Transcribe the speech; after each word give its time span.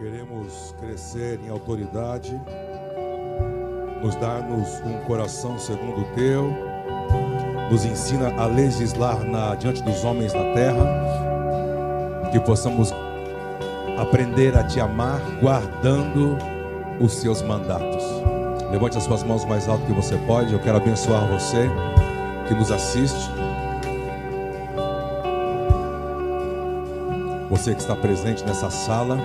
Queremos 0.00 0.74
crescer 0.80 1.38
em 1.44 1.50
autoridade, 1.50 2.32
nos 4.02 4.16
dar-nos 4.16 4.80
um 4.80 4.96
coração 5.04 5.58
segundo 5.58 6.00
o 6.00 6.14
teu, 6.14 6.50
nos 7.70 7.84
ensina 7.84 8.32
a 8.40 8.46
legislar 8.46 9.22
na, 9.22 9.54
diante 9.56 9.82
dos 9.82 10.02
homens 10.02 10.32
na 10.32 10.54
terra, 10.54 12.30
que 12.32 12.40
possamos 12.40 12.94
aprender 13.98 14.56
a 14.56 14.64
te 14.64 14.80
amar, 14.80 15.20
guardando 15.38 16.38
os 16.98 17.12
seus 17.12 17.42
mandatos. 17.42 18.02
Levante 18.70 18.96
as 18.96 19.04
suas 19.04 19.22
mãos 19.22 19.44
mais 19.44 19.68
alto 19.68 19.84
que 19.84 19.92
você 19.92 20.16
pode. 20.26 20.54
Eu 20.54 20.60
quero 20.60 20.78
abençoar 20.78 21.28
você 21.28 21.68
que 22.48 22.54
nos 22.54 22.72
assiste. 22.72 23.30
Você 27.50 27.74
que 27.74 27.82
está 27.82 27.94
presente 27.94 28.42
nessa 28.46 28.70
sala. 28.70 29.18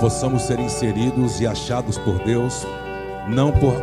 Possamos 0.00 0.42
ser 0.42 0.58
inseridos 0.58 1.40
e 1.40 1.46
achados 1.46 1.98
por 1.98 2.18
Deus, 2.24 2.66
não 3.28 3.52
por, 3.52 3.74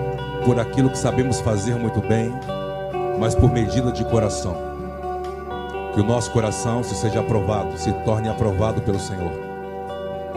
por 0.44 0.60
aquilo 0.60 0.90
que 0.90 0.98
sabemos 0.98 1.40
fazer 1.40 1.76
muito 1.76 2.02
bem, 2.02 2.34
mas 3.20 3.36
por 3.36 3.52
medida 3.52 3.92
de 3.92 4.04
coração. 4.04 4.58
Que 5.94 6.02
o 6.02 6.04
nosso 6.04 6.32
coração 6.32 6.84
se 6.84 6.96
seja 6.96 7.22
aprovado, 7.22 7.78
se 7.78 7.92
torne 8.04 8.28
aprovado 8.28 8.82
pelo 8.82 9.00
Senhor 9.00 9.48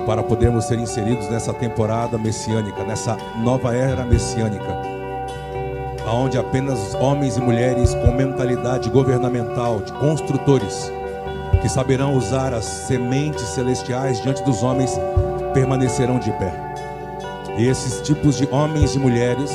para 0.06 0.22
podermos 0.22 0.64
ser 0.64 0.78
inseridos 0.78 1.28
nessa 1.28 1.52
temporada 1.52 2.18
messiânica, 2.18 2.82
nessa 2.84 3.16
nova 3.36 3.74
era 3.74 4.04
messiânica, 4.04 4.76
onde 6.06 6.38
apenas 6.38 6.94
homens 6.94 7.36
e 7.36 7.40
mulheres 7.40 7.94
com 7.94 8.12
mentalidade 8.12 8.90
governamental, 8.90 9.80
de 9.80 9.92
construtores, 9.92 10.90
que 11.60 11.68
saberão 11.68 12.14
usar 12.14 12.54
as 12.54 12.64
sementes 12.64 13.42
celestiais 13.48 14.20
diante 14.20 14.42
dos 14.42 14.62
homens, 14.62 14.98
permanecerão 15.52 16.18
de 16.18 16.30
pé. 16.32 16.52
E 17.58 17.66
esses 17.66 18.00
tipos 18.00 18.36
de 18.36 18.48
homens 18.50 18.94
e 18.94 18.98
mulheres 18.98 19.50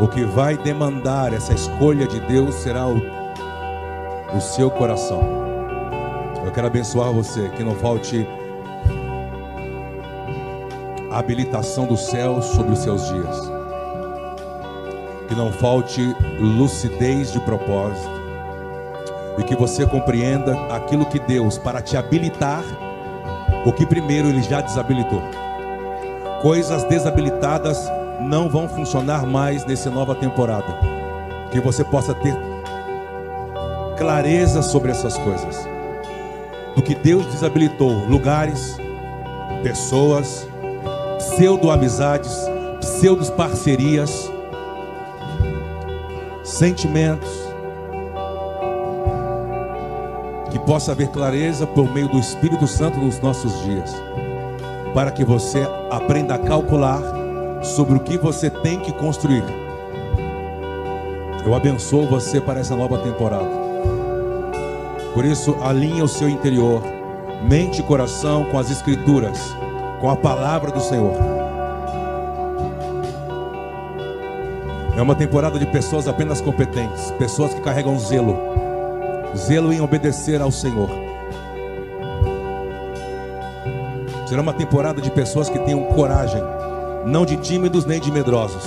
o 0.00 0.08
que 0.08 0.24
vai 0.24 0.56
demandar 0.56 1.32
essa 1.32 1.52
escolha 1.54 2.06
de 2.06 2.20
Deus 2.20 2.54
será 2.56 2.86
o 2.86 3.00
o 4.34 4.40
seu 4.40 4.68
coração. 4.68 5.22
Eu 6.44 6.50
quero 6.50 6.66
abençoar 6.66 7.12
você, 7.12 7.48
que 7.50 7.62
não 7.62 7.74
falte 7.76 8.26
a 11.10 11.18
habilitação 11.18 11.86
do 11.86 11.96
céu 11.96 12.42
sobre 12.42 12.72
os 12.72 12.80
seus 12.80 13.06
dias. 13.08 13.52
Que 15.28 15.34
não 15.34 15.52
falte 15.52 16.02
lucidez 16.40 17.32
de 17.32 17.40
propósito. 17.40 18.13
E 19.38 19.42
que 19.42 19.56
você 19.56 19.86
compreenda 19.86 20.54
aquilo 20.74 21.06
que 21.06 21.18
Deus, 21.18 21.58
para 21.58 21.82
te 21.82 21.96
habilitar, 21.96 22.62
o 23.66 23.72
que 23.72 23.86
primeiro 23.86 24.28
Ele 24.28 24.42
já 24.42 24.60
desabilitou. 24.60 25.22
Coisas 26.42 26.84
desabilitadas 26.84 27.90
não 28.20 28.48
vão 28.48 28.68
funcionar 28.68 29.26
mais 29.26 29.64
nessa 29.64 29.90
nova 29.90 30.14
temporada. 30.14 30.78
Que 31.50 31.60
você 31.60 31.82
possa 31.84 32.14
ter 32.14 32.36
clareza 33.96 34.62
sobre 34.62 34.90
essas 34.90 35.16
coisas. 35.18 35.66
Do 36.74 36.82
que 36.82 36.94
Deus 36.94 37.24
desabilitou 37.26 38.04
lugares, 38.06 38.76
pessoas, 39.62 40.48
pseudo-amizades, 41.18 42.36
pseudo-parcerias, 42.80 44.30
sentimentos. 46.42 47.43
Possa 50.64 50.92
haver 50.92 51.08
clareza 51.08 51.66
por 51.66 51.92
meio 51.92 52.08
do 52.08 52.18
Espírito 52.18 52.66
Santo 52.66 52.98
nos 52.98 53.20
nossos 53.20 53.62
dias, 53.64 53.94
para 54.94 55.10
que 55.10 55.24
você 55.24 55.66
aprenda 55.90 56.34
a 56.34 56.38
calcular 56.38 57.02
sobre 57.62 57.96
o 57.96 58.00
que 58.00 58.16
você 58.16 58.48
tem 58.48 58.80
que 58.80 58.92
construir. 58.92 59.44
Eu 61.44 61.54
abençoo 61.54 62.06
você 62.06 62.40
para 62.40 62.60
essa 62.60 62.74
nova 62.74 62.98
temporada. 62.98 63.64
Por 65.12 65.24
isso, 65.24 65.56
alinhe 65.62 66.02
o 66.02 66.08
seu 66.08 66.28
interior, 66.28 66.82
mente 67.48 67.80
e 67.80 67.84
coração 67.84 68.44
com 68.44 68.58
as 68.58 68.70
Escrituras, 68.70 69.54
com 70.00 70.10
a 70.10 70.16
palavra 70.16 70.70
do 70.70 70.80
Senhor. 70.80 71.14
É 74.96 75.02
uma 75.02 75.14
temporada 75.14 75.58
de 75.58 75.66
pessoas 75.66 76.08
apenas 76.08 76.40
competentes, 76.40 77.10
pessoas 77.12 77.52
que 77.52 77.60
carregam 77.60 77.98
zelo, 77.98 78.38
zelo 79.36 79.72
em 79.72 79.80
obedecer 79.80 80.40
ao 80.40 80.50
Senhor. 80.50 80.88
Será 84.26 84.42
uma 84.42 84.52
temporada 84.52 85.00
de 85.00 85.10
pessoas 85.10 85.48
que 85.48 85.58
tenham 85.58 85.84
coragem, 85.84 86.42
não 87.06 87.26
de 87.26 87.36
tímidos 87.36 87.84
nem 87.84 88.00
de 88.00 88.10
medrosos. 88.10 88.64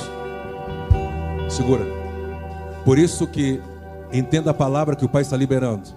Segura. 1.49 1.85
Por 2.85 2.97
isso 2.97 3.27
que 3.27 3.61
entenda 4.13 4.51
a 4.51 4.53
palavra 4.53 4.95
que 4.95 5.05
o 5.05 5.09
Pai 5.09 5.21
está 5.21 5.35
liberando. 5.35 5.89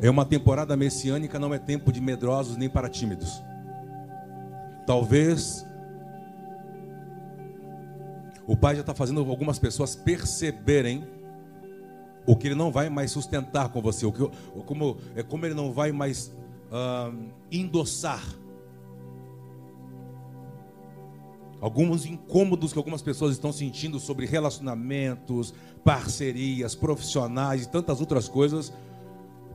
É 0.00 0.10
uma 0.10 0.24
temporada 0.24 0.76
messiânica, 0.76 1.38
não 1.38 1.52
é 1.52 1.58
tempo 1.58 1.92
de 1.92 2.00
medrosos 2.00 2.56
nem 2.56 2.68
para 2.68 2.88
tímidos. 2.88 3.42
Talvez 4.86 5.66
o 8.46 8.56
Pai 8.56 8.74
já 8.74 8.80
está 8.80 8.94
fazendo 8.94 9.20
algumas 9.20 9.58
pessoas 9.58 9.94
perceberem 9.94 11.06
o 12.28 12.36
que 12.36 12.48
ele 12.48 12.54
não 12.54 12.70
vai 12.70 12.88
mais 12.88 13.10
sustentar 13.10 13.70
com 13.70 13.80
você, 13.80 14.04
o 14.06 14.12
que, 14.12 14.28
como, 14.64 14.98
é 15.16 15.22
como 15.22 15.46
ele 15.46 15.54
não 15.54 15.72
vai 15.72 15.90
mais 15.90 16.28
uh, 16.70 17.16
endossar 17.50 18.22
alguns 21.60 22.06
incômodos 22.06 22.72
que 22.72 22.78
algumas 22.78 23.02
pessoas 23.02 23.32
estão 23.32 23.50
sentindo 23.50 23.98
sobre 23.98 24.26
relacionamentos, 24.26 25.52
parcerias, 25.84 26.74
profissionais 26.74 27.64
e 27.64 27.68
tantas 27.68 28.00
outras 28.00 28.28
coisas 28.28 28.72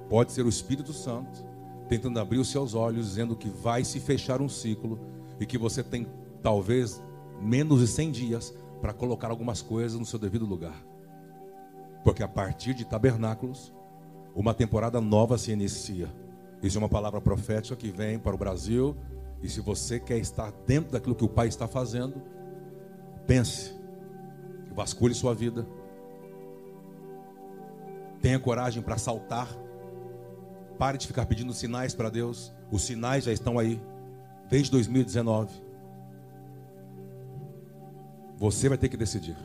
Pode 0.10 0.32
ser 0.32 0.46
o 0.46 0.50
Espírito 0.50 0.94
Santo 0.94 1.44
tentando 1.90 2.20
abrir 2.20 2.38
os 2.38 2.50
seus 2.50 2.76
olhos, 2.76 3.08
dizendo 3.08 3.36
que 3.36 3.50
vai 3.50 3.84
se 3.84 4.00
fechar 4.00 4.42
um 4.42 4.48
ciclo 4.50 5.00
e 5.40 5.46
que 5.46 5.58
você 5.58 5.84
tem 5.84 6.08
talvez 6.42 7.02
menos 7.42 7.80
de 7.80 7.88
100 7.88 8.12
dias 8.12 8.54
para 8.80 8.94
colocar 8.94 9.30
algumas 9.30 9.62
coisas 9.62 10.00
no 10.00 10.06
seu 10.06 10.20
devido 10.20 10.46
lugar. 10.46 10.93
Porque 12.04 12.24
a 12.24 12.28
partir 12.28 12.74
de 12.74 12.86
tabernáculos, 12.86 13.74
uma 14.36 14.54
temporada 14.54 15.00
nova 15.00 15.38
se 15.38 15.52
inicia. 15.52 16.10
Isso 16.62 16.78
é 16.78 16.80
uma 16.80 16.90
palavra 16.90 17.22
profética 17.22 17.76
que 17.76 17.92
vem 17.92 18.20
para 18.20 18.36
o 18.36 18.38
Brasil. 18.38 18.96
E 19.42 19.50
se 19.50 19.62
você 19.62 20.00
quer 20.00 20.18
estar 20.18 20.52
dentro 20.66 20.92
daquilo 20.92 21.16
que 21.16 21.26
o 21.26 21.30
Pai 21.30 21.48
está 21.48 21.68
fazendo, 21.68 22.22
pense, 23.28 23.74
vasculhe 24.74 25.14
sua 25.14 25.34
vida, 25.34 25.68
tenha 28.22 28.40
coragem 28.40 28.82
para 28.82 28.98
saltar 28.98 29.48
Pare 30.78 30.98
de 30.98 31.08
ficar 31.08 31.26
pedindo 31.26 31.54
sinais 31.54 31.94
para 31.94 32.10
Deus. 32.10 32.54
Os 32.72 32.84
sinais 32.84 33.24
já 33.24 33.32
estão 33.32 33.60
aí 33.60 33.82
desde 34.50 34.72
2019. 34.72 35.64
Você 38.38 38.68
vai 38.68 38.78
ter 38.78 38.90
que 38.90 38.98
decidir. 38.98 39.38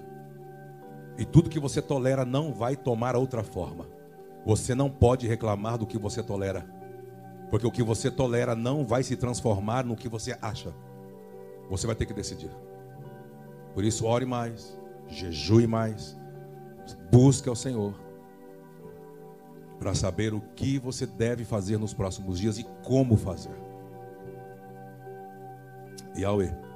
E 1.18 1.24
tudo 1.24 1.50
que 1.50 1.58
você 1.58 1.82
tolera 1.82 2.24
não 2.24 2.54
vai 2.54 2.76
tomar 2.76 3.16
outra 3.16 3.42
forma. 3.42 3.86
Você 4.46 4.72
não 4.72 4.88
pode 4.88 5.26
reclamar 5.26 5.76
do 5.76 5.86
que 5.86 5.98
você 5.98 6.22
tolera. 6.22 6.64
Porque 7.50 7.66
o 7.66 7.72
que 7.72 7.82
você 7.82 8.08
tolera 8.08 8.54
não 8.54 8.86
vai 8.86 9.02
se 9.02 9.16
transformar 9.16 9.84
no 9.84 9.96
que 9.96 10.08
você 10.08 10.38
acha. 10.40 10.72
Você 11.68 11.86
vai 11.86 11.96
ter 11.96 12.06
que 12.06 12.14
decidir. 12.14 12.50
Por 13.74 13.82
isso, 13.84 14.06
ore 14.06 14.24
mais, 14.24 14.78
jejue 15.08 15.66
mais, 15.66 16.16
busque 17.10 17.48
ao 17.48 17.56
Senhor 17.56 17.94
para 19.78 19.94
saber 19.94 20.34
o 20.34 20.40
que 20.40 20.78
você 20.78 21.06
deve 21.06 21.44
fazer 21.44 21.78
nos 21.78 21.94
próximos 21.94 22.38
dias 22.38 22.58
e 22.58 22.66
como 22.84 23.16
fazer. 23.16 23.54
Yahweh. 26.16 26.68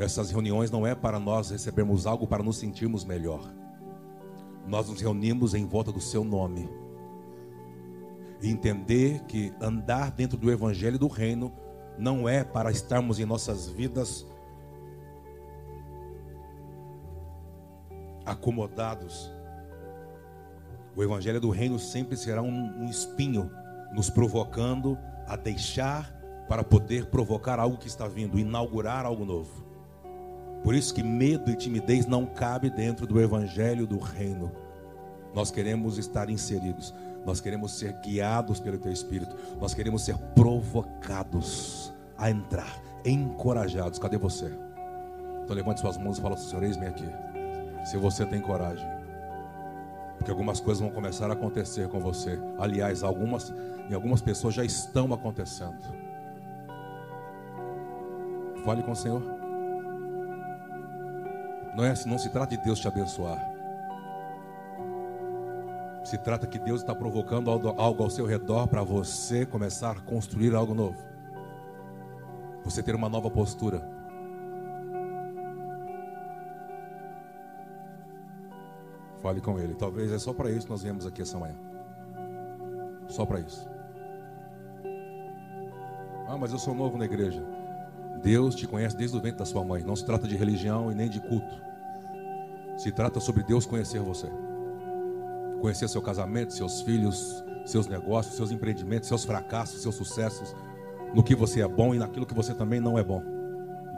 Essas 0.00 0.30
reuniões 0.30 0.70
não 0.70 0.86
é 0.86 0.94
para 0.94 1.20
nós 1.20 1.50
recebermos 1.50 2.06
algo 2.06 2.26
para 2.26 2.42
nos 2.42 2.56
sentirmos 2.56 3.04
melhor. 3.04 3.52
Nós 4.66 4.88
nos 4.88 5.00
reunimos 5.00 5.54
em 5.54 5.66
volta 5.66 5.92
do 5.92 6.00
seu 6.00 6.24
nome. 6.24 6.68
E 8.42 8.48
entender 8.48 9.20
que 9.24 9.52
andar 9.60 10.10
dentro 10.10 10.38
do 10.38 10.50
evangelho 10.50 10.98
do 10.98 11.06
reino 11.06 11.52
não 11.98 12.28
é 12.28 12.42
para 12.42 12.70
estarmos 12.70 13.20
em 13.20 13.26
nossas 13.26 13.68
vidas 13.68 14.26
acomodados 18.24 19.30
o 20.96 21.02
evangelho 21.02 21.40
do 21.40 21.50
reino 21.50 21.78
sempre 21.78 22.16
será 22.16 22.42
um, 22.42 22.82
um 22.82 22.90
espinho 22.90 23.50
nos 23.94 24.10
provocando 24.10 24.98
a 25.26 25.36
deixar 25.36 26.12
para 26.48 26.64
poder 26.64 27.06
provocar 27.06 27.60
algo 27.60 27.78
que 27.78 27.86
está 27.86 28.08
vindo, 28.08 28.38
inaugurar 28.38 29.06
algo 29.06 29.24
novo. 29.24 29.69
Por 30.62 30.74
isso 30.74 30.92
que 30.92 31.02
medo 31.02 31.50
e 31.50 31.56
timidez 31.56 32.06
não 32.06 32.26
cabe 32.26 32.68
dentro 32.68 33.06
do 33.06 33.20
evangelho 33.20 33.86
do 33.86 33.98
reino. 33.98 34.52
Nós 35.34 35.50
queremos 35.50 35.98
estar 35.98 36.28
inseridos. 36.28 36.94
Nós 37.24 37.40
queremos 37.40 37.78
ser 37.78 37.92
guiados 38.02 38.60
pelo 38.60 38.78
teu 38.78 38.92
espírito. 38.92 39.34
Nós 39.60 39.74
queremos 39.74 40.02
ser 40.02 40.16
provocados 40.34 41.92
a 42.16 42.30
entrar, 42.30 42.80
encorajados. 43.04 43.98
Cadê 43.98 44.18
você? 44.18 44.52
Então 45.44 45.54
levante 45.56 45.80
suas 45.80 45.96
mãos 45.96 46.18
e 46.18 46.20
fala, 46.20 46.36
Senhor, 46.36 46.62
eis-me 46.62 46.86
aqui. 46.86 47.08
Se 47.84 47.96
você 47.96 48.26
tem 48.26 48.40
coragem. 48.40 48.86
Porque 50.16 50.30
algumas 50.30 50.60
coisas 50.60 50.82
vão 50.82 50.90
começar 50.90 51.30
a 51.30 51.32
acontecer 51.32 51.88
com 51.88 51.98
você. 51.98 52.38
Aliás, 52.58 53.02
algumas 53.02 53.52
em 53.88 53.94
algumas 53.94 54.20
pessoas 54.22 54.54
já 54.54 54.64
estão 54.64 55.12
acontecendo. 55.12 55.78
Fale 58.64 58.82
com 58.82 58.92
o 58.92 58.96
Senhor. 58.96 59.39
Não 61.74 61.84
é 61.84 61.94
não 62.06 62.18
se 62.18 62.28
trata 62.30 62.56
de 62.56 62.62
Deus 62.62 62.78
te 62.78 62.88
abençoar. 62.88 63.38
Se 66.04 66.18
trata 66.18 66.46
que 66.46 66.58
Deus 66.58 66.80
está 66.80 66.94
provocando 66.94 67.50
algo 67.50 68.02
ao 68.02 68.10
seu 68.10 68.26
redor 68.26 68.66
para 68.66 68.82
você 68.82 69.46
começar 69.46 69.92
a 69.92 70.00
construir 70.00 70.54
algo 70.54 70.74
novo. 70.74 70.98
Você 72.64 72.82
ter 72.82 72.94
uma 72.94 73.08
nova 73.08 73.30
postura. 73.30 73.80
Fale 79.20 79.40
com 79.40 79.58
Ele. 79.58 79.74
Talvez 79.74 80.10
é 80.10 80.18
só 80.18 80.32
para 80.32 80.50
isso 80.50 80.66
que 80.66 80.72
nós 80.72 80.82
viemos 80.82 81.06
aqui 81.06 81.22
essa 81.22 81.38
manhã. 81.38 81.54
Só 83.06 83.26
para 83.26 83.40
isso. 83.40 83.68
Ah, 86.26 86.38
mas 86.38 86.52
eu 86.52 86.58
sou 86.58 86.74
novo 86.74 86.96
na 86.96 87.04
igreja. 87.04 87.59
Deus 88.22 88.54
te 88.54 88.66
conhece 88.66 88.96
desde 88.96 89.16
o 89.16 89.20
ventre 89.20 89.38
da 89.38 89.44
sua 89.44 89.64
mãe. 89.64 89.82
Não 89.82 89.96
se 89.96 90.04
trata 90.04 90.28
de 90.28 90.36
religião 90.36 90.90
e 90.92 90.94
nem 90.94 91.08
de 91.08 91.20
culto. 91.20 91.54
Se 92.76 92.92
trata 92.92 93.20
sobre 93.20 93.42
Deus 93.42 93.66
conhecer 93.66 94.00
você. 94.00 94.28
Conhecer 95.60 95.88
seu 95.88 96.02
casamento, 96.02 96.52
seus 96.52 96.82
filhos, 96.82 97.44
seus 97.64 97.86
negócios, 97.86 98.36
seus 98.36 98.50
empreendimentos, 98.50 99.08
seus 99.08 99.24
fracassos, 99.24 99.82
seus 99.82 99.94
sucessos, 99.94 100.54
no 101.14 101.22
que 101.22 101.34
você 101.34 101.60
é 101.60 101.68
bom 101.68 101.94
e 101.94 101.98
naquilo 101.98 102.26
que 102.26 102.34
você 102.34 102.54
também 102.54 102.80
não 102.80 102.98
é 102.98 103.04
bom. 103.04 103.22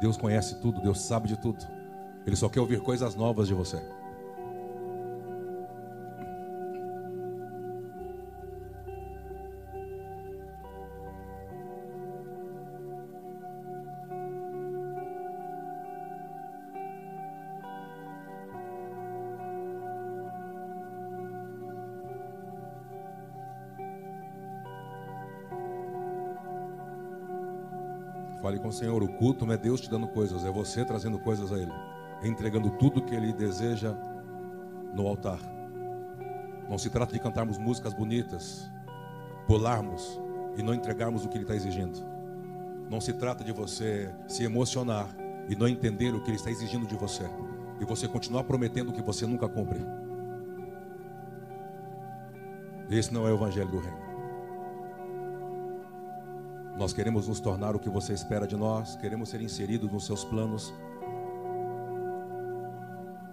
Deus 0.01 0.17
conhece 0.17 0.61
tudo, 0.61 0.81
Deus 0.81 1.01
sabe 1.01 1.29
de 1.29 1.37
tudo. 1.37 1.65
Ele 2.27 2.37
só 2.37 2.49
quer 2.49 2.61
ouvir 2.61 2.81
coisas 2.81 3.15
novas 3.15 3.47
de 3.47 3.55
você. 3.55 3.81
Com 28.63 28.69
o 28.69 28.73
Senhor. 28.73 29.03
O 29.03 29.09
culto 29.09 29.45
não 29.45 29.53
é 29.53 29.59
Deus 29.59 29.81
te 29.81 29.91
dando 29.91 30.07
coisas, 30.09 30.45
é 30.45 30.51
você 30.51 30.85
trazendo 30.85 31.19
coisas 31.19 31.53
a 31.53 31.57
Ele, 31.57 31.73
entregando 32.23 32.71
tudo 32.71 33.03
que 33.03 33.15
Ele 33.15 33.33
deseja 33.33 33.95
no 34.95 35.07
altar. 35.07 35.41
Não 36.71 36.79
se 36.79 36.89
trata 36.89 37.13
de 37.13 37.19
cantarmos 37.19 37.59
músicas 37.59 37.93
bonitas, 37.93 38.71
pularmos 39.47 40.21
e 40.57 40.63
não 40.63 40.73
entregarmos 40.73 41.25
o 41.25 41.29
que 41.29 41.37
Ele 41.37 41.45
está 41.45 41.57
exigindo. 41.57 41.99
Não 42.89 43.01
se 43.01 43.13
trata 43.13 43.43
de 43.43 43.53
você 43.53 44.11
se 44.29 44.45
emocionar 44.45 45.09
e 45.49 45.57
não 45.57 45.67
entender 45.67 46.15
o 46.15 46.23
que 46.23 46.31
Ele 46.31 46.37
está 46.37 46.51
exigindo 46.51 46.87
de 46.87 46.95
você. 46.95 47.25
E 47.81 47.85
você 47.85 48.07
continuar 48.07 48.45
prometendo 48.45 48.91
o 48.91 48.93
que 48.93 49.03
você 49.03 49.27
nunca 49.27 49.49
cumpre. 49.49 49.81
Esse 52.89 53.13
não 53.13 53.27
é 53.27 53.33
o 53.33 53.35
Evangelho 53.35 53.71
do 53.71 53.79
Reino. 53.79 54.12
Nós 56.77 56.93
queremos 56.93 57.29
nos 57.29 57.39
tornar 57.39 57.77
o 57.77 57.79
que 57.79 57.91
você 57.91 58.15
espera 58.15 58.47
de 58.47 58.57
nós, 58.57 58.97
queremos 58.97 59.29
ser 59.29 59.43
inseridos 59.43 59.93
nos 59.93 60.07
seus 60.07 60.25
planos, 60.25 60.73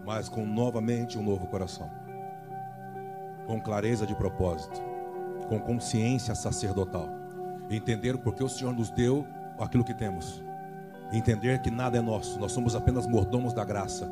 mas 0.05 0.27
com 0.27 0.45
novamente 0.45 1.17
um 1.17 1.23
novo 1.23 1.47
coração, 1.47 1.89
com 3.47 3.59
clareza 3.61 4.05
de 4.05 4.13
propósito, 4.13 4.81
com 5.47 5.57
consciência 5.57 6.35
sacerdotal, 6.35 7.07
entender 7.69 8.17
porque 8.17 8.43
o 8.43 8.49
Senhor 8.49 8.73
nos 8.73 8.89
deu 8.89 9.25
aquilo 9.57 9.85
que 9.85 9.93
temos, 9.93 10.43
entender 11.11 11.61
que 11.61 11.71
nada 11.71 11.97
é 11.97 12.01
nosso, 12.01 12.39
nós 12.39 12.51
somos 12.51 12.75
apenas 12.75 13.07
mordomos 13.07 13.53
da 13.53 13.63
graça. 13.63 14.11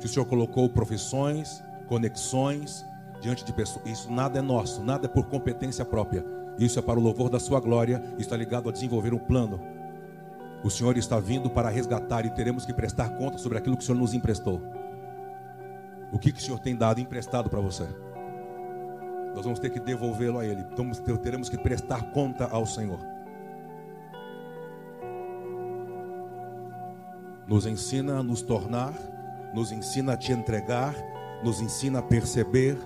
Que 0.00 0.06
o 0.06 0.08
Senhor 0.08 0.26
colocou 0.26 0.68
profissões, 0.68 1.62
conexões 1.86 2.84
diante 3.20 3.44
de 3.44 3.52
pessoas, 3.52 3.86
isso 3.86 4.12
nada 4.12 4.40
é 4.40 4.42
nosso, 4.42 4.82
nada 4.82 5.06
é 5.06 5.08
por 5.08 5.26
competência 5.26 5.84
própria 5.84 6.41
isso 6.58 6.78
é 6.78 6.82
para 6.82 6.98
o 6.98 7.02
louvor 7.02 7.30
da 7.30 7.40
sua 7.40 7.60
glória, 7.60 8.02
está 8.18 8.36
ligado 8.36 8.68
a 8.68 8.72
desenvolver 8.72 9.14
um 9.14 9.18
plano. 9.18 9.60
O 10.62 10.70
Senhor 10.70 10.96
está 10.96 11.18
vindo 11.18 11.50
para 11.50 11.68
resgatar 11.68 12.24
e 12.24 12.30
teremos 12.30 12.64
que 12.64 12.72
prestar 12.72 13.10
conta 13.16 13.38
sobre 13.38 13.58
aquilo 13.58 13.76
que 13.76 13.82
o 13.82 13.86
Senhor 13.86 13.98
nos 13.98 14.14
emprestou. 14.14 14.62
O 16.12 16.18
que, 16.18 16.30
que 16.30 16.38
o 16.38 16.42
Senhor 16.42 16.60
tem 16.60 16.76
dado 16.76 17.00
emprestado 17.00 17.48
para 17.48 17.60
você? 17.60 17.86
Nós 19.34 19.44
vamos 19.44 19.58
ter 19.58 19.70
que 19.70 19.80
devolvê-lo 19.80 20.38
a 20.38 20.44
Ele. 20.44 20.64
Então, 20.72 20.90
teremos 21.16 21.48
que 21.48 21.56
prestar 21.56 22.12
conta 22.12 22.46
ao 22.46 22.66
Senhor. 22.66 23.00
Nos 27.46 27.66
ensina 27.66 28.18
a 28.18 28.22
nos 28.22 28.42
tornar, 28.42 28.92
nos 29.54 29.72
ensina 29.72 30.12
a 30.12 30.16
te 30.16 30.32
entregar, 30.32 30.94
nos 31.42 31.60
ensina 31.60 31.98
a 31.98 32.02
perceber, 32.02 32.78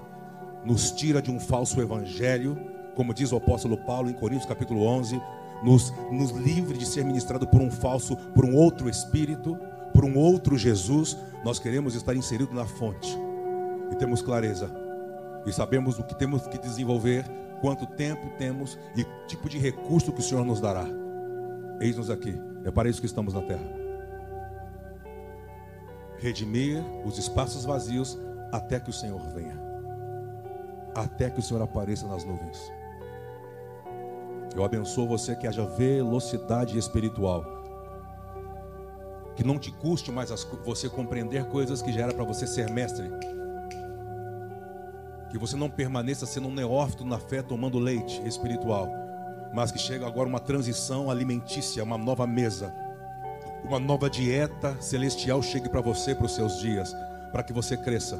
nos 0.64 0.90
tira 0.92 1.20
de 1.20 1.30
um 1.30 1.38
falso 1.38 1.80
evangelho 1.80 2.75
como 2.96 3.12
diz 3.12 3.31
o 3.31 3.37
apóstolo 3.37 3.76
Paulo 3.76 4.08
em 4.08 4.14
Coríntios 4.14 4.48
capítulo 4.48 4.82
11, 4.82 5.20
nos, 5.62 5.93
nos 6.10 6.31
livre 6.31 6.76
de 6.78 6.87
ser 6.87 7.04
ministrado 7.04 7.46
por 7.46 7.60
um 7.60 7.70
falso, 7.70 8.16
por 8.34 8.44
um 8.44 8.56
outro 8.56 8.88
espírito, 8.88 9.56
por 9.93 10.04
um 10.04 10.16
outro 10.16 10.56
Jesus. 10.56 11.16
Nós 11.44 11.58
queremos 11.58 11.94
estar 11.94 12.16
inseridos 12.16 12.54
na 12.54 12.64
fonte 12.64 13.16
e 13.93 13.96
temos 13.96 14.22
clareza 14.22 14.75
e 15.44 15.52
sabemos 15.52 15.98
o 15.98 16.04
que 16.04 16.19
temos 16.19 16.46
que 16.46 16.58
desenvolver, 16.58 17.25
quanto 17.60 17.87
tempo 17.87 18.31
temos 18.38 18.78
e 18.96 19.04
tipo 19.28 19.49
de 19.49 19.58
recurso 19.58 20.12
que 20.12 20.20
o 20.20 20.25
Senhor 20.25 20.44
nos 20.44 20.60
dará. 20.60 20.87
Eis-nos 21.78 22.10
aqui, 22.10 22.37
é 22.64 22.70
para 22.70 22.88
isso 22.88 23.00
que 23.00 23.06
estamos 23.06 23.34
na 23.34 23.42
terra. 23.42 23.64
Redimir 26.19 26.82
os 27.04 27.19
espaços 27.19 27.66
vazios 27.66 28.19
até 28.50 28.80
que 28.80 28.88
o 28.88 28.92
Senhor 28.92 29.21
venha, 29.35 29.61
até 30.94 31.28
que 31.28 31.40
o 31.40 31.42
Senhor 31.42 31.62
apareça 31.62 32.06
nas 32.06 32.25
nuvens. 32.25 32.75
Eu 34.56 34.64
abençoo 34.64 35.06
você 35.06 35.36
que 35.36 35.46
haja 35.46 35.66
velocidade 35.66 36.78
espiritual. 36.78 37.44
Que 39.36 39.44
não 39.44 39.58
te 39.58 39.70
custe 39.70 40.10
mais 40.10 40.30
você 40.64 40.88
compreender 40.88 41.44
coisas 41.44 41.82
que 41.82 41.92
já 41.92 42.04
era 42.04 42.14
para 42.14 42.25
você 42.25 42.46
ser 42.46 42.70
mestre. 42.70 43.06
Que 45.28 45.36
você 45.36 45.56
não 45.56 45.68
permaneça 45.68 46.25
sendo 46.25 46.48
um 46.48 46.54
neófito 46.54 47.04
na 47.04 47.18
fé 47.18 47.42
tomando 47.42 47.78
leite 47.78 48.26
espiritual. 48.26 48.88
Mas 49.52 49.70
que 49.70 49.78
chega 49.78 50.06
agora 50.06 50.26
uma 50.26 50.40
transição 50.40 51.10
alimentícia, 51.10 51.84
uma 51.84 51.98
nova 51.98 52.26
mesa. 52.26 52.72
Uma 53.62 53.78
nova 53.78 54.08
dieta 54.08 54.75
celestial 54.80 55.42
chegue 55.42 55.68
para 55.68 55.82
você, 55.82 56.14
para 56.14 56.25
os 56.25 56.34
seus 56.34 56.58
dias. 56.60 56.96
Para 57.30 57.42
que 57.42 57.52
você 57.52 57.76
cresça. 57.76 58.16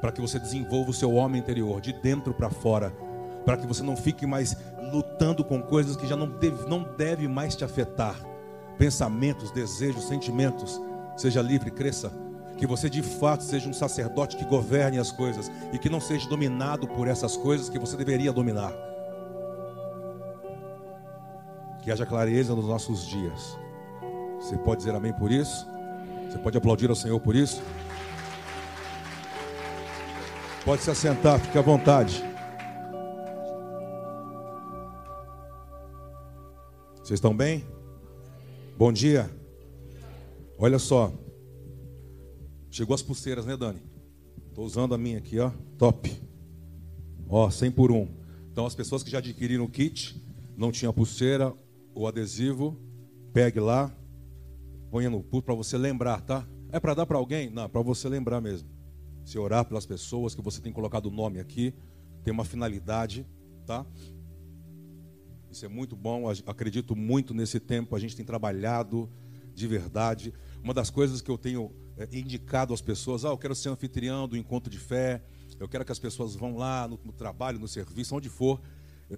Para 0.00 0.12
que 0.12 0.20
você 0.20 0.38
desenvolva 0.38 0.90
o 0.90 0.94
seu 0.94 1.12
homem 1.14 1.40
interior, 1.40 1.80
de 1.80 1.92
dentro 1.92 2.32
para 2.32 2.50
fora 2.50 2.94
para 3.46 3.56
que 3.56 3.66
você 3.66 3.80
não 3.84 3.96
fique 3.96 4.26
mais 4.26 4.56
lutando 4.92 5.44
com 5.44 5.62
coisas 5.62 5.96
que 5.96 6.06
já 6.06 6.16
não 6.16 6.28
deve, 6.28 6.68
não 6.68 6.82
deve 6.82 7.28
mais 7.28 7.54
te 7.54 7.64
afetar. 7.64 8.16
Pensamentos, 8.76 9.52
desejos, 9.52 10.08
sentimentos. 10.08 10.82
Seja 11.16 11.40
livre, 11.40 11.70
cresça. 11.70 12.12
Que 12.58 12.66
você 12.66 12.90
de 12.90 13.02
fato 13.02 13.44
seja 13.44 13.68
um 13.68 13.72
sacerdote 13.72 14.36
que 14.36 14.44
governe 14.44 14.98
as 14.98 15.12
coisas 15.12 15.50
e 15.72 15.78
que 15.78 15.88
não 15.88 16.00
seja 16.00 16.28
dominado 16.28 16.88
por 16.88 17.06
essas 17.06 17.36
coisas 17.36 17.68
que 17.68 17.78
você 17.78 17.96
deveria 17.96 18.32
dominar. 18.32 18.72
Que 21.82 21.92
haja 21.92 22.04
clareza 22.04 22.52
nos 22.52 22.66
nossos 22.66 23.06
dias. 23.06 23.56
Você 24.40 24.56
pode 24.58 24.78
dizer 24.78 24.94
amém 24.94 25.12
por 25.12 25.30
isso? 25.30 25.68
Você 26.28 26.38
pode 26.38 26.58
aplaudir 26.58 26.90
ao 26.90 26.96
Senhor 26.96 27.20
por 27.20 27.36
isso? 27.36 27.62
Pode 30.64 30.82
se 30.82 30.90
assentar, 30.90 31.38
fique 31.38 31.56
à 31.56 31.62
vontade. 31.62 32.35
Vocês 37.06 37.18
estão 37.18 37.36
bem? 37.36 37.64
Bom 38.76 38.92
dia. 38.92 39.30
Olha 40.58 40.76
só. 40.76 41.12
Chegou 42.68 42.96
as 42.96 43.02
pulseiras, 43.02 43.46
né, 43.46 43.56
Dani? 43.56 43.80
Estou 44.48 44.66
usando 44.66 44.92
a 44.92 44.98
minha 44.98 45.18
aqui, 45.18 45.38
ó. 45.38 45.52
Top. 45.78 46.12
Ó, 47.28 47.48
100 47.48 47.70
por 47.70 47.92
1. 47.92 48.08
Então, 48.50 48.66
as 48.66 48.74
pessoas 48.74 49.04
que 49.04 49.10
já 49.12 49.18
adquiriram 49.18 49.62
o 49.62 49.68
kit, 49.68 50.20
não 50.56 50.72
tinha 50.72 50.92
pulseira 50.92 51.54
ou 51.94 52.08
adesivo, 52.08 52.76
pegue 53.32 53.60
lá. 53.60 53.96
Ponha 54.90 55.08
no 55.08 55.22
pulso 55.22 55.44
para 55.44 55.54
você 55.54 55.78
lembrar, 55.78 56.22
tá? 56.22 56.44
É 56.72 56.80
para 56.80 56.92
dar 56.92 57.06
para 57.06 57.18
alguém? 57.18 57.50
Não, 57.50 57.68
para 57.68 57.82
você 57.82 58.08
lembrar 58.08 58.40
mesmo. 58.40 58.68
Se 59.24 59.38
orar 59.38 59.64
pelas 59.64 59.86
pessoas 59.86 60.34
que 60.34 60.42
você 60.42 60.60
tem 60.60 60.72
colocado 60.72 61.06
o 61.06 61.12
nome 61.12 61.38
aqui, 61.38 61.72
tem 62.24 62.34
uma 62.34 62.44
finalidade, 62.44 63.24
tá? 63.64 63.86
Isso 65.56 65.64
é 65.64 65.68
muito 65.70 65.96
bom, 65.96 66.28
acredito 66.44 66.94
muito 66.94 67.32
nesse 67.32 67.58
tempo, 67.58 67.96
a 67.96 67.98
gente 67.98 68.14
tem 68.14 68.26
trabalhado 68.26 69.10
de 69.54 69.66
verdade. 69.66 70.34
Uma 70.62 70.74
das 70.74 70.90
coisas 70.90 71.22
que 71.22 71.30
eu 71.30 71.38
tenho 71.38 71.74
é, 71.96 72.06
indicado 72.12 72.74
às 72.74 72.82
pessoas, 72.82 73.24
ah, 73.24 73.28
eu 73.28 73.38
quero 73.38 73.54
ser 73.54 73.70
anfitrião 73.70 74.28
do 74.28 74.36
encontro 74.36 74.70
de 74.70 74.78
fé, 74.78 75.22
eu 75.58 75.66
quero 75.66 75.82
que 75.82 75.90
as 75.90 75.98
pessoas 75.98 76.36
vão 76.36 76.58
lá 76.58 76.86
no, 76.86 76.98
trabalho, 77.10 77.58
no 77.58 77.66
serviço, 77.66 78.14
onde 78.14 78.28
for. 78.28 78.60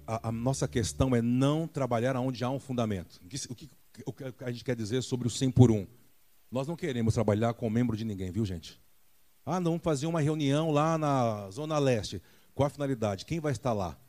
A, 0.07 0.29
a, 0.29 0.31
nossa 0.31 0.65
questão 0.65 1.13
é 1.13 1.21
não 1.21 1.67
trabalhar 1.67 2.15
onde 2.15 2.41
há 2.41 2.49
um 2.49 2.57
fundamento. 2.57 3.19
O 3.21 3.27
que, 3.27 3.69
o 4.05 4.13
que 4.13 4.43
a 4.45 4.49
gente 4.49 4.63
quer 4.63 4.77
dizer 4.77 5.03
sobre 5.03 5.27
o 5.27 5.29
100 5.29 5.51
por 5.51 5.69
1? 5.69 5.85
Nós 6.49 6.69
não 6.69 6.77
queremos 6.77 7.15
trabalhar 7.15 7.53
com 7.53 7.69
membro 7.69 7.97
de 7.97 8.05
ninguém, 8.05 8.31
viu, 8.31 8.45
gente? 8.45 8.81
Ah, 9.45 9.59
não, 9.59 9.77
fazer 9.77 10.07
uma 10.07 10.21
reunião 10.21 10.71
lá 10.71 10.97
na 10.97 11.49
Zona 11.51 11.77
Leste. 11.77 12.21
Qual 12.55 12.65
a 12.65 12.69
finalidade? 12.69 13.25
Quem 13.25 13.41
vai 13.41 13.51
estar 13.51 13.73
lá? 13.73 13.99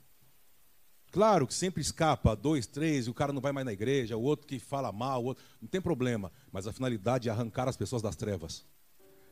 Claro 1.11 1.47
que 1.47 1.55
sempre 1.55 1.83
escapa 1.83 2.37
dois, 2.37 2.67
três, 2.67 3.07
e 3.07 3.11
o 3.11 3.15
cara 3.15 3.33
não 3.33 3.41
vai 3.41 3.51
mais 3.51 3.67
na 3.67 3.73
igreja, 3.73 4.17
o 4.17 4.23
outro 4.23 4.47
que 4.47 4.59
fala 4.59 4.93
mal, 4.93 5.25
outro. 5.25 5.43
Não 5.61 5.69
tem 5.69 5.81
problema. 5.81 6.31
Mas 6.53 6.67
a 6.67 6.73
finalidade 6.73 7.29
é 7.29 7.33
arrancar 7.33 7.69
as 7.69 7.77
pessoas 7.77 8.01
das 8.01 8.15
trevas. 8.15 8.65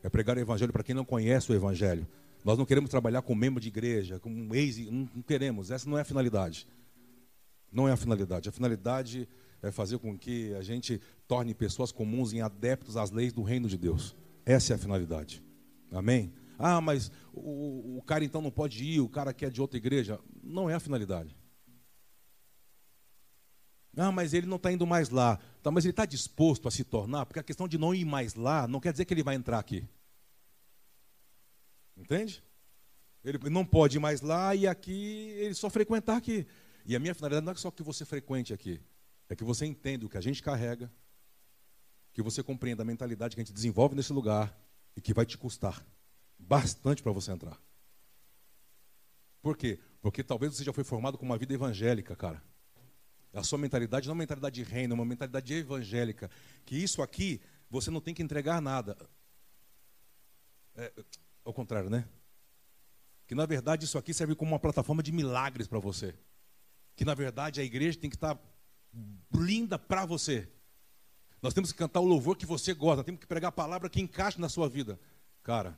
É 0.03 0.09
pregar 0.09 0.35
o 0.37 0.39
evangelho 0.39 0.73
para 0.73 0.83
quem 0.83 0.93
não 0.93 1.05
conhece 1.05 1.51
o 1.51 1.55
evangelho. 1.55 2.05
Nós 2.43 2.57
não 2.57 2.65
queremos 2.65 2.89
trabalhar 2.89 3.21
com 3.21 3.33
membro 3.33 3.61
de 3.61 3.67
igreja, 3.67 4.19
com 4.19 4.29
um 4.29 4.53
ex, 4.53 4.77
não, 4.77 5.09
não 5.13 5.21
queremos. 5.21 5.71
Essa 5.71 5.89
não 5.89 5.97
é 5.97 6.01
a 6.01 6.05
finalidade. 6.05 6.67
Não 7.71 7.87
é 7.87 7.91
a 7.91 7.97
finalidade. 7.97 8.49
A 8.49 8.51
finalidade 8.51 9.27
é 9.61 9.71
fazer 9.71 9.99
com 9.99 10.17
que 10.17 10.53
a 10.55 10.61
gente 10.61 11.01
torne 11.27 11.53
pessoas 11.53 11.91
comuns 11.91 12.33
em 12.33 12.41
adeptos 12.41 12.97
às 12.97 13.11
leis 13.11 13.31
do 13.31 13.43
reino 13.43 13.67
de 13.67 13.77
Deus. 13.77 14.15
Essa 14.45 14.73
é 14.73 14.75
a 14.75 14.79
finalidade. 14.79 15.43
Amém? 15.91 16.33
Ah, 16.57 16.81
mas 16.81 17.11
o, 17.33 17.97
o 17.97 18.01
cara 18.05 18.23
então 18.23 18.41
não 18.41 18.51
pode 18.51 18.83
ir, 18.83 18.99
o 18.99 19.07
cara 19.07 19.33
que 19.33 19.45
é 19.45 19.49
de 19.49 19.61
outra 19.61 19.77
igreja. 19.77 20.19
Não 20.43 20.69
é 20.69 20.75
a 20.75 20.79
finalidade. 20.79 21.38
Ah, 23.99 24.13
mas 24.13 24.33
ele 24.33 24.47
não 24.47 24.55
está 24.55 24.71
indo 24.71 24.87
mais 24.87 25.09
lá. 25.09 25.37
Tá, 25.61 25.69
mas 25.69 25.83
ele 25.83 25.91
está 25.91 26.05
disposto 26.05 26.69
a 26.69 26.71
se 26.71 26.85
tornar, 26.85 27.25
porque 27.25 27.39
a 27.39 27.43
questão 27.43 27.67
de 27.67 27.77
não 27.77 27.93
ir 27.93 28.05
mais 28.05 28.33
lá 28.33 28.65
não 28.65 28.79
quer 28.79 28.93
dizer 28.93 29.03
que 29.03 29.13
ele 29.13 29.23
vai 29.23 29.35
entrar 29.35 29.59
aqui. 29.59 29.85
Entende? 31.97 32.41
Ele 33.25 33.37
não 33.49 33.65
pode 33.65 33.97
ir 33.97 33.99
mais 33.99 34.21
lá 34.21 34.55
e 34.55 34.65
aqui 34.65 35.33
ele 35.37 35.53
só 35.53 35.69
frequentar 35.69 36.15
aqui. 36.15 36.47
E 36.85 36.95
a 36.95 36.99
minha 36.99 37.13
finalidade 37.13 37.45
não 37.45 37.51
é 37.51 37.55
só 37.55 37.69
que 37.69 37.83
você 37.83 38.05
frequente 38.05 38.53
aqui, 38.53 38.79
é 39.27 39.35
que 39.35 39.43
você 39.43 39.65
entenda 39.65 40.05
o 40.05 40.09
que 40.09 40.17
a 40.17 40.21
gente 40.21 40.41
carrega, 40.41 40.89
que 42.13 42.21
você 42.21 42.41
compreenda 42.41 42.83
a 42.83 42.85
mentalidade 42.85 43.35
que 43.35 43.41
a 43.41 43.43
gente 43.43 43.53
desenvolve 43.53 43.95
nesse 43.95 44.13
lugar 44.13 44.57
e 44.95 45.01
que 45.01 45.13
vai 45.13 45.25
te 45.25 45.37
custar 45.37 45.85
bastante 46.37 47.03
para 47.03 47.11
você 47.11 47.31
entrar. 47.31 47.61
Por 49.41 49.57
quê? 49.57 49.77
Porque 50.01 50.23
talvez 50.23 50.55
você 50.55 50.63
já 50.63 50.71
foi 50.71 50.85
formado 50.85 51.17
com 51.17 51.25
uma 51.25 51.37
vida 51.37 51.53
evangélica, 51.53 52.15
cara. 52.15 52.41
A 53.33 53.43
sua 53.43 53.57
mentalidade 53.57 54.07
não 54.07 54.13
é 54.13 54.15
uma 54.15 54.19
mentalidade 54.19 54.55
de 54.55 54.63
reino, 54.63 54.93
é 54.93 54.95
uma 54.95 55.05
mentalidade 55.05 55.53
evangélica. 55.53 56.29
Que 56.65 56.75
isso 56.75 57.01
aqui, 57.01 57.39
você 57.69 57.91
não 57.91 58.01
tem 58.01 58.13
que 58.13 58.23
entregar 58.23 58.61
nada. 58.61 58.97
É, 60.75 60.91
ao 61.45 61.53
contrário, 61.53 61.89
né? 61.89 62.07
Que 63.27 63.35
na 63.35 63.45
verdade 63.45 63.85
isso 63.85 63.97
aqui 63.97 64.13
serve 64.13 64.33
como 64.33 64.51
uma 64.51 64.59
plataforma 64.59 65.03
de 65.03 65.11
milagres 65.11 65.67
para 65.67 65.79
você. 65.79 66.15
Que 66.95 67.05
na 67.05 67.13
verdade 67.13 67.61
a 67.61 67.63
igreja 67.63 67.99
tem 67.99 68.09
que 68.09 68.15
estar 68.15 68.39
linda 69.33 69.77
para 69.77 70.05
você. 70.05 70.49
Nós 71.41 71.53
temos 71.53 71.71
que 71.71 71.77
cantar 71.77 71.99
o 71.99 72.05
louvor 72.05 72.35
que 72.35 72.45
você 72.45 72.73
gosta, 72.73 73.03
temos 73.03 73.21
que 73.21 73.27
pregar 73.27 73.49
a 73.49 73.51
palavra 73.51 73.89
que 73.89 74.01
encaixe 74.01 74.41
na 74.41 74.49
sua 74.49 74.67
vida. 74.67 74.99
Cara, 75.43 75.77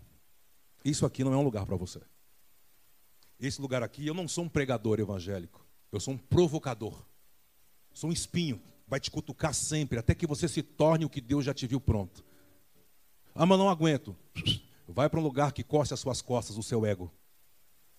isso 0.84 1.06
aqui 1.06 1.24
não 1.24 1.34
é 1.34 1.38
um 1.38 1.44
lugar 1.44 1.66
para 1.66 1.76
você. 1.76 2.02
Esse 3.40 3.62
lugar 3.62 3.84
aqui, 3.84 4.08
eu 4.08 4.14
não 4.14 4.28
sou 4.28 4.46
um 4.46 4.50
pregador 4.50 5.00
evangélico, 5.00 5.66
eu 5.92 6.00
sou 6.00 6.14
um 6.14 6.18
provocador. 6.18 7.06
Sou 7.94 8.10
um 8.10 8.14
espinho, 8.14 8.62
vai 8.88 9.00
te 9.00 9.10
cutucar 9.10 9.54
sempre, 9.54 10.00
até 10.00 10.14
que 10.14 10.28
você 10.28 10.48
se 10.48 10.62
torne 10.62 11.06
o 11.06 11.10
que 11.10 11.22
Deus 11.22 11.46
já 11.46 11.54
te 11.54 11.68
viu 11.68 11.80
pronto. 11.80 12.24
Ah, 13.34 13.46
mas 13.46 13.58
não 13.58 13.70
aguento. 13.70 14.16
Vai 14.88 15.10
para 15.10 15.20
um 15.20 15.24
lugar 15.24 15.54
que 15.54 15.64
coste 15.64 15.94
as 15.94 16.00
suas 16.00 16.22
costas, 16.22 16.58
o 16.58 16.64
seu 16.64 16.86
ego. 16.86 17.12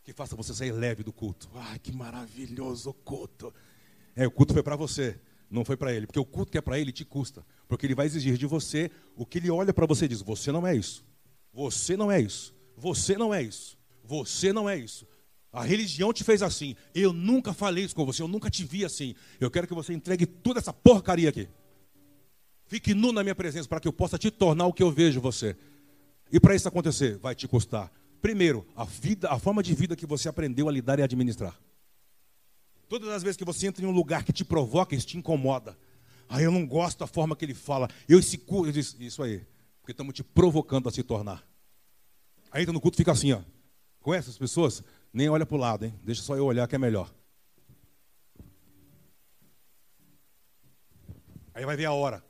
Que 0.04 0.12
faça 0.12 0.36
você 0.36 0.52
sair 0.52 0.72
leve 0.72 1.02
do 1.02 1.12
culto. 1.12 1.48
Ai, 1.54 1.78
que 1.78 1.92
maravilhoso 1.92 2.92
culto. 2.92 3.54
É, 4.14 4.26
o 4.26 4.30
culto 4.30 4.52
foi 4.52 4.62
para 4.62 4.76
você, 4.76 5.18
não 5.48 5.64
foi 5.64 5.76
para 5.76 5.92
ele. 5.92 6.06
Porque 6.06 6.18
o 6.18 6.24
culto 6.24 6.52
que 6.52 6.58
é 6.58 6.60
para 6.60 6.78
ele 6.78 6.92
te 6.92 7.04
custa. 7.04 7.46
Porque 7.68 7.86
ele 7.86 7.94
vai 7.94 8.06
exigir 8.06 8.36
de 8.36 8.46
você 8.46 8.90
o 9.16 9.24
que 9.24 9.38
ele 9.38 9.50
olha 9.50 9.72
para 9.72 9.86
você 9.86 10.04
e 10.04 10.08
diz: 10.08 10.20
Você 10.20 10.52
não 10.52 10.66
é 10.66 10.74
isso. 10.74 11.04
Você 11.52 11.96
não 11.96 12.10
é 12.10 12.20
isso. 12.20 12.54
Você 12.76 13.16
não 13.16 13.32
é 13.32 13.42
isso. 13.42 13.78
Você 14.04 14.52
não 14.52 14.68
é 14.68 14.76
isso. 14.76 15.06
A 15.52 15.62
religião 15.62 16.12
te 16.12 16.24
fez 16.24 16.42
assim. 16.42 16.74
Eu 16.94 17.12
nunca 17.12 17.52
falei 17.52 17.84
isso 17.84 17.94
com 17.94 18.06
você, 18.06 18.22
eu 18.22 18.28
nunca 18.28 18.48
te 18.48 18.64
vi 18.64 18.84
assim. 18.84 19.14
Eu 19.38 19.50
quero 19.50 19.66
que 19.66 19.74
você 19.74 19.92
entregue 19.92 20.24
toda 20.24 20.58
essa 20.58 20.72
porcaria 20.72 21.28
aqui. 21.28 21.48
Fique 22.64 22.94
nu 22.94 23.12
na 23.12 23.22
minha 23.22 23.34
presença 23.34 23.68
para 23.68 23.78
que 23.78 23.86
eu 23.86 23.92
possa 23.92 24.16
te 24.16 24.30
tornar 24.30 24.66
o 24.66 24.72
que 24.72 24.82
eu 24.82 24.90
vejo 24.90 25.20
você. 25.20 25.54
E 26.32 26.40
para 26.40 26.54
isso 26.54 26.66
acontecer, 26.66 27.18
vai 27.18 27.34
te 27.34 27.46
custar. 27.46 27.92
Primeiro, 28.22 28.66
a 28.74 28.84
vida, 28.84 29.28
a 29.28 29.38
forma 29.38 29.62
de 29.62 29.74
vida 29.74 29.94
que 29.94 30.06
você 30.06 30.28
aprendeu 30.28 30.68
a 30.68 30.72
lidar 30.72 30.98
e 30.98 31.02
administrar. 31.02 31.60
Todas 32.88 33.10
as 33.10 33.22
vezes 33.22 33.36
que 33.36 33.44
você 33.44 33.66
entra 33.66 33.84
em 33.84 33.86
um 33.86 33.90
lugar 33.90 34.24
que 34.24 34.32
te 34.32 34.44
provoca, 34.44 34.94
isso 34.94 35.06
te 35.06 35.18
incomoda. 35.18 35.76
Ah, 36.28 36.40
eu 36.40 36.50
não 36.50 36.66
gosto 36.66 37.00
da 37.00 37.06
forma 37.06 37.36
que 37.36 37.44
ele 37.44 37.52
fala. 37.52 37.90
Eu 38.08 38.18
esse 38.18 38.38
culto, 38.38 38.68
eu 38.68 38.72
disse, 38.72 38.96
isso 39.04 39.22
aí, 39.22 39.44
porque 39.80 39.92
estamos 39.92 40.14
te 40.14 40.22
provocando 40.22 40.88
a 40.88 40.92
se 40.92 41.02
tornar. 41.02 41.46
Aí 42.50 42.62
entra 42.62 42.72
no 42.72 42.80
culto 42.80 42.96
fica 42.96 43.12
assim, 43.12 43.32
ó. 43.32 43.40
Conhece 44.00 44.30
as 44.30 44.38
pessoas? 44.38 44.82
Nem 45.12 45.28
olha 45.28 45.44
para 45.44 45.56
o 45.56 45.60
lado, 45.60 45.84
hein? 45.84 45.94
Deixa 46.02 46.22
só 46.22 46.36
eu 46.36 46.46
olhar 46.46 46.66
que 46.66 46.74
é 46.74 46.78
melhor. 46.78 47.12
Aí 51.54 51.66
vai 51.66 51.76
ver 51.76 51.84
a 51.84 51.92
hora. 51.92 52.24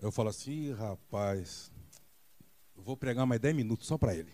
Eu 0.00 0.10
falo 0.10 0.28
assim, 0.28 0.72
rapaz, 0.72 1.70
eu 2.76 2.82
vou 2.82 2.96
pregar 2.96 3.26
mais 3.26 3.40
10 3.40 3.54
minutos 3.54 3.86
só 3.86 3.98
para 3.98 4.14
ele. 4.14 4.32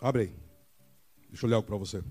Abre 0.00 0.22
aí. 0.22 0.36
Deixa 1.28 1.46
eu 1.46 1.50
ler 1.50 1.56
algo 1.56 1.66
para 1.66 1.76
você. 1.76 2.02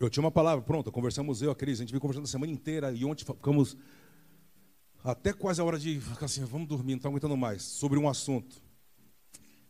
Eu 0.00 0.08
tinha 0.10 0.22
uma 0.22 0.30
palavra 0.30 0.64
pronta, 0.64 0.90
conversamos 0.90 1.42
eu, 1.42 1.50
a 1.50 1.54
Cris, 1.54 1.78
a 1.78 1.82
gente 1.82 1.90
veio 1.90 2.00
conversando 2.00 2.24
a 2.24 2.28
semana 2.28 2.52
inteira 2.52 2.92
e 2.92 3.04
ontem 3.04 3.24
ficamos 3.24 3.76
até 5.04 5.34
quase 5.34 5.60
a 5.60 5.64
hora 5.64 5.78
de 5.78 6.00
ficar 6.00 6.24
assim, 6.24 6.42
vamos 6.46 6.66
dormir, 6.66 6.92
não 6.92 6.96
está 6.96 7.10
aguentando 7.10 7.36
mais, 7.36 7.62
sobre 7.62 7.98
um 7.98 8.08
assunto. 8.08 8.62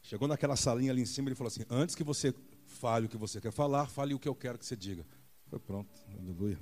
Chegou 0.01 0.29
naquela 0.29 0.55
salinha 0.55 0.93
ali 0.93 1.03
em 1.03 1.07
cima, 1.07 1.29
ele 1.29 1.35
falou 1.35 1.49
assim: 1.49 1.65
Antes 1.69 1.97
que 1.97 2.05
você 2.05 2.33
fale 2.67 3.07
o 3.07 3.09
que 3.09 3.17
você 3.17 3.41
quer 3.41 3.51
falar, 3.51 3.87
fale 3.87 4.15
o 4.15 4.19
que 4.19 4.29
eu 4.29 4.35
quero 4.35 4.57
que 4.57 4.65
você 4.65 4.77
diga. 4.77 5.05
Foi 5.47 5.59
pronto, 5.59 5.91
aleluia. 6.17 6.59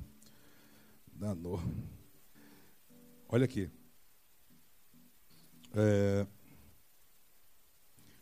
Danou. 1.13 1.63
Olha 3.29 3.45
aqui. 3.45 3.71
É, 5.75 6.27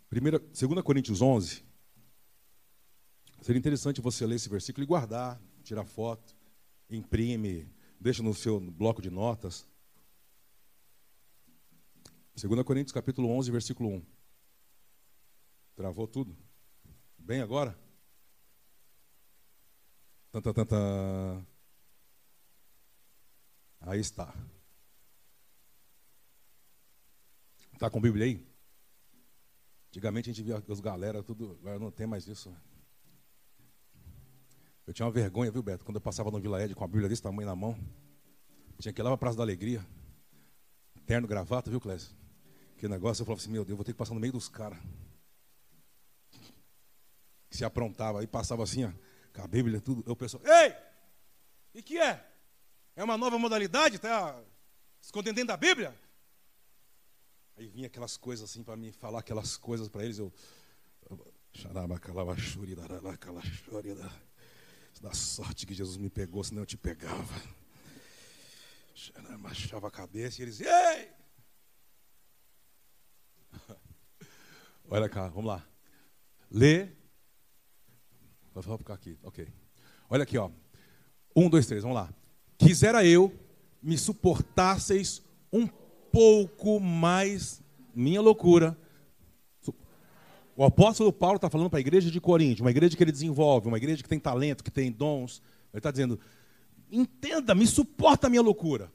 primeira, 0.08 0.38
2 0.40 0.82
Coríntios 0.82 1.22
11. 1.22 1.62
Seria 3.40 3.58
interessante 3.58 4.00
você 4.00 4.26
ler 4.26 4.34
esse 4.34 4.48
versículo 4.48 4.82
e 4.82 4.86
guardar, 4.86 5.40
tirar 5.62 5.84
foto, 5.84 6.34
imprime, 6.90 7.68
deixa 8.00 8.22
no 8.22 8.34
seu 8.34 8.58
bloco 8.58 9.00
de 9.00 9.10
notas. 9.10 9.69
2 12.48 12.62
Coríntios 12.62 12.92
capítulo 12.92 13.28
11, 13.28 13.50
versículo 13.50 13.90
1. 13.90 14.02
Travou 15.76 16.08
tudo? 16.08 16.34
Bem 17.18 17.42
agora? 17.42 17.78
Tanta, 20.32 20.54
tanta. 20.54 20.76
Aí 23.80 24.00
está. 24.00 24.34
Está 27.74 27.90
com 27.90 28.00
Bíblia 28.00 28.24
aí? 28.24 28.46
Antigamente 29.88 30.30
a 30.30 30.32
gente 30.32 30.44
via 30.44 30.62
as 30.66 30.80
galera, 30.80 31.22
tudo. 31.22 31.58
Agora 31.60 31.78
não 31.78 31.90
tem 31.90 32.06
mais 32.06 32.26
isso. 32.26 32.54
Eu 34.86 34.94
tinha 34.94 35.04
uma 35.04 35.12
vergonha, 35.12 35.50
viu, 35.50 35.62
Beto? 35.62 35.84
Quando 35.84 35.96
eu 35.96 36.00
passava 36.00 36.30
no 36.30 36.40
Vila 36.40 36.62
Ed 36.62 36.74
com 36.74 36.84
a 36.84 36.88
Bíblia 36.88 37.08
desse 37.08 37.22
tamanho 37.22 37.48
na 37.48 37.56
mão. 37.56 37.78
Tinha 38.78 38.92
que 38.94 39.00
ir 39.00 39.02
lá 39.02 39.10
para 39.10 39.14
a 39.14 39.18
Praça 39.18 39.36
da 39.36 39.42
Alegria. 39.42 39.84
Terno, 41.06 41.28
gravata, 41.28 41.68
viu, 41.68 41.80
Clécio? 41.80 42.20
Que 42.80 42.88
negócio, 42.88 43.20
eu 43.20 43.26
falava 43.26 43.42
assim, 43.42 43.50
meu 43.50 43.62
Deus, 43.62 43.76
vou 43.76 43.84
ter 43.84 43.92
que 43.92 43.98
passar 43.98 44.14
no 44.14 44.20
meio 44.20 44.32
dos 44.32 44.48
caras. 44.48 44.78
Se 47.50 47.62
aprontava, 47.62 48.20
aí 48.20 48.26
passava 48.26 48.62
assim, 48.62 48.86
ó, 48.86 48.92
com 49.34 49.42
a 49.42 49.46
Bíblia, 49.46 49.82
tudo. 49.82 50.02
Eu 50.06 50.16
pensava, 50.16 50.42
ei! 50.48 50.74
E 51.74 51.82
que 51.82 51.98
é? 51.98 52.26
É 52.96 53.04
uma 53.04 53.18
nova 53.18 53.38
modalidade? 53.38 53.96
Está 53.96 54.42
escondendo 54.98 55.34
dentro 55.34 55.48
da 55.48 55.58
Bíblia? 55.58 55.94
Aí 57.58 57.68
vinha 57.68 57.86
aquelas 57.86 58.16
coisas 58.16 58.48
assim 58.48 58.62
para 58.64 58.78
me 58.78 58.92
falar 58.92 59.18
aquelas 59.18 59.58
coisas 59.58 59.86
para 59.86 60.02
eles. 60.02 60.18
Eu. 60.18 60.32
Da 65.02 65.12
sorte 65.12 65.66
que 65.66 65.74
Jesus 65.74 65.98
me 65.98 66.08
pegou, 66.08 66.42
senão 66.42 66.62
eu 66.62 66.66
te 66.66 66.78
pegava. 66.78 67.42
Baixava 69.40 69.88
a 69.88 69.90
cabeça 69.90 70.40
e 70.40 70.44
eles, 70.44 70.62
ei! 70.62 71.09
Olha 74.88 75.08
cá, 75.08 75.28
vamos 75.28 75.46
lá. 75.46 75.66
Lê. 76.50 76.88
Vou 78.52 78.78
ficar 78.78 78.94
aqui, 78.94 79.16
ok. 79.22 79.46
Olha 80.08 80.24
aqui, 80.24 80.36
ó. 80.36 80.50
Um, 81.34 81.48
dois, 81.48 81.66
três, 81.66 81.82
vamos 81.82 81.96
lá. 81.96 82.12
Quisera 82.58 83.04
eu 83.04 83.32
me 83.82 83.96
suportasseis 83.96 85.22
um 85.52 85.66
pouco 86.12 86.80
mais 86.80 87.62
minha 87.94 88.20
loucura. 88.20 88.76
O 90.56 90.64
apóstolo 90.64 91.10
Paulo 91.12 91.36
está 91.36 91.48
falando 91.48 91.70
para 91.70 91.78
a 91.78 91.80
igreja 91.80 92.10
de 92.10 92.20
Corinto, 92.20 92.62
uma 92.62 92.70
igreja 92.70 92.94
que 92.94 93.02
ele 93.02 93.12
desenvolve, 93.12 93.68
uma 93.68 93.78
igreja 93.78 94.02
que 94.02 94.08
tem 94.08 94.18
talento, 94.18 94.62
que 94.62 94.70
tem 94.70 94.92
dons. 94.92 95.40
Ele 95.72 95.78
está 95.78 95.90
dizendo: 95.90 96.20
entenda, 96.90 97.54
me 97.54 97.66
suporta 97.66 98.26
a 98.26 98.30
minha 98.30 98.42
loucura. 98.42 98.92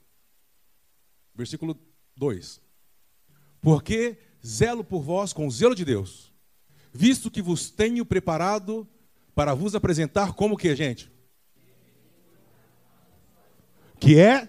Versículo 1.34 1.76
2: 2.16 2.62
Porque 3.62 4.18
zelo 4.46 4.84
por 4.84 5.02
vós 5.02 5.34
com 5.34 5.48
o 5.48 5.52
zelo 5.52 5.74
de 5.74 5.84
Deus, 5.84 6.32
visto 6.94 7.32
que 7.32 7.42
vos 7.42 7.70
tenho 7.70 8.06
preparado 8.06 8.88
para 9.34 9.54
vos 9.54 9.74
apresentar 9.76 10.34
como 10.34 10.56
que, 10.56 10.76
gente? 10.76 11.12
Que 14.00 14.20
é? 14.20 14.48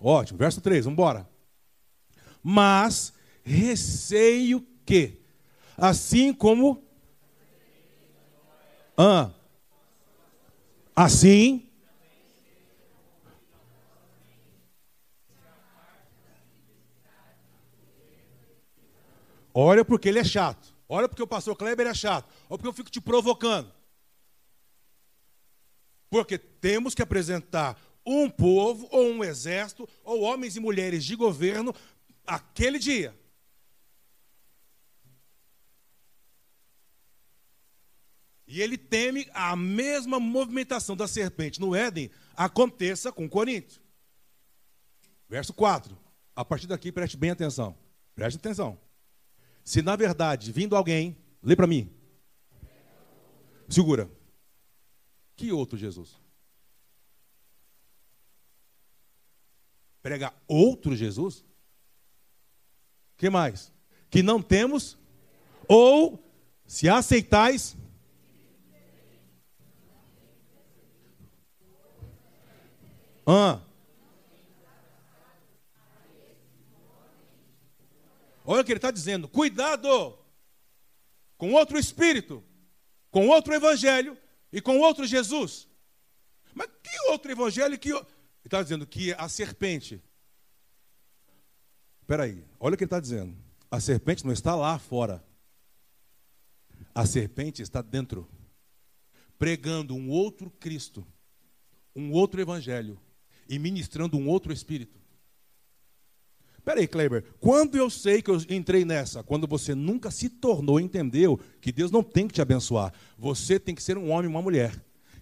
Ótimo, 0.00 0.38
verso 0.38 0.60
3, 0.60 0.84
vamos 0.84 0.94
embora. 0.94 1.28
Mas 2.42 3.12
receio 3.42 4.66
que, 4.84 5.20
assim 5.76 6.32
como. 6.32 6.82
Ah, 8.96 9.30
assim. 10.94 11.71
Olha 19.54 19.84
porque 19.84 20.08
ele 20.08 20.18
é 20.18 20.24
chato. 20.24 20.74
Olha 20.88 21.08
porque 21.08 21.22
o 21.22 21.26
pastor 21.26 21.56
Kleber 21.56 21.86
é 21.86 21.94
chato. 21.94 22.28
Olha 22.48 22.58
porque 22.58 22.68
eu 22.68 22.72
fico 22.72 22.90
te 22.90 23.00
provocando. 23.00 23.72
Porque 26.10 26.36
temos 26.36 26.94
que 26.94 27.02
apresentar 27.02 27.80
um 28.04 28.28
povo, 28.28 28.88
ou 28.90 29.10
um 29.10 29.24
exército, 29.24 29.88
ou 30.04 30.20
homens 30.22 30.56
e 30.56 30.60
mulheres 30.60 31.04
de 31.04 31.16
governo, 31.16 31.74
aquele 32.26 32.78
dia. 32.78 33.16
E 38.46 38.60
ele 38.60 38.76
teme 38.76 39.30
a 39.32 39.56
mesma 39.56 40.20
movimentação 40.20 40.94
da 40.94 41.08
serpente 41.08 41.58
no 41.58 41.74
Éden 41.74 42.10
aconteça 42.36 43.10
com 43.10 43.26
Corinto. 43.26 43.80
Verso 45.26 45.54
4. 45.54 45.96
A 46.36 46.44
partir 46.44 46.66
daqui, 46.66 46.92
preste 46.92 47.16
bem 47.16 47.30
atenção. 47.30 47.74
Preste 48.14 48.36
atenção. 48.36 48.78
Se 49.64 49.82
na 49.82 49.96
verdade, 49.96 50.52
vindo 50.52 50.76
alguém, 50.76 51.16
lê 51.42 51.54
para 51.54 51.66
mim. 51.66 51.90
Segura. 53.68 54.10
Que 55.36 55.52
outro 55.52 55.78
Jesus? 55.78 56.20
Prega 60.02 60.34
outro 60.46 60.96
Jesus? 60.96 61.44
Que 63.16 63.30
mais? 63.30 63.72
Que 64.10 64.22
não 64.22 64.42
temos 64.42 64.98
ou 65.68 66.22
se 66.66 66.88
aceitais 66.88 67.76
Ah. 73.26 73.60
Olha 78.44 78.62
o 78.62 78.64
que 78.64 78.72
ele 78.72 78.78
está 78.78 78.90
dizendo: 78.90 79.28
cuidado 79.28 80.18
com 81.36 81.52
outro 81.52 81.78
espírito, 81.78 82.42
com 83.10 83.28
outro 83.28 83.52
evangelho 83.54 84.16
e 84.52 84.60
com 84.60 84.78
outro 84.78 85.06
Jesus. 85.06 85.68
Mas 86.54 86.68
que 86.82 87.10
outro 87.10 87.30
evangelho 87.30 87.78
que. 87.78 87.90
Ele 87.90 88.06
está 88.44 88.62
dizendo 88.62 88.86
que 88.86 89.12
a 89.14 89.28
serpente. 89.28 90.02
Espera 92.00 92.24
aí, 92.24 92.44
olha 92.60 92.74
o 92.74 92.76
que 92.76 92.84
ele 92.84 92.86
está 92.86 93.00
dizendo. 93.00 93.36
A 93.70 93.80
serpente 93.80 94.24
não 94.24 94.32
está 94.32 94.54
lá 94.54 94.78
fora. 94.78 95.24
A 96.94 97.06
serpente 97.06 97.62
está 97.62 97.80
dentro, 97.80 98.28
pregando 99.38 99.94
um 99.94 100.10
outro 100.10 100.50
Cristo, 100.50 101.06
um 101.96 102.12
outro 102.12 102.40
evangelho, 102.40 103.00
e 103.48 103.58
ministrando 103.58 104.18
um 104.18 104.28
outro 104.28 104.52
espírito. 104.52 105.01
Peraí, 106.64 106.86
Kleber, 106.86 107.24
quando 107.40 107.76
eu 107.76 107.90
sei 107.90 108.22
que 108.22 108.30
eu 108.30 108.36
entrei 108.48 108.84
nessa? 108.84 109.22
Quando 109.22 109.48
você 109.48 109.74
nunca 109.74 110.10
se 110.10 110.28
tornou, 110.28 110.78
entendeu 110.78 111.38
que 111.60 111.72
Deus 111.72 111.90
não 111.90 112.02
tem 112.02 112.28
que 112.28 112.34
te 112.34 112.42
abençoar. 112.42 112.92
Você 113.18 113.58
tem 113.58 113.74
que 113.74 113.82
ser 113.82 113.98
um 113.98 114.10
homem 114.10 114.30
e 114.30 114.34
uma 114.34 114.42
mulher. 114.42 114.72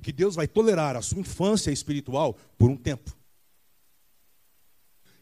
Que 0.02 0.12
Deus 0.12 0.34
vai 0.34 0.46
tolerar 0.46 0.96
a 0.96 1.02
sua 1.02 1.20
infância 1.20 1.70
espiritual 1.70 2.36
por 2.58 2.70
um 2.70 2.76
tempo. 2.76 3.16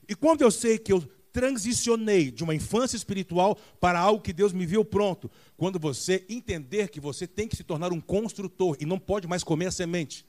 E 0.09 0.14
quando 0.14 0.42
eu 0.42 0.50
sei 0.50 0.78
que 0.78 0.92
eu 0.92 1.00
transicionei 1.33 2.33
de 2.33 2.42
uma 2.42 2.54
infância 2.54 2.96
espiritual 2.96 3.57
para 3.78 4.00
algo 4.00 4.22
que 4.22 4.33
Deus 4.33 4.52
me 4.52 4.66
viu 4.66 4.85
pronto, 4.85 5.31
quando 5.57 5.78
você 5.78 6.24
entender 6.28 6.88
que 6.88 6.98
você 6.98 7.28
tem 7.28 7.46
que 7.46 7.54
se 7.54 7.62
tornar 7.62 7.92
um 7.92 8.00
construtor 8.00 8.76
e 8.81 8.87
não 8.87 8.98
pode 8.98 9.28
mais 9.28 9.44
comer 9.44 9.66
a 9.66 9.70
semente. 9.70 10.26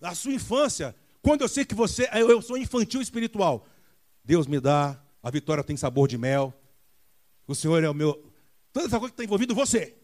Na 0.00 0.14
sua 0.14 0.32
infância, 0.32 0.94
quando 1.22 1.42
eu 1.42 1.48
sei 1.48 1.64
que 1.64 1.74
você, 1.74 2.08
eu 2.12 2.40
sou 2.42 2.56
infantil 2.56 3.00
espiritual, 3.00 3.66
Deus 4.28 4.46
me 4.46 4.60
dá, 4.60 5.02
a 5.22 5.30
vitória 5.30 5.64
tem 5.64 5.74
sabor 5.74 6.06
de 6.06 6.18
mel, 6.18 6.52
o 7.46 7.54
Senhor 7.54 7.82
é 7.82 7.88
o 7.88 7.94
meu. 7.94 8.30
Toda 8.70 8.84
essa 8.84 8.98
coisa 8.98 9.10
que 9.10 9.14
está 9.14 9.24
envolvido 9.24 9.54
você. 9.54 9.96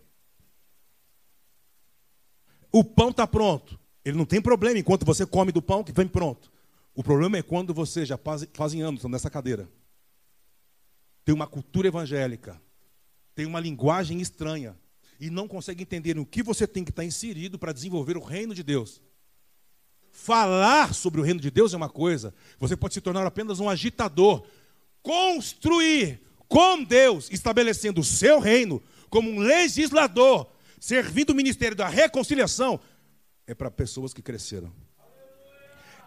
O 2.73 2.83
pão 2.83 3.11
está 3.11 3.27
pronto. 3.27 3.79
Ele 4.03 4.17
não 4.17 4.25
tem 4.25 4.41
problema 4.41 4.79
enquanto 4.79 5.05
você 5.05 5.27
come 5.27 5.53
do 5.53 5.61
pão 5.61 5.85
que 5.85 5.93
vem 5.93 6.09
pronto. 6.09 6.51
O 6.95 7.03
problema 7.03 7.37
é 7.37 7.43
quando 7.43 7.75
você 7.75 8.07
já 8.07 8.17
faz, 8.17 8.49
fazem 8.55 8.81
anos 8.81 9.05
nessa 9.05 9.29
cadeira. 9.29 9.69
Tem 11.23 11.35
uma 11.35 11.47
cultura 11.47 11.89
evangélica, 11.89 12.59
tem 13.35 13.45
uma 13.45 13.61
linguagem 13.61 14.23
estranha 14.23 14.75
e 15.21 15.29
não 15.29 15.47
consegue 15.47 15.83
entender 15.83 16.17
no 16.17 16.25
que 16.25 16.43
você 16.43 16.67
tem 16.67 16.83
que 16.83 16.91
estar 16.91 17.05
inserido 17.05 17.59
para 17.59 17.75
desenvolver 17.75 18.17
o 18.17 18.25
reino 18.25 18.55
de 18.55 18.63
Deus. 18.63 19.03
Falar 20.17 20.95
sobre 20.95 21.21
o 21.21 21.25
reino 21.25 21.41
de 21.41 21.51
Deus 21.51 21.75
é 21.75 21.77
uma 21.77 21.89
coisa, 21.89 22.33
você 22.61 22.77
pode 22.77 22.95
se 22.95 23.01
tornar 23.01 23.27
apenas 23.27 23.59
um 23.59 23.69
agitador. 23.69 24.47
Construir 25.03 26.21
com 26.47 26.85
Deus, 26.85 27.29
estabelecendo 27.33 28.01
o 28.01 28.05
seu 28.05 28.39
reino 28.39 28.81
como 29.11 29.29
um 29.29 29.41
legislador, 29.41 30.49
servindo 30.79 31.31
o 31.31 31.35
ministério 31.35 31.77
da 31.77 31.89
reconciliação, 31.89 32.79
é 33.45 33.57
para 33.57 33.73
pessoas 33.73 34.15
que 34.15 34.23
cresceram. 34.23 34.73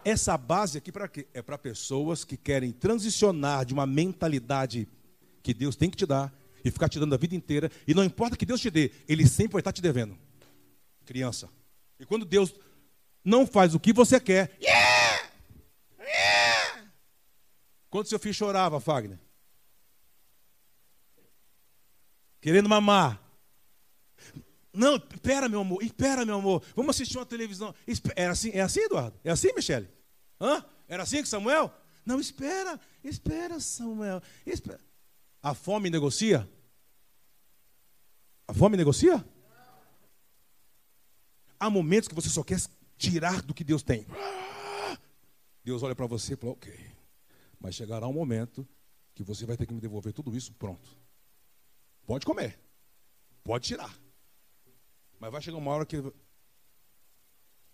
Essa 0.02 0.38
base 0.38 0.78
aqui 0.78 0.90
para 0.90 1.06
quê? 1.06 1.26
É 1.34 1.42
para 1.42 1.58
pessoas 1.58 2.24
que 2.24 2.38
querem 2.38 2.72
transicionar 2.72 3.66
de 3.66 3.74
uma 3.74 3.86
mentalidade 3.86 4.88
que 5.42 5.52
Deus 5.52 5.76
tem 5.76 5.90
que 5.90 5.98
te 5.98 6.06
dar 6.06 6.32
e 6.64 6.70
ficar 6.70 6.88
te 6.88 6.98
dando 6.98 7.14
a 7.14 7.18
vida 7.18 7.36
inteira, 7.36 7.70
e 7.86 7.92
não 7.92 8.02
importa 8.02 8.38
que 8.38 8.46
Deus 8.46 8.58
te 8.58 8.70
dê, 8.70 8.90
Ele 9.06 9.28
sempre 9.28 9.52
vai 9.52 9.60
estar 9.60 9.72
te 9.72 9.82
devendo. 9.82 10.16
Criança. 11.04 11.50
E 12.00 12.06
quando 12.06 12.24
Deus 12.24 12.54
não 13.24 13.46
faz 13.46 13.74
o 13.74 13.80
que 13.80 13.92
você 13.92 14.18
quer. 14.20 14.56
Yeah! 14.60 15.30
Yeah! 16.00 16.92
Quando 17.90 18.06
seu 18.06 18.18
filho 18.18 18.34
chorava, 18.34 18.80
Fagner? 18.80 19.18
Querendo 22.40 22.68
mamar. 22.68 23.20
Não, 24.72 24.96
espera, 24.96 25.48
meu 25.48 25.60
amor, 25.60 25.82
espera, 25.82 26.24
meu 26.24 26.36
amor. 26.36 26.62
Vamos 26.76 26.94
assistir 26.94 27.18
uma 27.18 27.26
televisão. 27.26 27.74
Era 28.14 28.32
assim, 28.32 28.50
é 28.52 28.60
assim, 28.60 28.80
Eduardo? 28.80 29.18
É 29.24 29.30
assim, 29.30 29.52
Michele? 29.54 29.88
Hã? 30.40 30.64
Era 30.86 31.02
assim 31.02 31.22
que 31.22 31.28
Samuel? 31.28 31.72
Não, 32.04 32.20
espera, 32.20 32.80
espera, 33.02 33.58
Samuel. 33.60 34.22
Espera. 34.46 34.80
A 35.42 35.52
fome 35.52 35.90
negocia? 35.90 36.48
A 38.46 38.54
fome 38.54 38.76
negocia? 38.76 39.24
Há 41.60 41.68
momentos 41.68 42.08
que 42.08 42.14
você 42.14 42.28
só 42.28 42.42
quer 42.42 42.60
tirar 42.98 43.40
do 43.42 43.54
que 43.54 43.64
Deus 43.64 43.82
tem. 43.82 44.06
Deus 45.64 45.82
olha 45.82 45.94
para 45.94 46.06
você 46.06 46.34
e 46.34 46.36
fala, 46.36 46.52
ok. 46.52 46.72
Mas 47.60 47.74
chegará 47.74 48.06
um 48.06 48.12
momento 48.12 48.66
que 49.14 49.22
você 49.22 49.46
vai 49.46 49.56
ter 49.56 49.66
que 49.66 49.72
me 49.72 49.80
devolver 49.80 50.12
tudo 50.12 50.36
isso 50.36 50.52
pronto. 50.52 50.96
Pode 52.06 52.26
comer. 52.26 52.58
Pode 53.44 53.66
tirar. 53.66 53.98
Mas 55.18 55.32
vai 55.32 55.40
chegar 55.40 55.56
uma 55.56 55.70
hora 55.70 55.86
que. 55.86 55.96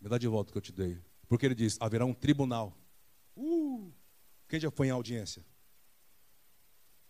Me 0.01 0.09
dá 0.09 0.19
de 0.19 0.27
volta 0.27 0.51
o 0.51 0.53
que 0.53 0.59
eu 0.59 0.63
te 0.63 0.73
dei. 0.73 1.01
Porque 1.29 1.47
ele 1.47 1.55
diz: 1.55 1.77
haverá 1.81 2.05
um 2.05 2.15
tribunal. 2.15 2.77
Uh, 3.37 3.93
quem 4.49 4.61
já 4.61 4.71
foi 4.71 4.89
em 4.89 4.91
audiência? 4.91 5.45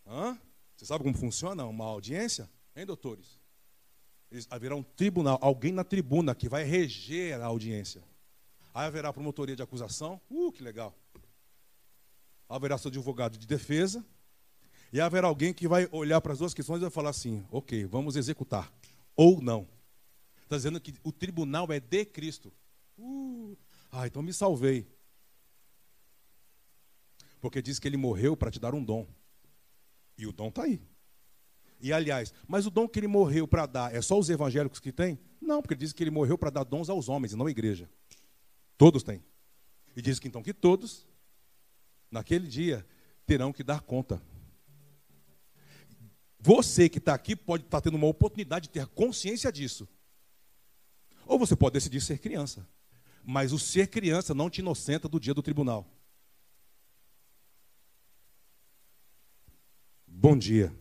Hã? 0.07 0.39
Você 0.77 0.87
sabe 0.87 1.05
como 1.05 1.17
funciona 1.17 1.65
uma 1.65 1.85
audiência? 1.85 2.51
Hein, 2.75 2.87
doutores? 2.87 3.39
Haverá 4.51 4.75
um 4.75 4.83
tribunal, 4.83 5.39
alguém 5.41 5.73
na 5.73 5.85
tribuna 5.85 6.35
que 6.35 6.49
vai 6.49 6.65
reger 6.65 7.41
a 7.41 7.47
audiência. 7.47 8.03
Aí 8.73 8.87
haverá 8.87 9.13
promotoria 9.13 9.55
de 9.55 9.63
acusação, 9.63 10.21
uh, 10.31 10.51
que 10.51 10.63
legal. 10.63 10.95
Haverá 12.49 12.77
seu 12.77 12.89
advogado 12.89 13.39
de 13.39 13.47
defesa, 13.47 14.05
e 14.93 15.01
haverá 15.01 15.27
alguém 15.27 15.53
que 15.53 15.67
vai 15.67 15.89
olhar 15.91 16.21
para 16.21 16.33
as 16.33 16.39
duas 16.39 16.55
questões 16.55 16.79
e 16.79 16.83
vai 16.83 16.91
falar 16.91 17.11
assim: 17.11 17.45
ok, 17.51 17.85
vamos 17.85 18.17
executar, 18.17 18.73
ou 19.17 19.41
não. 19.41 19.67
Está 20.43 20.57
dizendo 20.57 20.81
que 20.81 20.95
o 21.03 21.11
tribunal 21.11 21.73
é 21.73 21.81
de 21.81 22.05
Cristo. 22.05 22.53
Uh, 22.99 23.57
ah, 23.91 24.07
então 24.07 24.23
me 24.23 24.33
salvei. 24.33 24.87
Porque 27.41 27.61
diz 27.61 27.79
que 27.79 27.89
ele 27.89 27.97
morreu 27.97 28.37
para 28.37 28.51
te 28.51 28.59
dar 28.59 28.75
um 28.75 28.85
dom. 28.85 29.07
E 30.17 30.27
o 30.27 30.33
dom 30.33 30.49
está 30.49 30.63
aí. 30.63 30.81
E 31.85 31.93
aliás, 31.93 32.33
mas 32.49 32.65
o 32.65 32.71
dom 32.71 32.89
que 32.89 32.99
ele 32.99 33.07
morreu 33.07 33.47
para 33.47 33.67
dar 33.67 33.95
é 33.95 34.01
só 34.01 34.19
os 34.19 34.31
evangélicos 34.31 34.81
que 34.81 34.91
têm? 34.91 35.19
Não, 35.39 35.61
porque 35.61 35.75
diz 35.75 35.93
que 35.93 36.03
ele 36.03 36.11
morreu 36.11 36.39
para 36.39 36.49
dar 36.49 36.65
dons 36.65 36.89
aos 36.89 37.11
homens 37.11 37.35
e 37.35 37.37
não 37.37 37.45
à 37.45 37.51
igreja. 37.51 37.91
Todos 38.79 39.03
têm. 39.03 39.23
E 39.95 40.01
diz 40.01 40.19
que 40.19 40.27
então 40.27 40.43
que 40.43 40.55
todos, 40.55 41.07
naquele 42.11 42.49
dia, 42.49 42.87
terão 43.27 43.53
que 43.53 43.63
dar 43.63 43.83
conta. 43.83 44.19
Você 46.41 46.89
que 46.89 46.97
está 46.97 47.13
aqui 47.13 47.37
pode 47.37 47.65
estar 47.65 47.83
tá 47.83 47.83
tendo 47.83 47.99
uma 47.99 48.07
oportunidade 48.07 48.63
de 48.63 48.71
ter 48.71 48.87
consciência 48.87 49.53
disso. 49.53 49.87
Ou 51.27 51.39
você 51.39 51.55
pode 51.55 51.75
decidir 51.75 52.01
ser 52.01 52.17
criança. 52.17 52.67
Mas 53.23 53.53
o 53.53 53.59
ser 53.59 53.89
criança 53.89 54.33
não 54.33 54.49
te 54.49 54.63
inocenta 54.63 55.07
do 55.07 55.21
dia 55.21 55.35
do 55.35 55.43
tribunal. 55.43 55.87
Bom 60.07 60.35
dia. 60.35 60.75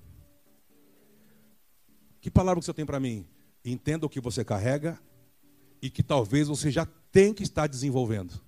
Que 2.23 2.31
palavra 2.31 2.61
que 2.61 2.65
você 2.65 2.73
tem 2.73 2.85
para 2.85 3.01
mim? 3.01 3.27
Entenda 3.65 4.05
o 4.05 4.09
que 4.09 4.21
você 4.21 4.45
carrega 4.45 4.97
e 5.81 5.89
que 5.89 6.01
talvez 6.01 6.47
você 6.47 6.71
já 6.71 6.85
tem 7.11 7.33
que 7.33 7.43
estar 7.43 7.67
desenvolvendo. 7.67 8.39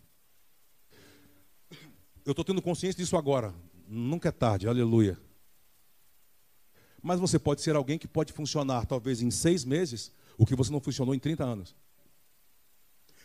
Eu 2.26 2.32
estou 2.32 2.46
tendo 2.46 2.62
consciência 2.62 3.04
disso 3.04 3.18
agora. 3.18 3.54
Nunca 3.86 4.30
é 4.30 4.32
tarde, 4.32 4.66
aleluia. 4.66 5.20
Mas 7.04 7.20
você 7.20 7.38
pode 7.38 7.62
ser 7.62 7.76
alguém 7.76 7.98
que 7.98 8.08
pode 8.08 8.32
funcionar, 8.32 8.86
talvez 8.86 9.22
em 9.22 9.30
seis 9.30 9.66
meses, 9.66 10.10
o 10.38 10.46
que 10.46 10.56
você 10.56 10.72
não 10.72 10.80
funcionou 10.80 11.14
em 11.14 11.20
30 11.20 11.44
anos. 11.44 11.76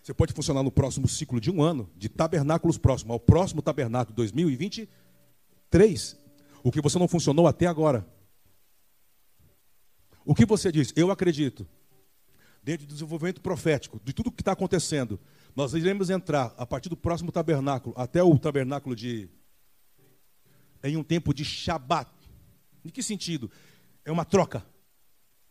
Você 0.02 0.12
pode 0.12 0.32
funcionar 0.32 0.64
no 0.64 0.72
próximo 0.72 1.06
ciclo 1.06 1.40
de 1.40 1.48
um 1.48 1.62
ano, 1.62 1.88
de 1.96 2.08
tabernáculos 2.08 2.76
próximo 2.76 3.12
ao 3.12 3.20
próximo 3.20 3.62
tabernáculo 3.62 4.16
2023, 4.16 6.16
o 6.64 6.72
que 6.72 6.80
você 6.80 6.98
não 6.98 7.06
funcionou 7.06 7.46
até 7.46 7.66
agora. 7.66 8.04
O 10.30 10.34
que 10.34 10.46
você 10.46 10.70
diz? 10.70 10.92
Eu 10.94 11.10
acredito. 11.10 11.66
Dentro 12.62 12.86
do 12.86 12.92
desenvolvimento 12.92 13.40
profético, 13.40 14.00
de 14.04 14.12
tudo 14.12 14.30
que 14.30 14.42
está 14.42 14.52
acontecendo, 14.52 15.18
nós 15.56 15.74
iremos 15.74 16.08
entrar 16.08 16.54
a 16.56 16.64
partir 16.64 16.88
do 16.88 16.96
próximo 16.96 17.32
tabernáculo, 17.32 17.92
até 17.98 18.22
o 18.22 18.38
tabernáculo 18.38 18.94
de. 18.94 19.28
em 20.84 20.96
um 20.96 21.02
tempo 21.02 21.34
de 21.34 21.44
Shabat. 21.44 22.08
Em 22.84 22.90
que 22.90 23.02
sentido? 23.02 23.50
É 24.04 24.12
uma 24.12 24.24
troca. 24.24 24.64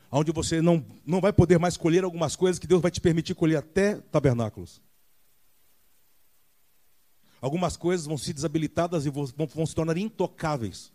Onde 0.09 0.31
você 0.31 0.61
não, 0.61 0.85
não 1.05 1.19
vai 1.19 1.33
poder 1.33 1.59
mais 1.59 1.75
colher 1.75 2.05
algumas 2.05 2.37
coisas 2.37 2.57
que 2.57 2.65
Deus 2.65 2.81
vai 2.81 2.89
te 2.89 3.01
permitir 3.01 3.35
colher 3.35 3.57
até 3.57 3.95
tabernáculos. 3.95 4.81
Algumas 7.41 7.75
coisas 7.75 8.05
vão 8.05 8.17
ser 8.17 8.31
desabilitadas 8.31 9.05
e 9.05 9.09
vão, 9.09 9.25
vão 9.25 9.65
se 9.65 9.75
tornar 9.75 9.97
intocáveis. 9.97 10.93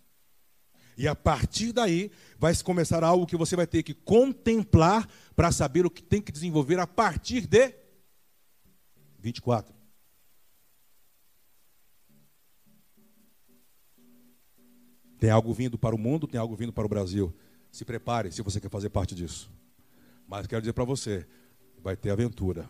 E 0.96 1.08
a 1.08 1.14
partir 1.14 1.72
daí 1.72 2.10
vai 2.38 2.54
começar 2.62 3.02
algo 3.02 3.26
que 3.26 3.36
você 3.36 3.56
vai 3.56 3.66
ter 3.66 3.82
que 3.82 3.94
contemplar 3.94 5.08
para 5.34 5.50
saber 5.50 5.84
o 5.84 5.90
que 5.90 6.02
tem 6.02 6.22
que 6.22 6.30
desenvolver 6.30 6.78
a 6.78 6.86
partir 6.86 7.46
de 7.46 7.74
24. 9.18 9.74
Tem 15.18 15.30
algo 15.30 15.52
vindo 15.54 15.78
para 15.78 15.94
o 15.94 15.98
mundo, 15.98 16.26
tem 16.26 16.38
algo 16.38 16.54
vindo 16.54 16.72
para 16.72 16.84
o 16.84 16.88
Brasil. 16.88 17.34
Se 17.72 17.84
prepare 17.84 18.30
se 18.30 18.42
você 18.42 18.60
quer 18.60 18.70
fazer 18.70 18.90
parte 18.90 19.14
disso. 19.14 19.50
Mas 20.28 20.46
quero 20.46 20.60
dizer 20.60 20.72
para 20.72 20.84
você, 20.84 21.26
vai 21.82 21.96
ter 21.96 22.10
aventura. 22.10 22.68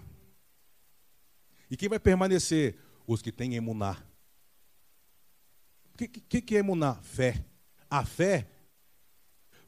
E 1.70 1.76
quem 1.76 1.88
vai 1.88 1.98
permanecer? 1.98 2.76
Os 3.06 3.20
que 3.20 3.30
têm 3.30 3.54
emunar. 3.54 4.06
O 5.92 5.98
que, 5.98 6.08
que, 6.08 6.40
que 6.40 6.56
é 6.56 6.60
emunar? 6.60 7.02
Fé. 7.02 7.44
A 7.94 8.04
fé 8.04 8.44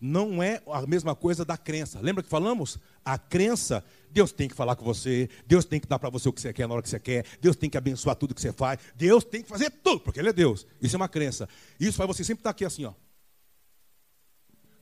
não 0.00 0.42
é 0.42 0.60
a 0.66 0.84
mesma 0.84 1.14
coisa 1.14 1.44
da 1.44 1.56
crença. 1.56 2.00
Lembra 2.00 2.24
que 2.24 2.28
falamos? 2.28 2.76
A 3.04 3.16
crença, 3.16 3.84
Deus 4.10 4.32
tem 4.32 4.48
que 4.48 4.54
falar 4.56 4.74
com 4.74 4.84
você, 4.84 5.30
Deus 5.46 5.64
tem 5.64 5.78
que 5.78 5.86
dar 5.86 6.00
para 6.00 6.10
você 6.10 6.28
o 6.28 6.32
que 6.32 6.40
você 6.40 6.52
quer 6.52 6.66
na 6.66 6.74
hora 6.74 6.82
que 6.82 6.88
você 6.88 6.98
quer, 6.98 7.24
Deus 7.40 7.54
tem 7.54 7.70
que 7.70 7.78
abençoar 7.78 8.16
tudo 8.16 8.34
que 8.34 8.40
você 8.40 8.52
faz, 8.52 8.80
Deus 8.96 9.22
tem 9.22 9.42
que 9.42 9.48
fazer 9.48 9.70
tudo, 9.70 10.00
porque 10.00 10.18
Ele 10.18 10.30
é 10.30 10.32
Deus. 10.32 10.66
Isso 10.82 10.96
é 10.96 10.98
uma 10.98 11.08
crença. 11.08 11.48
Isso 11.78 11.96
faz 11.96 12.08
você 12.08 12.24
sempre 12.24 12.40
estar 12.40 12.50
aqui 12.50 12.64
assim, 12.64 12.84
ó 12.84 12.94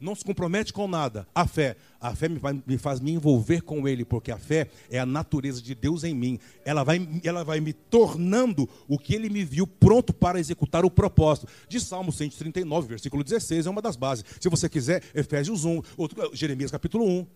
não 0.04 0.14
se 0.14 0.24
compromete 0.24 0.72
com 0.72 0.86
nada. 0.86 1.26
A 1.34 1.46
fé, 1.46 1.76
a 2.00 2.14
fé 2.14 2.28
me, 2.28 2.78
faz 2.78 3.00
me 3.00 3.12
envolver 3.12 3.62
com 3.62 3.88
Ele, 3.88 4.04
porque 4.04 4.30
a 4.30 4.38
fé 4.38 4.68
é 4.90 4.98
a 4.98 5.06
natureza 5.06 5.62
de 5.62 5.74
Deus 5.74 6.04
em 6.04 6.14
mim. 6.14 6.38
Ela 6.64 6.84
vai, 6.84 7.08
ela 7.24 7.42
vai 7.42 7.60
me 7.60 7.72
tornando 7.72 8.68
o 8.86 8.98
que 8.98 9.14
Ele 9.14 9.30
me 9.30 9.44
viu 9.44 9.66
pronto 9.66 10.12
para 10.12 10.38
executar 10.38 10.84
o 10.84 10.90
propósito. 10.90 11.48
De 11.68 11.80
Salmo 11.80 12.12
139, 12.12 12.86
versículo 12.86 13.24
16, 13.24 13.66
é 13.66 13.70
uma 13.70 13.82
das 13.82 13.96
bases. 13.96 14.24
Se 14.38 14.48
você 14.48 14.68
quiser, 14.68 15.02
Efésios 15.14 15.64
1, 15.64 15.82
outro, 15.96 16.30
Jeremias 16.34 16.70
capítulo 16.70 17.06
1. 17.06 17.26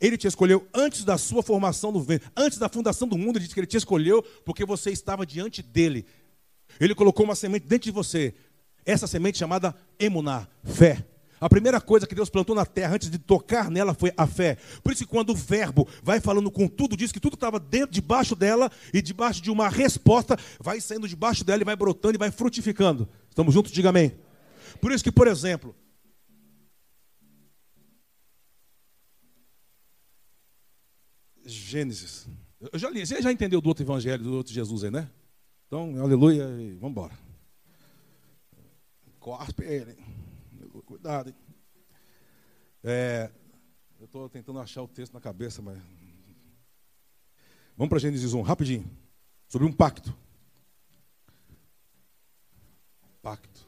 Ele 0.00 0.18
te 0.18 0.26
escolheu 0.26 0.68
antes 0.74 1.04
da 1.04 1.16
sua 1.16 1.42
formação 1.42 1.90
no 1.90 2.00
ventre, 2.00 2.28
antes 2.36 2.58
da 2.58 2.68
fundação 2.68 3.08
do 3.08 3.16
mundo, 3.16 3.36
ele 3.36 3.44
disse 3.44 3.54
que 3.54 3.60
ele 3.60 3.66
te 3.66 3.78
escolheu 3.78 4.22
porque 4.44 4.64
você 4.64 4.90
estava 4.90 5.24
diante 5.24 5.62
dele. 5.62 6.04
Ele 6.78 6.94
colocou 6.94 7.24
uma 7.24 7.34
semente 7.34 7.66
dentro 7.66 7.84
de 7.84 7.90
você. 7.90 8.34
Essa 8.84 9.06
semente 9.06 9.38
chamada 9.38 9.74
emuná, 9.98 10.46
fé. 10.64 11.04
A 11.40 11.48
primeira 11.48 11.80
coisa 11.80 12.06
que 12.06 12.14
Deus 12.14 12.28
plantou 12.28 12.54
na 12.54 12.66
terra 12.66 12.94
antes 12.94 13.08
de 13.08 13.18
tocar 13.18 13.70
nela 13.70 13.94
foi 13.94 14.12
a 14.16 14.26
fé. 14.26 14.58
Por 14.82 14.92
isso 14.92 15.04
que 15.04 15.10
quando 15.10 15.30
o 15.30 15.34
verbo 15.34 15.88
vai 16.02 16.20
falando 16.20 16.50
com 16.50 16.68
tudo, 16.68 16.96
diz 16.96 17.10
que 17.10 17.18
tudo 17.18 17.34
estava 17.34 17.58
dentro, 17.58 17.90
debaixo 17.90 18.36
dela, 18.36 18.70
e 18.92 19.00
debaixo 19.00 19.40
de 19.40 19.50
uma 19.50 19.68
resposta, 19.68 20.36
vai 20.60 20.80
saindo 20.80 21.08
debaixo 21.08 21.42
dela 21.42 21.62
e 21.62 21.64
vai 21.64 21.74
brotando 21.74 22.14
e 22.14 22.18
vai 22.18 22.30
frutificando. 22.30 23.08
Estamos 23.28 23.54
juntos? 23.54 23.72
Diga 23.72 23.88
amém. 23.88 24.12
Por 24.80 24.92
isso 24.92 25.02
que, 25.02 25.10
por 25.10 25.26
exemplo, 25.26 25.74
Gênesis. 31.44 32.28
Eu 32.72 32.78
já 32.78 32.90
li, 32.90 33.04
você 33.04 33.20
já 33.20 33.32
entendeu 33.32 33.60
do 33.60 33.68
outro 33.68 33.82
evangelho, 33.82 34.22
do 34.22 34.34
outro 34.34 34.52
Jesus 34.52 34.84
aí, 34.84 34.90
né? 34.90 35.10
Então, 35.66 36.00
aleluia 36.00 36.44
e 36.60 36.74
vamos 36.74 36.90
embora. 36.90 37.18
Cospe 39.18 39.64
ele. 39.64 39.96
É, 42.82 43.30
eu 43.98 44.04
estou 44.06 44.28
tentando 44.28 44.58
achar 44.58 44.82
o 44.82 44.88
texto 44.88 45.12
na 45.12 45.20
cabeça, 45.20 45.60
mas. 45.62 45.78
Vamos 47.76 47.88
para 47.88 47.98
Gênesis 47.98 48.32
1, 48.32 48.42
rapidinho. 48.42 48.90
Sobre 49.48 49.66
um 49.66 49.72
pacto. 49.72 50.14
Pacto. 53.22 53.66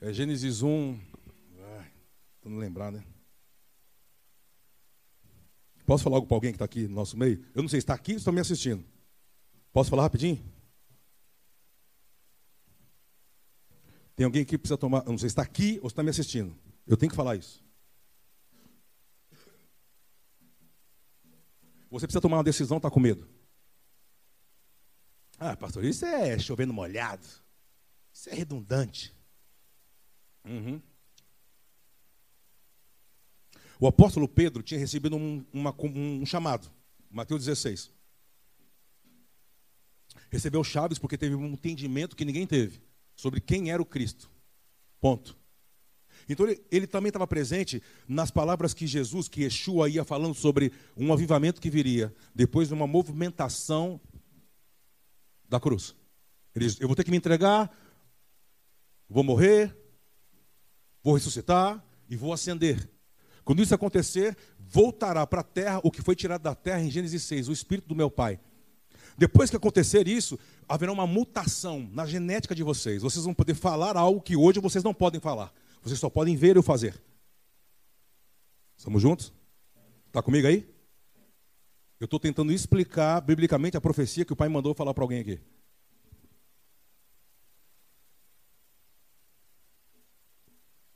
É 0.00 0.12
Gênesis 0.12 0.62
1. 0.62 0.98
Estou 2.36 2.50
não 2.50 2.58
lembrar, 2.58 2.90
né? 2.90 3.04
Posso 5.84 6.04
falar 6.04 6.16
algo 6.16 6.26
para 6.26 6.36
alguém 6.36 6.52
que 6.52 6.56
está 6.56 6.64
aqui 6.64 6.88
no 6.88 6.94
nosso 6.94 7.18
meio? 7.18 7.44
Eu 7.54 7.62
não 7.62 7.68
sei, 7.68 7.78
está 7.78 7.94
aqui 7.94 8.12
ou 8.12 8.18
está 8.18 8.32
me 8.32 8.40
assistindo? 8.40 8.84
Posso 9.72 9.90
falar 9.90 10.04
rapidinho? 10.04 10.42
Tem 14.20 14.26
alguém 14.26 14.44
que 14.44 14.58
precisa 14.58 14.76
tomar. 14.76 15.02
Não 15.06 15.16
sei 15.16 15.30
se 15.30 15.32
está 15.32 15.40
aqui 15.40 15.78
ou 15.80 15.88
está 15.88 16.02
me 16.02 16.10
assistindo. 16.10 16.54
Eu 16.86 16.94
tenho 16.94 17.08
que 17.08 17.16
falar 17.16 17.36
isso. 17.36 17.64
Você 21.90 22.06
precisa 22.06 22.20
tomar 22.20 22.36
uma 22.36 22.44
decisão, 22.44 22.76
está 22.76 22.90
com 22.90 23.00
medo. 23.00 23.26
Ah, 25.38 25.56
pastor, 25.56 25.86
isso 25.86 26.04
é 26.04 26.38
chovendo 26.38 26.70
molhado. 26.70 27.26
Isso 28.12 28.28
é 28.28 28.34
redundante. 28.34 29.16
Uhum. 30.44 30.82
O 33.80 33.86
apóstolo 33.86 34.28
Pedro 34.28 34.62
tinha 34.62 34.78
recebido 34.78 35.16
um, 35.16 35.42
uma, 35.50 35.74
um 35.82 36.26
chamado, 36.26 36.70
Mateus 37.10 37.46
16. 37.46 37.90
Recebeu 40.28 40.62
chaves 40.62 40.98
porque 40.98 41.16
teve 41.16 41.34
um 41.34 41.46
entendimento 41.46 42.14
que 42.14 42.26
ninguém 42.26 42.46
teve 42.46 42.89
sobre 43.20 43.40
quem 43.40 43.70
era 43.70 43.80
o 43.80 43.86
Cristo. 43.86 44.30
Ponto. 45.00 45.38
Então 46.28 46.46
ele, 46.46 46.62
ele 46.70 46.86
também 46.86 47.08
estava 47.08 47.26
presente 47.26 47.82
nas 48.06 48.30
palavras 48.30 48.72
que 48.72 48.86
Jesus, 48.86 49.28
que 49.28 49.42
Yeshua 49.42 49.88
ia 49.88 50.04
falando 50.04 50.34
sobre 50.34 50.72
um 50.96 51.12
avivamento 51.12 51.60
que 51.60 51.70
viria 51.70 52.14
depois 52.34 52.68
de 52.68 52.74
uma 52.74 52.86
movimentação 52.86 54.00
da 55.48 55.58
cruz. 55.58 55.94
Ele 56.54 56.66
diz: 56.66 56.80
Eu 56.80 56.86
vou 56.86 56.96
ter 56.96 57.04
que 57.04 57.10
me 57.10 57.16
entregar, 57.16 57.70
vou 59.08 59.24
morrer, 59.24 59.76
vou 61.02 61.14
ressuscitar 61.14 61.84
e 62.08 62.16
vou 62.16 62.32
ascender. 62.32 62.88
Quando 63.44 63.62
isso 63.62 63.74
acontecer, 63.74 64.36
voltará 64.58 65.26
para 65.26 65.40
a 65.40 65.44
terra 65.44 65.80
o 65.82 65.90
que 65.90 66.02
foi 66.02 66.14
tirado 66.14 66.42
da 66.42 66.54
terra 66.54 66.80
em 66.80 66.90
Gênesis 66.90 67.22
6, 67.24 67.48
o 67.48 67.52
espírito 67.52 67.88
do 67.88 67.96
meu 67.96 68.10
pai. 68.10 68.38
Depois 69.20 69.50
que 69.50 69.56
acontecer 69.56 70.08
isso, 70.08 70.38
haverá 70.66 70.90
uma 70.90 71.06
mutação 71.06 71.86
na 71.92 72.06
genética 72.06 72.54
de 72.54 72.62
vocês. 72.62 73.02
Vocês 73.02 73.22
vão 73.22 73.34
poder 73.34 73.52
falar 73.52 73.94
algo 73.94 74.18
que 74.18 74.34
hoje 74.34 74.60
vocês 74.60 74.82
não 74.82 74.94
podem 74.94 75.20
falar. 75.20 75.52
Vocês 75.82 76.00
só 76.00 76.08
podem 76.08 76.34
ver 76.36 76.56
eu 76.56 76.62
fazer. 76.62 76.98
Estamos 78.78 79.02
juntos? 79.02 79.30
Está 80.06 80.22
comigo 80.22 80.46
aí? 80.46 80.66
Eu 82.00 82.06
estou 82.06 82.18
tentando 82.18 82.50
explicar 82.50 83.20
biblicamente 83.20 83.76
a 83.76 83.80
profecia 83.80 84.24
que 84.24 84.32
o 84.32 84.36
pai 84.36 84.48
mandou 84.48 84.72
falar 84.72 84.94
para 84.94 85.04
alguém 85.04 85.20
aqui. 85.20 85.38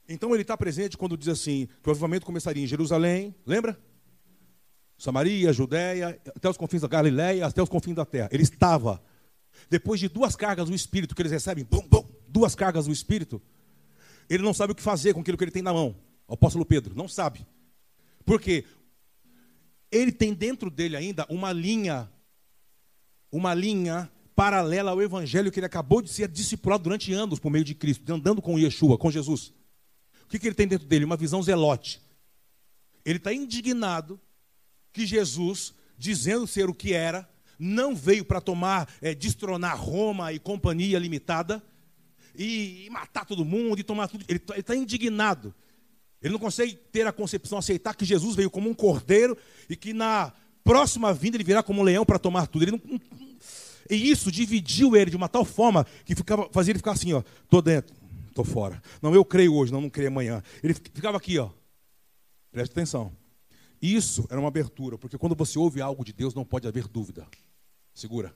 Então 0.08 0.32
ele 0.32 0.40
está 0.40 0.56
presente 0.56 0.96
quando 0.96 1.14
diz 1.14 1.28
assim: 1.28 1.68
que 1.82 1.88
o 1.88 1.90
avivamento 1.90 2.24
começaria 2.24 2.64
em 2.64 2.66
Jerusalém, 2.66 3.34
lembra? 3.44 3.78
Samaria, 4.96 5.52
Judéia, 5.52 6.20
até 6.35 6.48
os 6.48 6.57
confins 6.57 6.83
da 6.83 6.88
Galiléia, 6.88 7.46
até 7.46 7.62
os 7.62 7.68
confins 7.68 7.94
da 7.94 8.04
terra. 8.04 8.28
Ele 8.33 8.42
estava. 8.42 9.02
Depois 9.68 10.00
de 10.00 10.09
duas 10.09 10.37
cargas 10.37 10.68
do 10.68 10.74
Espírito 10.74 11.14
que 11.14 11.22
eles 11.22 11.33
recebem, 11.33 11.64
bum, 11.64 11.87
bum, 11.88 12.07
duas 12.28 12.54
cargas 12.54 12.87
do 12.87 12.92
Espírito, 12.92 13.40
ele 14.28 14.42
não 14.42 14.54
sabe 14.54 14.72
o 14.72 14.74
que 14.74 14.83
fazer 14.83 15.14
com 15.14 15.20
aquilo 15.20 15.37
que 15.37 15.44
ele 15.44 15.50
tem 15.50 15.62
na 15.62 15.72
mão. 15.72 15.96
O 16.26 16.35
apóstolo 16.35 16.64
Pedro 16.64 16.94
não 16.94 17.09
sabe. 17.09 17.46
Por 18.24 18.40
quê? 18.40 18.64
Ele 19.90 20.11
tem 20.11 20.33
dentro 20.33 20.70
dele 20.70 20.96
ainda 20.96 21.26
uma 21.28 21.52
linha, 21.52 22.11
uma 23.30 23.54
linha 23.54 24.11
paralela 24.35 24.90
ao 24.90 25.00
evangelho 25.00 25.52
que 25.52 25.61
ele 25.61 25.66
acabou 25.66 26.02
de 26.02 26.11
ser 26.11 26.28
discipulado 26.28 26.83
durante 26.83 27.12
anos 27.12 27.38
por 27.38 27.50
meio 27.50 27.64
de 27.64 27.74
Cristo, 27.74 28.11
andando 28.12 28.42
com 28.42 28.59
Yeshua, 28.59 28.98
com 28.98 29.11
Jesus. 29.11 29.52
O 30.24 30.28
que, 30.28 30.38
que 30.38 30.48
ele 30.48 30.54
tem 30.54 30.66
dentro 30.66 30.87
dele? 30.87 31.04
Uma 31.04 31.16
visão 31.16 31.42
zelote. 31.42 32.00
Ele 33.04 33.18
está 33.18 33.33
indignado 33.33 34.20
que 34.94 35.04
Jesus, 35.04 35.74
dizendo 35.98 36.46
ser 36.46 36.70
o 36.70 36.74
que 36.74 36.94
era, 36.94 37.28
não 37.59 37.94
veio 37.94 38.24
para 38.24 38.40
tomar, 38.40 38.88
é, 39.02 39.12
destronar 39.14 39.76
Roma 39.78 40.33
e 40.33 40.38
companhia 40.38 40.98
limitada, 40.98 41.62
e, 42.35 42.87
e, 42.87 42.90
matar 42.90 43.24
todo 43.26 43.44
mundo, 43.44 43.78
e 43.78 43.83
tomar 43.83 44.09
tudo. 44.09 44.24
Ele 44.28 44.38
está 44.38 44.62
tá 44.62 44.74
indignado. 44.74 45.54
Ele 46.22 46.33
não 46.33 46.38
consegue 46.38 46.74
ter 46.74 47.07
a 47.07 47.12
concepção, 47.12 47.59
aceitar 47.59 47.94
que 47.94 48.04
Jesus 48.04 48.35
veio 48.35 48.50
como 48.50 48.70
um 48.70 48.74
cordeiro 48.74 49.37
e 49.68 49.76
que 49.76 49.92
na 49.92 50.33
próxima 50.62 51.12
vinda 51.12 51.37
ele 51.37 51.44
virá 51.44 51.62
como 51.62 51.80
um 51.80 51.85
leão 51.85 52.04
para 52.04 52.18
tomar 52.18 52.46
tudo. 52.46 52.62
Ele 52.64 52.72
não, 52.72 53.00
e 53.90 54.11
isso 54.11 54.33
dividiu 54.33 54.96
ele 54.96 55.11
de 55.11 55.16
uma 55.16 55.28
tal 55.28 55.44
forma 55.44 55.87
que 56.04 56.14
ficava, 56.14 56.48
fazia 56.52 56.72
ele 56.72 56.78
ficar 56.78 56.92
assim, 56.92 57.12
ó, 57.12 57.22
tô 57.48 57.61
dentro, 57.61 57.94
tô 58.33 58.42
fora. 58.42 58.80
Não, 59.02 59.14
eu 59.14 59.24
creio 59.24 59.54
hoje, 59.54 59.72
não, 59.72 59.80
não 59.80 59.90
creio 59.90 60.09
amanhã. 60.09 60.42
Ele 60.62 60.72
ficava 60.72 61.18
aqui, 61.18 61.38
ó. 61.38 61.50
Preste 62.50 62.72
atenção. 62.72 63.12
Isso 63.87 64.27
era 64.31 64.40
uma 64.40 64.49
abertura, 64.49 64.97
porque 64.97 65.18
quando 65.18 65.35
você 65.35 65.59
ouve 65.59 65.83
algo 65.83 66.03
de 66.03 66.11
Deus, 66.11 66.33
não 66.33 66.42
pode 66.42 66.66
haver 66.66 66.88
dúvida. 66.88 67.29
Segura. 67.92 68.35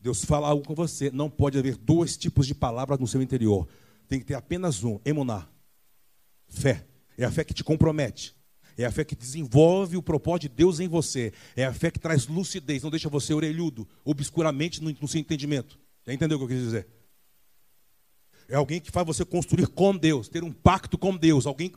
Deus 0.00 0.24
fala 0.24 0.46
algo 0.46 0.64
com 0.64 0.76
você, 0.76 1.10
não 1.10 1.28
pode 1.28 1.58
haver 1.58 1.76
dois 1.76 2.16
tipos 2.16 2.46
de 2.46 2.54
palavras 2.54 3.00
no 3.00 3.06
seu 3.08 3.20
interior. 3.20 3.66
Tem 4.06 4.20
que 4.20 4.24
ter 4.24 4.34
apenas 4.34 4.84
um, 4.84 5.00
emunar. 5.04 5.50
Fé. 6.46 6.86
É 7.18 7.24
a 7.24 7.32
fé 7.32 7.42
que 7.42 7.52
te 7.52 7.64
compromete. 7.64 8.32
É 8.78 8.84
a 8.84 8.92
fé 8.92 9.04
que 9.04 9.16
desenvolve 9.16 9.96
o 9.96 10.02
propósito 10.02 10.42
de 10.42 10.50
Deus 10.50 10.78
em 10.78 10.86
você. 10.86 11.32
É 11.56 11.64
a 11.64 11.74
fé 11.74 11.90
que 11.90 11.98
traz 11.98 12.28
lucidez, 12.28 12.84
não 12.84 12.90
deixa 12.90 13.08
você 13.08 13.34
orelhudo, 13.34 13.88
obscuramente 14.04 14.80
no, 14.80 14.94
no 15.00 15.08
seu 15.08 15.20
entendimento. 15.20 15.76
Já 16.06 16.14
entendeu 16.14 16.36
o 16.36 16.40
que 16.40 16.44
eu 16.44 16.56
quis 16.56 16.64
dizer? 16.64 16.86
É 18.48 18.54
alguém 18.54 18.80
que 18.80 18.92
faz 18.92 19.04
você 19.04 19.24
construir 19.24 19.66
com 19.66 19.96
Deus, 19.96 20.28
ter 20.28 20.44
um 20.44 20.52
pacto 20.52 20.96
com 20.96 21.16
Deus. 21.16 21.44
Alguém 21.44 21.72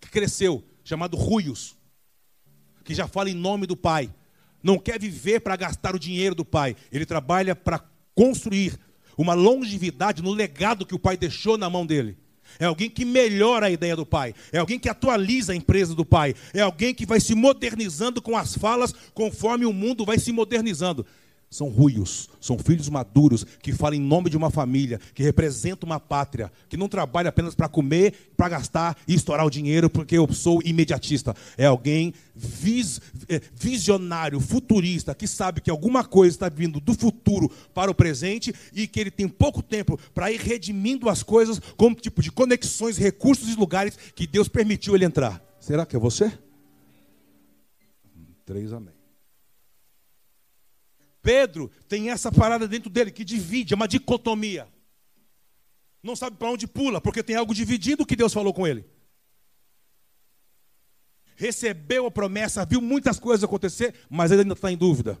que 0.00 0.08
cresceu, 0.08 0.64
chamado 0.82 1.18
Ruios, 1.18 1.76
que 2.84 2.94
já 2.94 3.06
fala 3.06 3.30
em 3.30 3.34
nome 3.34 3.66
do 3.66 3.76
Pai. 3.76 4.10
Não 4.62 4.78
quer 4.78 4.98
viver 4.98 5.40
para 5.40 5.56
gastar 5.56 5.94
o 5.94 5.98
dinheiro 5.98 6.34
do 6.34 6.44
Pai. 6.44 6.76
Ele 6.90 7.04
trabalha 7.04 7.54
para 7.54 7.82
construir 8.14 8.78
uma 9.16 9.34
longevidade 9.34 10.22
no 10.22 10.32
legado 10.32 10.86
que 10.86 10.94
o 10.94 10.98
Pai 10.98 11.16
deixou 11.16 11.58
na 11.58 11.68
mão 11.68 11.84
dele. 11.84 12.16
É 12.58 12.66
alguém 12.66 12.90
que 12.90 13.04
melhora 13.04 13.66
a 13.66 13.70
ideia 13.70 13.96
do 13.96 14.04
pai. 14.04 14.34
É 14.52 14.58
alguém 14.58 14.78
que 14.78 14.88
atualiza 14.88 15.52
a 15.52 15.56
empresa 15.56 15.94
do 15.94 16.04
pai. 16.04 16.34
É 16.52 16.60
alguém 16.60 16.94
que 16.94 17.06
vai 17.06 17.18
se 17.18 17.34
modernizando 17.34 18.20
com 18.20 18.36
as 18.36 18.54
falas 18.54 18.94
conforme 19.14 19.64
o 19.64 19.72
mundo 19.72 20.04
vai 20.04 20.18
se 20.18 20.32
modernizando 20.32 21.06
são 21.52 21.68
ruios, 21.68 22.30
são 22.40 22.58
filhos 22.58 22.88
maduros 22.88 23.44
que 23.62 23.72
falam 23.74 23.98
em 23.98 24.00
nome 24.00 24.30
de 24.30 24.38
uma 24.38 24.50
família, 24.50 24.98
que 25.14 25.22
representam 25.22 25.86
uma 25.86 26.00
pátria, 26.00 26.50
que 26.66 26.78
não 26.78 26.88
trabalha 26.88 27.28
apenas 27.28 27.54
para 27.54 27.68
comer, 27.68 28.32
para 28.34 28.48
gastar 28.48 28.96
e 29.06 29.14
estourar 29.14 29.44
o 29.44 29.50
dinheiro 29.50 29.90
porque 29.90 30.16
eu 30.16 30.32
sou 30.32 30.62
imediatista. 30.64 31.36
É 31.58 31.66
alguém 31.66 32.14
vis, 32.34 33.02
é, 33.28 33.38
visionário, 33.54 34.40
futurista, 34.40 35.14
que 35.14 35.28
sabe 35.28 35.60
que 35.60 35.70
alguma 35.70 36.02
coisa 36.02 36.34
está 36.34 36.48
vindo 36.48 36.80
do 36.80 36.94
futuro 36.94 37.50
para 37.74 37.90
o 37.90 37.94
presente 37.94 38.54
e 38.72 38.86
que 38.86 38.98
ele 38.98 39.10
tem 39.10 39.28
pouco 39.28 39.62
tempo 39.62 40.00
para 40.14 40.32
ir 40.32 40.40
redimindo 40.40 41.10
as 41.10 41.22
coisas 41.22 41.60
como 41.76 41.94
tipo 41.94 42.22
de 42.22 42.32
conexões, 42.32 42.96
recursos 42.96 43.52
e 43.52 43.56
lugares 43.56 43.98
que 44.14 44.26
Deus 44.26 44.48
permitiu 44.48 44.94
ele 44.94 45.04
entrar. 45.04 45.42
Será 45.60 45.84
que 45.84 45.94
é 45.94 45.98
você? 45.98 46.32
Três 48.46 48.72
amém. 48.72 49.01
Pedro 51.22 51.70
tem 51.88 52.10
essa 52.10 52.32
parada 52.32 52.66
dentro 52.66 52.90
dele 52.90 53.12
que 53.12 53.24
divide, 53.24 53.72
é 53.72 53.76
uma 53.76 53.86
dicotomia. 53.86 54.68
Não 56.02 56.16
sabe 56.16 56.36
para 56.36 56.50
onde 56.50 56.66
pula, 56.66 57.00
porque 57.00 57.22
tem 57.22 57.36
algo 57.36 57.54
dividido 57.54 58.04
que 58.04 58.16
Deus 58.16 58.32
falou 58.32 58.52
com 58.52 58.66
ele. 58.66 58.84
Recebeu 61.36 62.06
a 62.06 62.10
promessa, 62.10 62.66
viu 62.66 62.80
muitas 62.80 63.20
coisas 63.20 63.44
acontecer, 63.44 63.94
mas 64.10 64.32
ele 64.32 64.42
ainda 64.42 64.54
está 64.54 64.70
em 64.70 64.76
dúvida. 64.76 65.20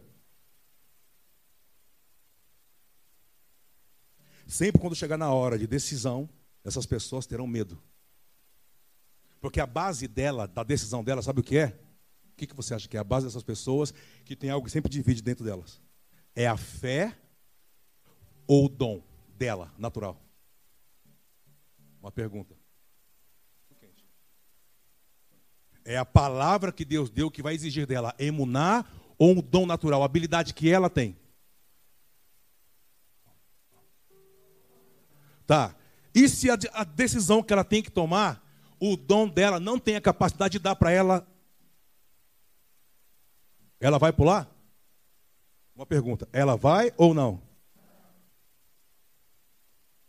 Sempre 4.46 4.80
quando 4.80 4.96
chegar 4.96 5.16
na 5.16 5.32
hora 5.32 5.56
de 5.56 5.66
decisão, 5.66 6.28
essas 6.64 6.84
pessoas 6.84 7.26
terão 7.26 7.46
medo. 7.46 7.80
Porque 9.40 9.60
a 9.60 9.66
base 9.66 10.06
dela, 10.06 10.46
da 10.46 10.62
decisão 10.62 11.02
dela, 11.02 11.22
sabe 11.22 11.40
o 11.40 11.44
que 11.44 11.56
é? 11.56 11.78
O 12.32 12.36
que 12.36 12.54
você 12.54 12.74
acha 12.74 12.88
que 12.88 12.96
é 12.96 13.00
a 13.00 13.04
base 13.04 13.26
dessas 13.26 13.42
pessoas 13.42 13.94
que 14.24 14.34
tem 14.34 14.50
algo 14.50 14.66
que 14.66 14.72
sempre 14.72 14.90
divide 14.90 15.22
dentro 15.22 15.44
delas? 15.44 15.80
É 16.34 16.46
a 16.46 16.56
fé 16.56 17.16
ou 18.46 18.66
o 18.66 18.68
dom 18.68 19.02
dela, 19.36 19.72
natural? 19.78 20.20
Uma 22.00 22.10
pergunta. 22.10 22.56
É 25.84 25.96
a 25.96 26.04
palavra 26.04 26.72
que 26.72 26.84
Deus 26.84 27.10
deu 27.10 27.30
que 27.30 27.42
vai 27.42 27.54
exigir 27.54 27.86
dela 27.86 28.14
emunar 28.18 28.88
ou 29.18 29.32
um 29.32 29.40
dom 29.40 29.66
natural, 29.66 30.02
a 30.02 30.04
habilidade 30.04 30.54
que 30.54 30.70
ela 30.70 30.90
tem. 30.90 31.16
Tá. 35.46 35.74
E 36.14 36.28
se 36.28 36.50
a, 36.50 36.58
a 36.72 36.84
decisão 36.84 37.42
que 37.42 37.52
ela 37.52 37.64
tem 37.64 37.82
que 37.82 37.90
tomar, 37.90 38.44
o 38.80 38.96
dom 38.96 39.28
dela 39.28 39.60
não 39.60 39.78
tem 39.78 39.96
a 39.96 40.00
capacidade 40.00 40.52
de 40.52 40.58
dar 40.58 40.76
para 40.76 40.90
ela, 40.90 41.26
ela 43.80 43.98
vai 43.98 44.12
pular? 44.12 44.51
Uma 45.82 45.86
pergunta: 45.86 46.28
ela 46.32 46.56
vai 46.56 46.92
ou 46.96 47.12
não? 47.12 47.42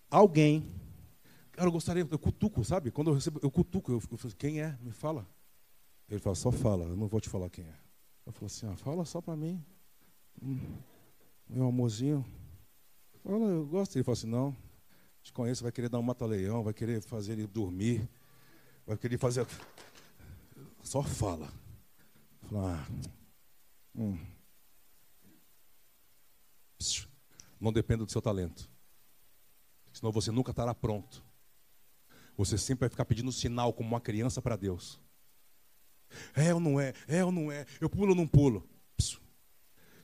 Alguém. 0.07 0.71
Cara, 1.51 1.67
eu 1.67 1.71
gostaria, 1.71 2.07
eu 2.12 2.19
cutuco, 2.19 2.63
sabe? 2.63 2.91
Quando 2.91 3.09
eu 3.09 3.15
recebo, 3.15 3.39
eu 3.41 3.49
cutuco, 3.49 3.91
eu, 3.91 3.95
eu 4.12 4.17
falo, 4.17 4.36
quem 4.36 4.62
é? 4.62 4.77
Me 4.81 4.91
fala. 4.91 5.27
Ele 6.07 6.19
fala, 6.19 6.36
só 6.36 6.51
fala, 6.51 6.86
eu 6.86 6.95
não 6.95 7.07
vou 7.07 7.19
te 7.19 7.27
falar 7.27 7.49
quem 7.49 7.65
é. 7.65 7.75
Eu 8.23 8.31
falo 8.31 8.45
assim, 8.45 8.67
ah, 8.67 8.75
fala 8.75 9.03
só 9.03 9.19
para 9.19 9.36
mim. 9.36 9.63
Hum, 10.43 10.59
meu 11.49 11.67
amorzinho. 11.67 12.23
Fala, 13.23 13.45
eu 13.45 13.65
gosto. 13.65 13.95
Ele 13.95 14.03
fala 14.03 14.13
assim, 14.13 14.27
não, 14.27 14.55
te 15.23 15.33
conheço, 15.33 15.63
vai 15.63 15.71
querer 15.71 15.89
dar 15.89 15.97
um 15.97 16.03
mata-leão, 16.03 16.63
vai 16.63 16.73
querer 16.73 17.01
fazer 17.01 17.33
ele 17.33 17.47
dormir, 17.47 18.07
vai 18.86 18.95
querer 18.95 19.17
fazer. 19.17 19.47
Só 20.83 21.01
fala. 21.01 21.51
Fala, 22.43 22.75
ah, 22.75 22.88
hum, 23.95 24.19
não 27.59 27.71
dependa 27.71 28.05
do 28.05 28.11
seu 28.11 28.21
talento. 28.21 28.69
Senão 29.91 30.11
você 30.11 30.31
nunca 30.31 30.51
estará 30.51 30.73
pronto. 30.73 31.23
Você 32.35 32.57
sempre 32.57 32.81
vai 32.81 32.89
ficar 32.89 33.05
pedindo 33.05 33.31
sinal 33.31 33.71
como 33.73 33.89
uma 33.89 34.01
criança 34.01 34.41
para 34.41 34.55
Deus. 34.55 34.99
É 36.35 36.53
ou 36.53 36.59
não 36.59 36.79
é? 36.79 36.93
É 37.07 37.23
ou 37.23 37.31
não 37.31 37.51
é? 37.51 37.65
Eu 37.79 37.89
pulo 37.89 38.09
ou 38.09 38.15
não 38.15 38.27
pulo? 38.27 38.67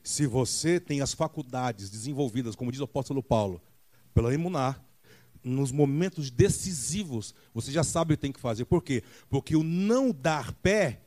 Se 0.02 0.26
você 0.26 0.80
tem 0.80 1.00
as 1.00 1.12
faculdades 1.12 1.90
desenvolvidas, 1.90 2.56
como 2.56 2.72
diz 2.72 2.80
o 2.80 2.84
apóstolo 2.84 3.22
Paulo, 3.22 3.60
pela 4.14 4.32
emunar, 4.32 4.82
nos 5.42 5.72
momentos 5.72 6.30
decisivos, 6.30 7.34
você 7.52 7.70
já 7.70 7.84
sabe 7.84 8.14
o 8.14 8.16
que 8.16 8.20
tem 8.22 8.32
que 8.32 8.40
fazer. 8.40 8.64
Por 8.64 8.82
quê? 8.82 9.02
Porque 9.28 9.56
o 9.56 9.62
não 9.62 10.10
dar 10.10 10.52
pé 10.54 11.02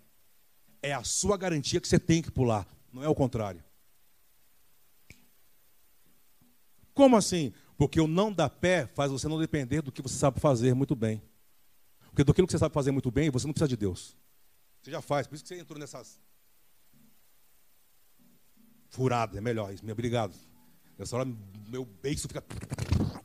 é 0.81 0.93
a 0.93 1.03
sua 1.03 1.37
garantia 1.37 1.79
que 1.79 1.87
você 1.87 1.99
tem 1.99 2.21
que 2.21 2.31
pular, 2.31 2.67
não 2.91 3.03
é 3.03 3.07
o 3.07 3.15
contrário. 3.15 3.63
Como 6.93 7.15
assim? 7.17 7.51
Porque 7.77 7.99
o 7.99 8.07
não 8.07 8.31
dar 8.31 8.49
pé 8.49 8.87
faz 8.87 9.11
você 9.11 9.27
não 9.27 9.39
depender 9.39 9.81
do 9.81 9.91
que 9.91 10.01
você 10.01 10.15
sabe 10.15 10.39
fazer 10.39 10.73
muito 10.73 10.95
bem. 10.95 11.21
Porque 12.09 12.23
daquilo 12.23 12.45
que 12.45 12.51
você 12.51 12.59
sabe 12.59 12.73
fazer 12.73 12.91
muito 12.91 13.09
bem, 13.09 13.29
você 13.29 13.47
não 13.47 13.53
precisa 13.53 13.67
de 13.67 13.77
Deus. 13.77 14.15
Você 14.81 14.91
já 14.91 15.01
faz, 15.01 15.25
por 15.25 15.35
isso 15.35 15.43
que 15.43 15.47
você 15.47 15.59
entrou 15.59 15.79
nessas 15.79 16.19
furadas, 18.89 19.35
é 19.35 19.41
melhor 19.41 19.73
isso. 19.73 19.83
Obrigado. 19.89 20.35
Nessa 20.97 21.15
hora, 21.15 21.27
meu 21.67 21.83
beijo 21.83 22.27
fica 22.27 22.43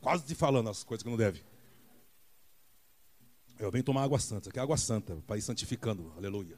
quase 0.01 0.33
falando 0.33 0.69
as 0.69 0.83
coisas 0.83 1.03
que 1.03 1.09
não 1.09 1.17
deve. 1.17 1.43
Eu 3.59 3.69
venho 3.69 3.83
tomar 3.83 4.03
água 4.03 4.17
santa, 4.17 4.49
que 4.49 4.57
é 4.57 4.61
água 4.61 4.77
santa, 4.77 5.15
para 5.27 5.37
ir 5.37 5.41
santificando, 5.41 6.11
aleluia. 6.17 6.57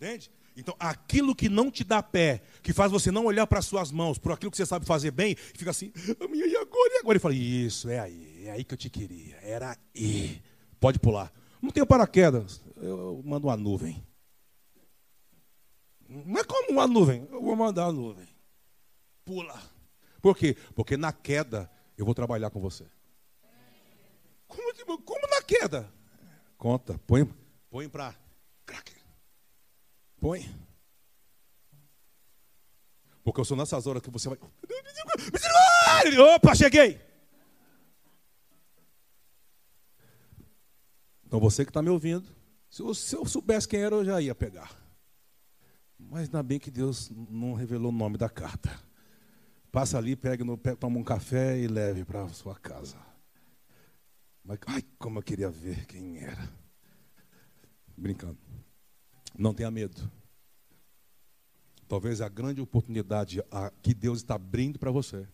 Entende? 0.00 0.30
Então, 0.56 0.74
aquilo 0.78 1.34
que 1.34 1.50
não 1.50 1.70
te 1.70 1.84
dá 1.84 2.02
pé, 2.02 2.42
que 2.62 2.72
faz 2.72 2.90
você 2.90 3.10
não 3.10 3.26
olhar 3.26 3.46
para 3.46 3.58
as 3.58 3.66
suas 3.66 3.92
mãos, 3.92 4.16
por 4.16 4.32
aquilo 4.32 4.50
que 4.50 4.56
você 4.56 4.64
sabe 4.64 4.86
fazer 4.86 5.10
bem, 5.10 5.36
fica 5.36 5.70
assim, 5.70 5.92
a 6.18 6.26
minha 6.26 6.46
e 6.46 6.56
agora, 6.56 6.94
e 6.94 6.98
agora? 7.00 7.18
E 7.18 7.20
fala, 7.20 7.34
isso, 7.34 7.86
é 7.90 7.98
aí, 7.98 8.46
é 8.46 8.50
aí 8.50 8.64
que 8.64 8.72
eu 8.72 8.78
te 8.78 8.88
queria, 8.88 9.36
era 9.42 9.76
aí. 9.94 10.42
Pode 10.80 10.98
pular. 10.98 11.30
Não 11.60 11.70
tenho 11.70 11.86
paraquedas, 11.86 12.62
eu 12.78 13.20
mando 13.26 13.46
uma 13.46 13.58
nuvem. 13.58 14.02
Não 16.08 16.40
é 16.40 16.44
como 16.44 16.70
uma 16.70 16.86
nuvem, 16.86 17.28
eu 17.30 17.42
vou 17.42 17.54
mandar 17.54 17.84
a 17.84 17.92
nuvem. 17.92 18.26
Pula. 19.22 19.62
Por 20.22 20.34
quê? 20.34 20.56
Porque 20.74 20.96
na 20.96 21.12
queda 21.12 21.70
eu 21.96 22.06
vou 22.06 22.14
trabalhar 22.14 22.48
com 22.48 22.60
você. 22.60 22.86
Como, 24.48 24.98
como 25.02 25.28
na 25.28 25.42
queda? 25.42 25.92
Conta, 26.56 26.98
põe, 27.06 27.28
põe 27.70 27.86
para. 27.86 28.14
Põe. 30.20 30.46
Porque 33.24 33.40
eu 33.40 33.44
sou 33.44 33.56
nessas 33.56 33.86
horas 33.86 34.02
que 34.02 34.10
você 34.10 34.28
vai. 34.28 34.38
Opa, 36.34 36.54
cheguei! 36.54 37.00
Então 41.24 41.38
você 41.38 41.64
que 41.64 41.70
está 41.70 41.80
me 41.80 41.90
ouvindo, 41.90 42.26
se 42.68 42.82
eu, 42.82 42.94
se 42.94 43.14
eu, 43.14 43.24
soubesse 43.24 43.68
quem 43.68 43.80
era, 43.80 43.94
eu 43.94 44.04
já 44.04 44.20
ia 44.20 44.34
pegar. 44.34 44.76
Mas 45.98 46.22
ainda 46.22 46.42
bem 46.42 46.58
que 46.58 46.70
Deus 46.70 47.10
não 47.30 47.54
revelou 47.54 47.90
o 47.90 47.94
nome 47.94 48.18
da 48.18 48.28
carta. 48.28 48.78
Passa 49.70 49.96
ali, 49.96 50.16
pega 50.16 50.44
no, 50.44 50.56
toma 50.56 50.98
um 50.98 51.04
café 51.04 51.56
e 51.58 51.68
leve 51.68 52.04
para 52.04 52.28
sua 52.30 52.56
casa. 52.56 52.98
Mas, 54.42 54.58
ai, 54.66 54.82
como 54.98 55.18
eu 55.18 55.22
queria 55.22 55.48
ver 55.50 55.86
quem 55.86 56.18
era. 56.18 56.50
Brincando. 57.96 58.38
Não 59.36 59.54
tenha 59.54 59.70
medo. 59.70 60.10
Talvez 61.88 62.20
a 62.20 62.28
grande 62.28 62.60
oportunidade 62.60 63.42
que 63.82 63.92
Deus 63.94 64.18
está 64.18 64.34
abrindo 64.34 64.78
para 64.78 64.90
você, 64.90 65.26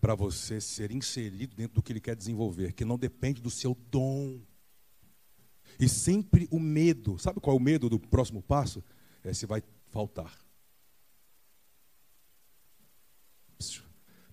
para 0.00 0.14
você 0.14 0.60
ser 0.60 0.90
inserido 0.90 1.56
dentro 1.56 1.76
do 1.76 1.82
que 1.82 1.92
Ele 1.92 2.00
quer 2.00 2.14
desenvolver, 2.14 2.72
que 2.72 2.84
não 2.84 2.98
depende 2.98 3.40
do 3.40 3.50
seu 3.50 3.74
dom. 3.90 4.40
E 5.80 5.88
sempre 5.88 6.46
o 6.50 6.60
medo, 6.60 7.18
sabe 7.18 7.40
qual 7.40 7.56
é 7.56 7.58
o 7.58 7.62
medo 7.62 7.88
do 7.88 7.98
próximo 7.98 8.42
passo? 8.42 8.84
É 9.22 9.32
se 9.32 9.46
vai 9.46 9.62
faltar. 9.88 10.38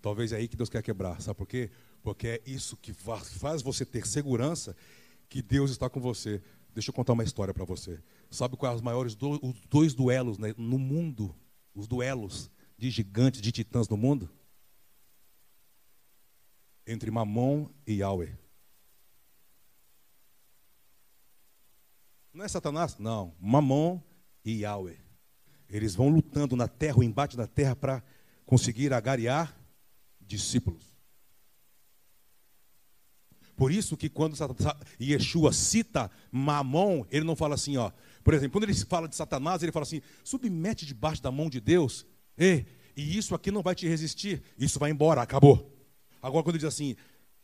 Talvez 0.01 0.31
é 0.33 0.37
aí 0.37 0.47
que 0.47 0.57
Deus 0.57 0.69
quer 0.69 0.81
quebrar, 0.81 1.21
sabe 1.21 1.37
por 1.37 1.47
quê? 1.47 1.69
Porque 2.01 2.27
é 2.27 2.41
isso 2.45 2.75
que 2.75 2.91
faz 2.91 3.61
você 3.61 3.85
ter 3.85 4.05
segurança 4.05 4.75
que 5.29 5.41
Deus 5.41 5.71
está 5.71 5.89
com 5.89 6.01
você. 6.01 6.41
Deixa 6.73 6.89
eu 6.89 6.93
contar 6.93 7.13
uma 7.13 7.23
história 7.23 7.53
para 7.53 7.63
você. 7.63 8.01
Sabe 8.31 8.55
quais 8.55 8.77
os 8.77 8.81
maiores 8.81 9.13
do, 9.13 9.45
os 9.45 9.59
dois 9.67 9.93
duelos 9.93 10.37
né, 10.37 10.55
no 10.57 10.79
mundo? 10.79 11.35
Os 11.75 11.85
duelos 11.85 12.49
de 12.77 12.89
gigantes, 12.89 13.41
de 13.41 13.51
titãs 13.51 13.89
no 13.89 13.97
mundo? 13.97 14.29
Entre 16.87 17.11
Mamon 17.11 17.69
e 17.85 17.95
Yahweh. 17.95 18.37
Não 22.33 22.45
é 22.45 22.47
Satanás? 22.47 22.97
Não. 22.97 23.35
Mamon 23.37 24.01
e 24.45 24.61
Yahweh. 24.61 24.97
Eles 25.67 25.93
vão 25.93 26.07
lutando 26.07 26.55
na 26.55 26.69
terra, 26.69 26.99
o 26.99 27.03
embate 27.03 27.35
na 27.35 27.47
terra, 27.47 27.75
para 27.75 28.01
conseguir 28.45 28.93
agariar 28.93 29.53
discípulos. 30.21 30.90
Por 33.61 33.71
isso 33.71 33.95
que 33.95 34.09
quando 34.09 34.35
Yeshua 34.99 35.53
cita 35.53 36.09
Mamon, 36.31 37.05
ele 37.11 37.23
não 37.23 37.35
fala 37.35 37.53
assim, 37.53 37.77
ó. 37.77 37.91
Por 38.23 38.33
exemplo, 38.33 38.53
quando 38.53 38.63
ele 38.63 38.73
fala 38.73 39.07
de 39.07 39.15
Satanás, 39.15 39.61
ele 39.61 39.71
fala 39.71 39.83
assim: 39.83 40.01
submete 40.23 40.83
debaixo 40.83 41.21
da 41.21 41.31
mão 41.31 41.47
de 41.47 41.61
Deus, 41.61 42.03
e, 42.35 42.65
e 42.97 43.15
isso 43.15 43.35
aqui 43.35 43.51
não 43.51 43.61
vai 43.61 43.75
te 43.75 43.87
resistir, 43.87 44.41
isso 44.57 44.79
vai 44.79 44.89
embora, 44.89 45.21
acabou. 45.21 45.71
Agora, 46.23 46.43
quando 46.43 46.55
ele 46.55 46.63
diz 46.63 46.73
assim, 46.73 46.95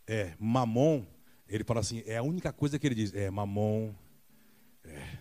é, 0.08 0.34
Mamon, 0.40 1.06
ele 1.48 1.64
fala 1.64 1.82
assim: 1.82 2.02
é 2.08 2.18
a 2.18 2.24
única 2.24 2.52
coisa 2.52 2.80
que 2.80 2.88
ele 2.88 2.96
diz, 2.96 3.14
é 3.14 3.30
Mamon, 3.30 3.94
é, 4.86 5.20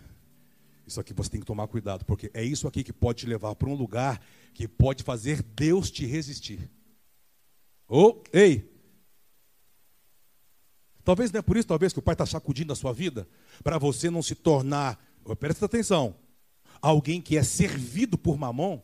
isso 0.86 0.98
aqui 0.98 1.12
você 1.12 1.28
tem 1.28 1.40
que 1.40 1.46
tomar 1.46 1.68
cuidado, 1.68 2.06
porque 2.06 2.30
é 2.32 2.42
isso 2.42 2.66
aqui 2.66 2.82
que 2.82 2.94
pode 2.94 3.18
te 3.18 3.26
levar 3.26 3.54
para 3.54 3.68
um 3.68 3.74
lugar 3.74 4.18
que 4.54 4.66
pode 4.66 5.02
fazer 5.02 5.42
Deus 5.42 5.90
te 5.90 6.06
resistir. 6.06 6.70
Ou, 7.86 8.22
oh, 8.24 8.24
ei, 8.32 8.75
Talvez 11.06 11.30
não 11.30 11.38
é 11.38 11.42
por 11.42 11.56
isso, 11.56 11.68
talvez, 11.68 11.92
que 11.92 12.00
o 12.00 12.02
Pai 12.02 12.14
está 12.14 12.26
sacudindo 12.26 12.72
a 12.72 12.76
sua 12.76 12.92
vida, 12.92 13.28
para 13.62 13.78
você 13.78 14.10
não 14.10 14.20
se 14.20 14.34
tornar, 14.34 15.00
presta 15.38 15.64
atenção, 15.64 16.16
alguém 16.82 17.22
que 17.22 17.36
é 17.38 17.44
servido 17.44 18.18
por 18.18 18.36
mamon, 18.36 18.82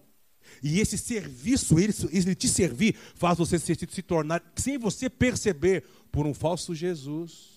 e 0.62 0.78
esse 0.78 0.96
serviço, 0.96 1.80
ele, 1.80 1.92
ele 2.12 2.34
te 2.36 2.46
servir, 2.46 2.94
faz 3.16 3.38
você 3.38 3.58
se, 3.58 3.74
se 3.74 4.02
tornar, 4.02 4.40
sem 4.54 4.78
você 4.78 5.10
perceber, 5.10 5.82
por 6.12 6.24
um 6.24 6.32
falso 6.32 6.76
Jesus, 6.76 7.48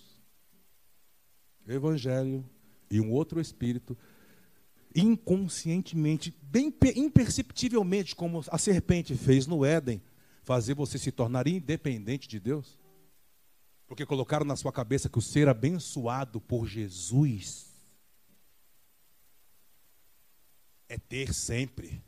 Evangelho 1.68 2.44
e 2.90 3.00
um 3.00 3.12
outro 3.12 3.40
Espírito, 3.40 3.96
inconscientemente, 4.96 6.36
bem 6.42 6.74
imperceptivelmente, 6.96 8.16
como 8.16 8.44
a 8.50 8.58
serpente 8.58 9.14
fez 9.14 9.46
no 9.46 9.64
Éden, 9.64 10.02
fazer 10.42 10.74
você 10.74 10.98
se 10.98 11.12
tornar 11.12 11.48
independente 11.48 12.28
de 12.28 12.40
Deus? 12.40 12.84
Porque 13.88 14.06
colocaram 14.06 14.46
na 14.46 14.56
sua 14.56 14.72
cabeça 14.72 15.10
que 15.10 15.20
o 15.20 15.22
ser 15.22 15.48
abençoado 15.48 16.42
por 16.42 16.68
Jesus 16.68 17.68
é 20.90 20.98
ter 20.98 21.34
sempre, 21.34 22.04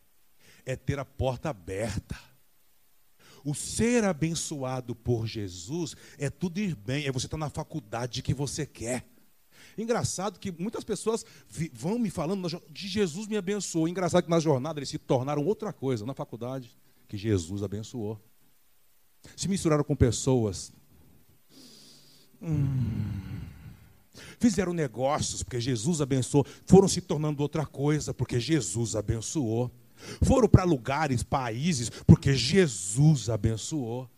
é 0.66 0.76
ter 0.76 1.00
a 1.00 1.06
porta 1.06 1.50
aberta. 1.50 2.18
O 3.44 3.54
ser 3.54 4.04
abençoado 4.04 4.96
por 4.96 5.26
Jesus 5.26 5.96
é 6.18 6.30
tudo 6.30 6.60
ir 6.60 6.76
bem, 6.76 7.06
é 7.06 7.12
você 7.12 7.28
estar 7.28 7.38
na 7.38 7.50
faculdade 7.50 8.22
que 8.22 8.34
você 8.34 8.66
quer. 8.66 9.08
Engraçado 9.78 10.40
que 10.40 10.52
muitas 10.52 10.84
pessoas 10.84 11.24
vão 11.72 12.00
me 12.00 12.10
falando 12.10 12.50
de 12.70 12.88
Jesus 12.88 13.28
me 13.28 13.38
abençoou. 13.38 13.88
Engraçado 13.88 14.24
que 14.24 14.30
na 14.30 14.40
jornada 14.40 14.80
eles 14.80 14.90
se 14.90 14.98
tornaram 14.98 15.46
outra 15.46 15.72
coisa 15.72 16.06
na 16.06 16.16
faculdade 16.16 16.76
que 17.08 17.16
Jesus 17.16 17.62
abençoou. 17.62 18.20
Se 19.36 19.48
misturaram 19.48 19.84
com 19.84 19.96
pessoas 19.96 20.72
Hum. 22.42 23.18
Fizeram 24.40 24.74
negócios 24.74 25.44
porque 25.44 25.60
Jesus 25.60 26.02
abençoou. 26.02 26.46
Foram 26.66 26.88
se 26.88 27.02
tornando 27.02 27.42
outra 27.42 27.66
coisa 27.66 28.14
porque 28.14 28.40
Jesus 28.40 28.96
abençoou. 28.96 29.72
Foram 30.24 30.48
para 30.48 30.64
lugares, 30.64 31.24
países, 31.24 31.90
porque 31.90 32.34
Jesus 32.34 33.30
abençoou. 33.30 34.10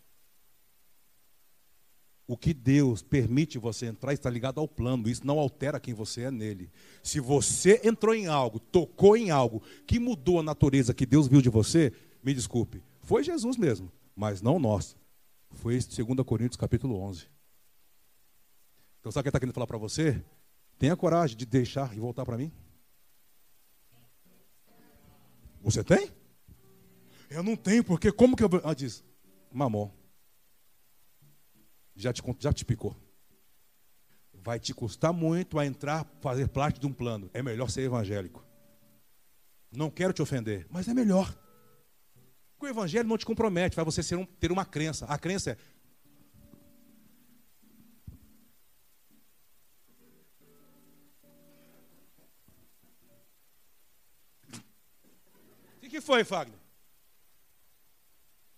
O 2.28 2.38
que 2.38 2.54
Deus 2.54 3.02
permite 3.02 3.58
você 3.58 3.88
entrar 3.88 4.14
está 4.14 4.30
ligado 4.30 4.60
ao 4.60 4.68
plano, 4.68 5.10
isso 5.10 5.26
não 5.26 5.40
altera 5.40 5.80
quem 5.80 5.96
você 5.96 6.24
é 6.24 6.32
nele. 6.32 6.70
Se 7.02 7.20
você 7.20 7.82
entrou 7.84 8.14
em 8.14 8.28
algo, 8.28 8.60
tocou 8.60 9.18
em 9.18 9.32
algo 9.32 9.64
que 9.88 10.00
mudou 10.00 10.40
a 10.40 10.44
natureza 10.44 10.94
que 10.94 11.08
Deus 11.08 11.28
viu 11.28 11.42
de 11.42 11.50
você, 11.50 11.92
me 12.24 12.32
desculpe, 12.32 12.84
foi 13.02 13.24
Jesus 13.24 13.58
mesmo, 13.58 13.92
mas 14.16 14.44
não 14.44 14.60
nós. 14.60 14.96
Foi 15.54 15.74
2 15.74 16.24
Coríntios 16.24 16.58
capítulo 16.58 17.00
11. 17.00 17.26
Então, 19.00 19.12
sabe 19.12 19.22
o 19.22 19.24
que 19.24 19.30
está 19.30 19.40
querendo 19.40 19.54
falar 19.54 19.68
para 19.68 19.78
você? 19.78 20.24
Tenha 20.78 20.96
coragem 20.96 21.38
de 21.38 21.46
deixar 21.46 21.96
e 21.96 22.00
voltar 22.00 22.26
para 22.26 22.38
mim. 22.38 22.52
Você 25.62 25.84
tem? 25.84 26.12
Eu 27.30 27.44
não 27.44 27.56
tenho, 27.56 27.84
porque 27.84 28.12
como 28.12 28.36
que 28.36 28.44
eu. 28.44 28.50
Ela 28.64 28.74
diz, 28.74 29.04
mamão. 29.52 29.94
Já 31.96 32.14
te, 32.14 32.24
já 32.40 32.54
te 32.54 32.66
picou. 32.66 32.96
Vai 34.34 34.60
te 34.60 34.74
custar 34.74 35.12
muito 35.12 35.60
a 35.60 35.66
entrar, 35.66 36.06
fazer 36.22 36.48
parte 36.48 36.80
de 36.80 36.88
um 36.88 36.94
plano. 36.94 37.30
É 37.34 37.42
melhor 37.42 37.70
ser 37.70 37.82
evangélico. 37.82 38.44
Não 39.72 39.90
quero 39.90 40.14
te 40.14 40.22
ofender, 40.22 40.66
mas 40.70 40.88
é 40.88 40.94
melhor. 40.94 41.38
Porque 42.54 42.66
o 42.66 42.76
evangelho 42.76 43.08
não 43.08 43.18
te 43.18 43.26
compromete, 43.26 43.76
vai 43.76 43.86
você 43.86 44.02
ser 44.02 44.16
um, 44.16 44.26
ter 44.26 44.52
uma 44.52 44.66
crença. 44.66 45.06
A 45.06 45.18
crença 45.18 45.52
é 45.52 45.58
que 56.00 56.06
foi, 56.06 56.24
Fagner? 56.24 56.58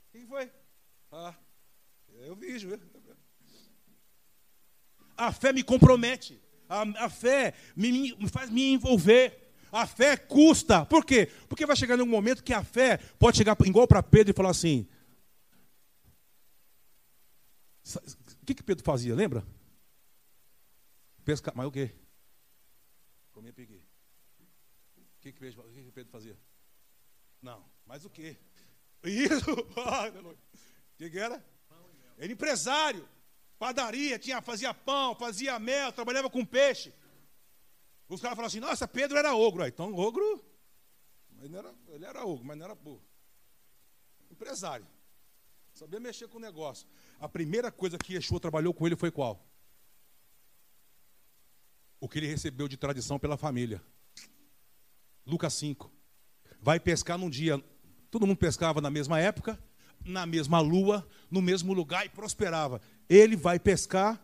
O 0.07 0.11
que 0.11 0.25
foi? 0.25 0.51
Ah, 1.11 1.35
eu 2.19 2.35
vi? 2.35 2.55
A 5.17 5.31
fé 5.31 5.51
me 5.51 5.63
compromete. 5.63 6.41
A, 6.69 7.05
a 7.05 7.09
fé 7.09 7.53
me, 7.75 8.15
me 8.15 8.29
faz 8.29 8.49
me 8.49 8.73
envolver. 8.73 9.53
A 9.71 9.87
fé 9.87 10.17
custa. 10.17 10.85
Por 10.85 11.05
quê? 11.05 11.27
Porque 11.47 11.65
vai 11.65 11.75
chegar 11.75 11.97
num 11.97 12.05
momento 12.05 12.43
que 12.43 12.53
a 12.53 12.63
fé 12.63 12.97
pode 13.17 13.37
chegar 13.37 13.57
igual 13.65 13.87
para 13.87 14.03
Pedro 14.03 14.31
e 14.31 14.35
falar 14.35 14.49
assim: 14.51 14.87
O 18.41 18.45
que, 18.45 18.53
que 18.53 18.63
Pedro 18.63 18.83
fazia, 18.83 19.15
lembra? 19.15 19.45
Pescar, 21.23 21.55
mas 21.55 21.67
o 21.67 21.71
quê? 21.71 21.91
Comia 23.31 23.53
piqui. 23.53 23.81
O 24.97 25.21
que, 25.21 25.31
que, 25.31 25.39
Pedro 25.39 26.11
fazia? 26.11 26.37
Não, 27.41 27.65
mas 27.85 28.05
o 28.05 28.09
quê? 28.09 28.37
Isso! 29.03 29.51
O 30.93 31.03
que, 31.03 31.09
que 31.09 31.17
era? 31.17 31.43
Ele 32.15 32.33
empresário, 32.33 33.09
padaria, 33.57 34.19
tinha, 34.19 34.39
fazia 34.39 34.71
pão, 34.71 35.15
fazia 35.15 35.57
mel, 35.57 35.91
trabalhava 35.91 36.29
com 36.29 36.45
peixe. 36.45 36.93
Os 38.07 38.21
caras 38.21 38.35
falavam 38.35 38.45
assim, 38.45 38.59
nossa, 38.59 38.87
Pedro 38.87 39.17
era 39.17 39.33
ogro. 39.33 39.65
Então, 39.65 39.95
ogro, 39.95 40.45
ele 41.41 41.57
era, 41.57 41.73
ele 41.87 42.05
era 42.05 42.23
ogro, 42.23 42.45
mas 42.45 42.55
não 42.55 42.65
era 42.65 42.75
burro. 42.75 43.03
Empresário. 44.29 44.85
Sabia 45.73 45.99
mexer 45.99 46.27
com 46.27 46.37
o 46.37 46.41
negócio. 46.41 46.87
A 47.19 47.27
primeira 47.27 47.71
coisa 47.71 47.97
que 47.97 48.13
Yeshua 48.13 48.39
trabalhou 48.39 48.73
com 48.73 48.85
ele 48.85 48.95
foi 48.95 49.09
qual? 49.09 49.43
O 51.99 52.07
que 52.07 52.19
ele 52.19 52.27
recebeu 52.27 52.67
de 52.67 52.77
tradição 52.77 53.17
pela 53.17 53.37
família. 53.37 53.81
Lucas 55.25 55.53
5. 55.55 55.91
Vai 56.61 56.79
pescar 56.79 57.17
num 57.17 57.29
dia. 57.29 57.61
Todo 58.09 58.27
mundo 58.27 58.37
pescava 58.37 58.79
na 58.79 58.89
mesma 58.89 59.19
época, 59.19 59.57
na 60.05 60.25
mesma 60.25 60.59
lua, 60.59 61.07
no 61.29 61.41
mesmo 61.41 61.73
lugar 61.73 62.05
e 62.05 62.09
prosperava. 62.09 62.79
Ele 63.09 63.35
vai 63.35 63.59
pescar. 63.59 64.23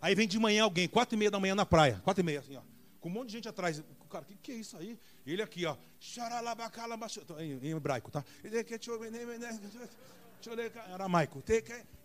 Aí 0.00 0.14
vem 0.14 0.26
de 0.26 0.38
manhã 0.38 0.64
alguém, 0.64 0.88
quatro 0.88 1.14
e 1.14 1.18
meia 1.18 1.30
da 1.30 1.38
manhã 1.38 1.54
na 1.54 1.64
praia, 1.64 2.00
quatro 2.02 2.22
e 2.22 2.24
meia, 2.24 2.40
assim, 2.40 2.56
ó, 2.56 2.62
com 2.98 3.08
um 3.08 3.12
monte 3.12 3.28
de 3.28 3.34
gente 3.34 3.48
atrás. 3.48 3.82
Cara, 4.10 4.24
o 4.24 4.26
que, 4.26 4.34
que 4.34 4.52
é 4.52 4.56
isso 4.56 4.76
aí? 4.76 4.98
Ele 5.24 5.40
aqui, 5.42 5.64
ó. 5.64 5.76
Em, 7.38 7.58
em 7.62 7.70
hebraico, 7.70 8.10
tá? 8.10 8.24
Aramaico. 10.92 11.42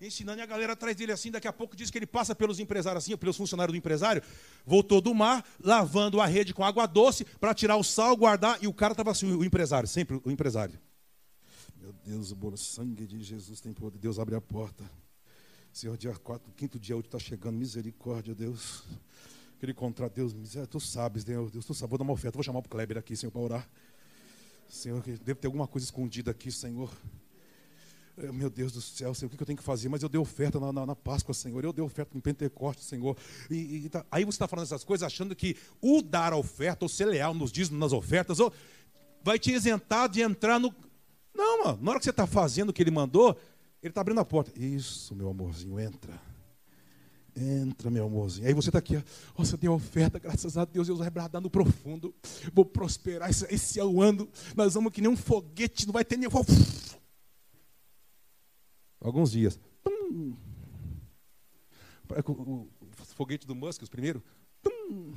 Ensinando 0.01 0.39
e 0.39 0.41
a 0.41 0.45
galera 0.45 0.73
atrás 0.73 0.95
dele 0.95 1.11
assim. 1.11 1.31
Daqui 1.31 1.47
a 1.47 1.53
pouco 1.53 1.75
diz 1.75 1.89
que 1.89 1.97
ele 1.97 2.05
passa 2.05 2.35
pelos 2.35 2.59
empresários 2.59 3.03
assim, 3.03 3.17
pelos 3.17 3.37
funcionários 3.37 3.73
do 3.73 3.77
empresário. 3.77 4.21
Voltou 4.65 5.01
do 5.01 5.13
mar, 5.13 5.45
lavando 5.59 6.21
a 6.21 6.25
rede 6.25 6.53
com 6.53 6.63
água 6.63 6.85
doce 6.85 7.25
para 7.39 7.53
tirar 7.53 7.77
o 7.77 7.83
sal, 7.83 8.15
guardar. 8.15 8.61
E 8.63 8.67
o 8.67 8.73
cara 8.73 8.93
estava 8.93 9.11
assim, 9.11 9.31
o 9.31 9.43
empresário, 9.43 9.87
sempre 9.87 10.21
o 10.23 10.31
empresário. 10.31 10.79
Meu 11.75 11.93
Deus, 11.93 12.31
o 12.31 12.57
sangue 12.57 13.05
de 13.05 13.21
Jesus 13.23 13.61
tem 13.61 13.73
poder. 13.73 13.97
Deus 13.97 14.19
abre 14.19 14.35
a 14.35 14.41
porta. 14.41 14.83
Senhor, 15.71 15.95
dia 15.97 16.13
4, 16.13 16.51
quinto 16.53 16.79
dia 16.79 16.97
útil 16.97 17.07
está 17.07 17.19
chegando. 17.19 17.55
Misericórdia, 17.55 18.33
Deus. 18.33 18.83
Queria 19.59 19.71
encontrar 19.71 20.09
Deus, 20.09 20.35
tu 20.69 20.79
sabes, 20.79 21.23
Deus, 21.23 21.51
Deus, 21.51 21.65
tu 21.65 21.73
sabes. 21.73 21.89
Vou 21.89 21.97
dar 21.97 22.03
uma 22.03 22.13
oferta, 22.13 22.35
vou 22.37 22.43
chamar 22.43 22.59
o 22.59 22.63
Kleber 22.63 22.97
aqui, 22.97 23.15
Senhor, 23.15 23.31
para 23.31 23.41
orar. 23.41 23.69
Senhor, 24.69 25.01
deve 25.01 25.35
ter 25.35 25.47
alguma 25.47 25.67
coisa 25.67 25.85
escondida 25.85 26.31
aqui, 26.31 26.51
Senhor. 26.51 26.91
Meu 28.33 28.49
Deus 28.49 28.71
do 28.71 28.81
céu, 28.81 29.13
Senhor, 29.13 29.31
o 29.31 29.37
que 29.37 29.43
eu 29.43 29.45
tenho 29.45 29.57
que 29.57 29.63
fazer? 29.63 29.89
Mas 29.89 30.01
eu 30.01 30.09
dei 30.09 30.19
oferta 30.19 30.59
na, 30.59 30.73
na, 30.73 30.87
na 30.87 30.95
Páscoa, 30.95 31.35
Senhor. 31.35 31.63
Eu 31.63 31.71
dei 31.71 31.85
oferta 31.85 32.15
no 32.15 32.21
Pentecostes, 32.21 32.87
Senhor. 32.87 33.15
E, 33.47 33.85
e 33.85 33.89
tá, 33.89 34.03
aí 34.09 34.25
você 34.25 34.37
está 34.37 34.47
falando 34.47 34.65
essas 34.65 34.83
coisas 34.83 35.05
achando 35.05 35.35
que 35.35 35.55
o 35.79 36.01
dar 36.01 36.33
a 36.33 36.37
oferta, 36.37 36.83
ou 36.83 36.89
ser 36.89 37.05
leal 37.05 37.35
nos 37.35 37.51
dízimos, 37.51 37.79
nas 37.79 37.93
ofertas, 37.93 38.39
ou, 38.39 38.51
vai 39.23 39.37
te 39.37 39.51
isentar 39.51 40.09
de 40.09 40.21
entrar 40.21 40.59
no. 40.59 40.73
Não, 41.31 41.63
mano. 41.63 41.79
Na 41.79 41.91
hora 41.91 41.99
que 41.99 42.05
você 42.05 42.09
está 42.09 42.25
fazendo 42.25 42.69
o 42.69 42.73
que 42.73 42.81
ele 42.81 42.89
mandou, 42.89 43.37
ele 43.83 43.91
está 43.91 44.01
abrindo 44.01 44.19
a 44.19 44.25
porta. 44.25 44.51
Isso, 44.59 45.13
meu 45.13 45.29
amorzinho, 45.29 45.79
entra. 45.79 46.19
Entra, 47.35 47.91
meu 47.91 48.07
amorzinho. 48.07 48.47
Aí 48.47 48.53
você 48.55 48.69
está 48.69 48.79
aqui, 48.79 48.97
ó. 48.97 49.01
Nossa, 49.37 49.55
deu 49.55 49.73
oferta, 49.73 50.17
graças 50.17 50.57
a 50.57 50.65
Deus, 50.65 50.87
Deus 50.87 50.97
vai 50.97 51.11
bradar 51.11 51.39
no 51.39 51.51
profundo. 51.51 52.15
Vou 52.51 52.65
prosperar 52.65 53.29
esse, 53.29 53.45
esse 53.53 53.79
ano. 53.79 54.27
Nós 54.55 54.73
vamos 54.73 54.91
que 54.91 55.01
nem 55.01 55.11
um 55.11 55.15
foguete, 55.15 55.85
não 55.85 55.93
vai 55.93 56.03
ter 56.03 56.17
nem. 56.17 56.27
Alguns 59.07 59.31
dias. 59.31 59.57
Tum. 59.81 60.35
O, 62.25 62.67
foguete 63.15 63.47
do 63.47 63.55
Musk, 63.55 63.81
os 63.81 63.89
primeiros. 63.89 64.21
Tum. 64.61 65.13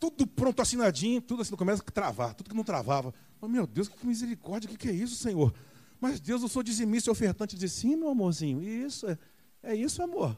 Tudo 0.00 0.26
pronto, 0.26 0.60
assinadinho, 0.60 1.20
tudo 1.20 1.42
assim, 1.42 1.54
começa 1.54 1.80
a 1.80 1.92
travar, 1.92 2.34
tudo 2.34 2.50
que 2.50 2.56
não 2.56 2.64
travava. 2.64 3.14
Oh, 3.40 3.46
meu 3.46 3.68
Deus, 3.68 3.86
que 3.86 4.04
misericórdia, 4.04 4.66
o 4.66 4.70
que, 4.70 4.78
que 4.78 4.88
é 4.88 4.92
isso, 4.92 5.14
Senhor? 5.14 5.54
Mas 6.00 6.18
Deus, 6.18 6.42
eu 6.42 6.48
sou 6.48 6.62
dizimista 6.62 7.08
e 7.08 7.12
ofertante. 7.12 7.54
Ele 7.54 7.60
disse, 7.60 7.82
sim, 7.82 7.94
meu 7.94 8.08
amorzinho, 8.08 8.62
isso, 8.62 9.06
é, 9.06 9.18
é 9.62 9.74
isso, 9.76 10.02
amor. 10.02 10.36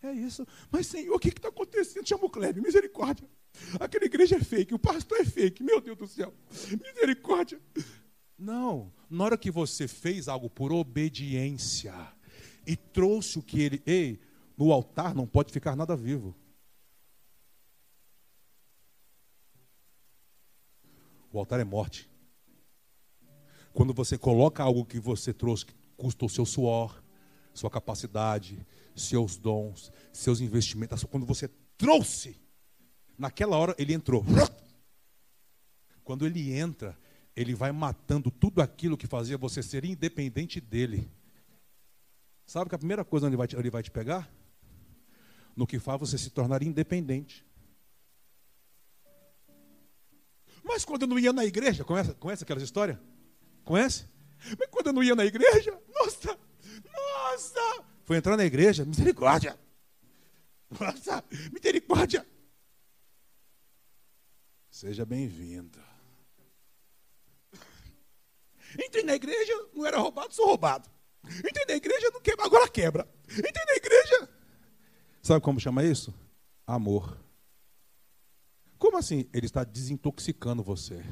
É 0.00 0.12
isso. 0.12 0.46
Mas, 0.70 0.86
Senhor, 0.86 1.14
o 1.14 1.18
que 1.18 1.28
está 1.28 1.48
acontecendo? 1.48 2.06
Chama 2.06 2.26
o 2.26 2.30
Kleber, 2.30 2.62
misericórdia. 2.62 3.28
Aquela 3.80 4.04
igreja 4.04 4.36
é 4.36 4.40
fake, 4.40 4.74
o 4.74 4.78
pastor 4.78 5.18
é 5.18 5.24
fake, 5.24 5.64
meu 5.64 5.80
Deus 5.80 5.96
do 5.96 6.06
céu. 6.06 6.32
Misericórdia. 6.70 7.60
Não, 8.42 8.92
na 9.08 9.22
hora 9.22 9.38
que 9.38 9.52
você 9.52 9.86
fez 9.86 10.26
algo 10.26 10.50
por 10.50 10.72
obediência 10.72 11.94
e 12.66 12.74
trouxe 12.76 13.38
o 13.38 13.42
que 13.42 13.60
ele. 13.60 13.82
Ei, 13.86 14.20
no 14.58 14.72
altar 14.72 15.14
não 15.14 15.28
pode 15.28 15.52
ficar 15.52 15.76
nada 15.76 15.94
vivo. 15.94 16.34
O 21.32 21.38
altar 21.38 21.60
é 21.60 21.64
morte. 21.64 22.10
Quando 23.72 23.94
você 23.94 24.18
coloca 24.18 24.60
algo 24.60 24.84
que 24.84 24.98
você 24.98 25.32
trouxe, 25.32 25.66
que 25.66 25.74
custa 25.96 26.24
o 26.24 26.28
seu 26.28 26.44
suor, 26.44 27.00
sua 27.54 27.70
capacidade, 27.70 28.66
seus 28.96 29.38
dons, 29.38 29.92
seus 30.12 30.40
investimentos, 30.40 31.04
quando 31.04 31.24
você 31.24 31.48
trouxe, 31.78 32.36
naquela 33.16 33.56
hora 33.56 33.72
ele 33.78 33.94
entrou. 33.94 34.24
Quando 36.02 36.26
ele 36.26 36.52
entra, 36.52 36.98
ele 37.34 37.54
vai 37.54 37.72
matando 37.72 38.30
tudo 38.30 38.60
aquilo 38.60 38.96
que 38.96 39.06
fazia 39.06 39.38
você 39.38 39.62
ser 39.62 39.84
independente 39.84 40.60
dele. 40.60 41.10
Sabe 42.46 42.68
que 42.68 42.74
a 42.74 42.78
primeira 42.78 43.04
coisa 43.04 43.26
onde 43.26 43.34
ele 43.34 43.38
vai 43.38 43.48
te, 43.48 43.56
ele 43.56 43.70
vai 43.70 43.82
te 43.82 43.90
pegar? 43.90 44.30
No 45.56 45.66
que 45.66 45.78
faz 45.78 45.98
você 45.98 46.18
se 46.18 46.30
tornar 46.30 46.62
independente. 46.62 47.44
Mas 50.62 50.84
quando 50.84 51.02
eu 51.02 51.08
não 51.08 51.18
ia 51.18 51.32
na 51.32 51.44
igreja, 51.44 51.84
conhece, 51.84 52.14
conhece 52.14 52.44
aquelas 52.44 52.62
histórias? 52.62 52.98
Conhece? 53.64 54.06
Mas 54.58 54.68
quando 54.70 54.88
eu 54.88 54.92
não 54.92 55.02
ia 55.02 55.14
na 55.14 55.24
igreja, 55.24 55.78
nossa, 55.94 56.38
nossa, 56.92 57.84
foi 58.04 58.16
entrar 58.16 58.36
na 58.36 58.44
igreja, 58.44 58.84
misericórdia. 58.84 59.58
Nossa, 60.78 61.24
misericórdia. 61.52 62.26
Seja 64.70 65.04
bem-vindo. 65.04 65.78
Entrei 68.78 69.02
na 69.02 69.14
igreja, 69.14 69.52
não 69.74 69.86
era 69.86 69.98
roubado, 69.98 70.34
sou 70.34 70.46
roubado. 70.46 70.88
Entrei 71.24 71.64
na 71.68 71.74
igreja, 71.74 72.10
não 72.12 72.20
quebra, 72.20 72.46
agora 72.46 72.68
quebra. 72.68 73.08
Entrei 73.30 73.64
na 73.66 73.74
igreja. 73.74 74.28
Sabe 75.22 75.40
como 75.40 75.60
chama 75.60 75.84
isso? 75.84 76.12
Amor. 76.66 77.16
Como 78.78 78.96
assim? 78.98 79.26
Ele 79.32 79.46
está 79.46 79.62
desintoxicando 79.62 80.62
você. 80.62 81.02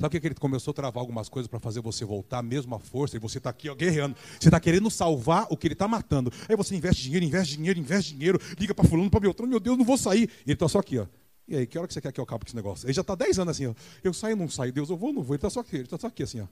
Sabe 0.00 0.16
o 0.16 0.20
que 0.20 0.26
ele 0.28 0.34
começou 0.36 0.70
a 0.70 0.74
travar 0.74 1.00
algumas 1.00 1.28
coisas 1.28 1.48
para 1.48 1.58
fazer 1.58 1.80
você 1.80 2.04
voltar, 2.04 2.40
mesmo 2.40 2.72
a 2.74 2.78
força, 2.78 3.16
e 3.16 3.18
você 3.18 3.38
está 3.38 3.50
aqui 3.50 3.68
ó, 3.68 3.74
guerreando. 3.74 4.16
Você 4.38 4.48
está 4.48 4.60
querendo 4.60 4.88
salvar 4.90 5.48
o 5.50 5.56
que 5.56 5.66
ele 5.66 5.74
está 5.74 5.88
matando. 5.88 6.32
Aí 6.48 6.54
você 6.54 6.76
investe 6.76 7.02
dinheiro, 7.02 7.24
investe 7.24 7.56
dinheiro, 7.56 7.78
investe 7.80 8.14
dinheiro, 8.14 8.40
liga 8.58 8.72
para 8.72 8.88
fulano, 8.88 9.10
para 9.10 9.20
Beltrano, 9.20 9.50
meu 9.50 9.58
Deus, 9.58 9.76
não 9.76 9.84
vou 9.84 9.98
sair. 9.98 10.30
E 10.46 10.50
ele 10.50 10.52
está 10.52 10.68
só 10.68 10.78
aqui, 10.78 10.98
ó. 10.98 11.06
E 11.48 11.56
aí, 11.56 11.66
que 11.66 11.76
hora 11.78 11.88
que 11.88 11.94
você 11.94 12.00
quer 12.00 12.12
que 12.12 12.20
eu 12.20 12.24
acabe 12.24 12.44
com 12.44 12.48
esse 12.48 12.56
negócio? 12.56 12.86
Ele 12.86 12.92
já 12.92 13.00
está 13.00 13.14
10 13.14 13.40
anos 13.40 13.56
assim, 13.56 13.66
ó. 13.66 13.74
Eu 14.04 14.12
saio, 14.12 14.36
não 14.36 14.48
saio, 14.48 14.72
Deus, 14.72 14.90
eu 14.90 14.96
vou, 14.96 15.12
não 15.12 15.22
vou. 15.22 15.34
Ele 15.34 15.38
está 15.38 15.50
só 15.50 15.60
aqui, 15.60 15.76
ele 15.76 15.84
está 15.84 15.98
só 15.98 16.06
aqui 16.06 16.22
assim, 16.22 16.40
ó. 16.40 16.46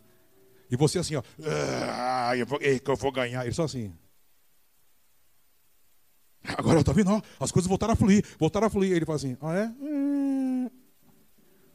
E 0.70 0.76
você 0.76 0.98
assim, 0.98 1.16
ó. 1.16 1.22
Ah, 1.44 2.36
eu 2.36 2.46
vou, 2.46 2.58
eu 2.60 2.96
vou 2.96 3.12
ganhar. 3.12 3.44
Ele 3.44 3.54
só 3.54 3.64
assim. 3.64 3.92
Agora, 6.56 6.82
tá 6.84 6.92
vendo? 6.92 7.10
Ó, 7.10 7.22
as 7.40 7.50
coisas 7.50 7.68
voltaram 7.68 7.92
a 7.92 7.96
fluir, 7.96 8.24
voltaram 8.38 8.66
a 8.66 8.70
fluir. 8.70 8.92
Ele 8.92 9.04
fala 9.04 9.16
assim, 9.16 9.36
ah, 9.40 9.54
é? 9.54 9.66
Hum. 9.80 10.70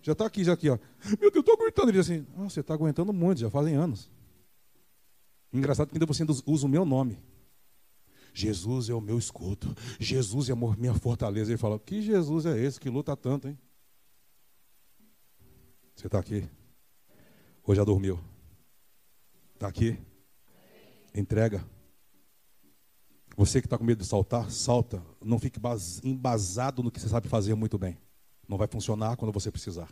Já 0.02 0.14
está 0.14 0.26
aqui, 0.26 0.44
já 0.44 0.54
aqui, 0.54 0.70
ó. 0.70 0.78
Meu 1.20 1.32
Deus, 1.32 1.36
eu 1.36 1.40
estou 1.42 1.56
aguentando. 1.56 1.90
Ele 1.90 1.98
diz 1.98 2.10
assim, 2.10 2.26
ah, 2.38 2.44
você 2.44 2.62
está 2.62 2.74
aguentando 2.74 3.14
muito, 3.14 3.40
já 3.40 3.50
fazem 3.50 3.76
anos. 3.76 4.10
Engraçado 5.54 5.90
que 5.90 5.96
ainda 5.96 6.06
você 6.06 6.26
usa 6.46 6.66
o 6.66 6.70
meu 6.70 6.86
nome. 6.86 7.20
Jesus 8.34 8.90
é 8.90 8.94
o 8.94 9.02
meu 9.02 9.20
escudo. 9.20 9.76
Jesus 10.00 10.50
é 10.50 10.54
a 10.54 10.56
minha 10.56 10.94
fortaleza. 10.94 11.52
Ele 11.52 11.58
fala, 11.58 11.78
que 11.78 12.02
Jesus 12.02 12.46
é 12.46 12.58
esse 12.58 12.80
que 12.80 12.90
luta 12.90 13.16
tanto, 13.16 13.48
hein? 13.48 13.60
Você 15.96 16.08
está 16.08 16.20
aqui? 16.20 16.50
Ou 17.64 17.76
já 17.76 17.84
dormiu? 17.84 18.20
Está 19.62 19.70
aqui? 19.70 19.96
Entrega. 21.14 21.64
Você 23.38 23.62
que 23.62 23.68
está 23.68 23.78
com 23.78 23.84
medo 23.84 24.00
de 24.00 24.08
saltar, 24.08 24.50
salta. 24.50 25.04
Não 25.24 25.38
fique 25.38 25.60
embasado 26.04 26.82
no 26.82 26.90
que 26.90 27.00
você 27.00 27.08
sabe 27.08 27.30
fazer 27.30 27.54
muito 27.54 27.78
bem. 27.78 27.96
Não 28.50 28.58
vai 28.58 28.68
funcionar 28.68 29.18
quando 29.18 29.32
você 29.32 29.52
precisar. 29.52 29.88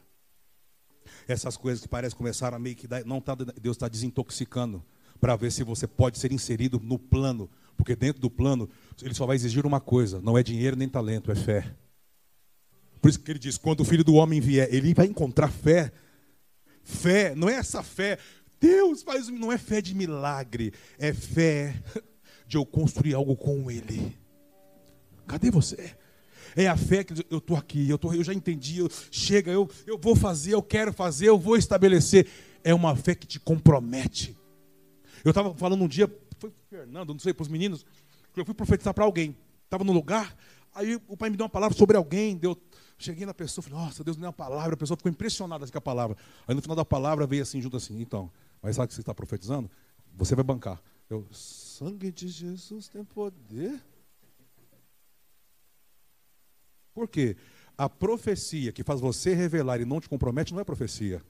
essas 1.28 1.56
coisas 1.56 1.84
que 1.84 1.88
parecem 1.88 2.18
começar 2.18 2.52
a 2.52 2.58
meio 2.58 2.76
que 2.76 2.88
não 3.06 3.22
tá, 3.22 3.36
Deus 3.36 3.78
está 3.78 3.88
desintoxicando 3.88 4.84
para 5.22 5.36
ver 5.36 5.52
se 5.52 5.64
você 5.64 5.86
pode 5.86 6.18
ser 6.18 6.32
inserido 6.32 6.82
no 6.84 6.98
plano, 6.98 7.48
porque 7.78 7.96
dentro 7.96 8.20
do 8.20 8.30
plano 8.32 8.68
ele 9.04 9.14
só 9.14 9.28
vai 9.28 9.36
exigir 9.36 9.68
uma 9.68 9.80
coisa, 9.80 10.20
não 10.20 10.36
é 10.36 10.42
dinheiro 10.42 10.76
nem 10.76 10.90
talento, 10.90 11.32
é 11.32 11.36
fé. 11.36 11.76
Por 13.00 13.08
isso 13.08 13.20
que 13.20 13.32
ele 13.32 13.38
diz: 13.38 13.56
quando 13.56 13.82
o 13.82 13.86
filho 13.86 14.04
do 14.04 14.16
homem 14.16 14.42
vier, 14.42 14.68
ele 14.74 14.96
vai 14.96 15.06
encontrar 15.06 15.52
fé. 15.52 15.92
Fé, 16.82 17.36
não 17.36 17.48
é 17.48 17.54
essa 17.54 17.84
fé, 17.84 18.18
Deus 18.60 19.02
faz, 19.02 19.28
não 19.30 19.52
é 19.52 19.58
fé 19.58 19.82
de 19.82 19.96
milagre, 19.96 20.74
é 20.98 21.14
fé 21.14 21.82
de 22.46 22.58
eu 22.58 22.66
construir 22.66 23.14
algo 23.14 23.36
com 23.36 23.70
Ele. 23.70 24.18
Cadê 25.28 25.52
você? 25.52 25.96
É 26.56 26.68
a 26.68 26.76
fé 26.76 27.04
que 27.04 27.14
eu 27.30 27.38
estou 27.38 27.56
aqui, 27.56 27.90
eu, 27.90 27.98
tô, 27.98 28.12
eu 28.14 28.24
já 28.24 28.34
entendi, 28.34 28.80
eu, 28.80 28.90
chega, 29.12 29.52
eu, 29.52 29.70
eu 29.86 29.98
vou 29.98 30.16
fazer, 30.16 30.54
eu 30.54 30.64
quero 30.64 30.92
fazer, 30.92 31.30
eu 31.30 31.38
vou 31.38 31.56
estabelecer. 31.56 32.28
É 32.64 32.74
uma 32.74 32.96
fé 32.96 33.14
que 33.16 33.28
te 33.28 33.40
compromete. 33.40 34.36
Eu 35.24 35.30
estava 35.30 35.54
falando 35.54 35.84
um 35.84 35.88
dia, 35.88 36.12
foi 36.38 36.52
Fernando, 36.70 37.14
não 37.14 37.20
sei, 37.20 37.34
para 37.34 37.44
os 37.44 37.48
meninos, 37.48 37.86
que 38.34 38.40
eu 38.40 38.46
fui 38.46 38.54
profetizar 38.54 38.94
para 38.94 39.04
alguém. 39.04 39.38
Estava 39.66 39.84
no 39.84 39.94
lugar, 39.94 40.36
aí 40.74 41.00
o 41.08 41.16
pai 41.16 41.30
me 41.30 41.38
deu 41.38 41.44
uma 41.44 41.50
palavra 41.50 41.78
sobre 41.78 41.96
alguém, 41.96 42.36
deu, 42.36 42.58
cheguei 42.98 43.26
na 43.26 43.34
pessoa, 43.34 43.64
falei, 43.64 43.80
nossa, 43.80 44.04
Deus 44.04 44.18
me 44.18 44.22
deu 44.22 44.28
uma 44.28 44.34
palavra, 44.34 44.74
a 44.74 44.78
pessoa 44.78 44.98
ficou 44.98 45.12
impressionada 45.12 45.68
com 45.68 45.78
a 45.78 45.82
palavra. 45.82 46.18
Aí 46.48 46.56
no 46.56 46.62
final 46.62 46.76
da 46.76 46.86
palavra 46.86 47.28
veio 47.28 47.44
assim, 47.44 47.62
junto 47.62 47.78
assim, 47.78 48.02
então, 48.02 48.32
mas 48.62 48.76
sabe 48.76 48.86
o 48.86 48.88
que 48.90 48.96
você 48.96 49.02
está 49.02 49.14
profetizando? 49.14 49.70
Você 50.16 50.36
vai 50.36 50.44
bancar. 50.44 50.82
Eu, 51.10 51.28
sangue 51.32 52.12
de 52.12 52.28
Jesus 52.28 52.88
tem 52.88 53.04
poder. 53.04 53.82
Por 56.94 57.08
quê? 57.08 57.38
A 57.78 57.88
profecia 57.90 58.72
que 58.72 58.84
faz 58.84 59.00
você 59.00 59.34
revelar 59.34 59.80
e 59.80 59.86
não 59.86 60.02
te 60.02 60.10
compromete 60.10 60.54
não 60.54 60.60
é 60.60 60.64
profecia. 60.64 61.22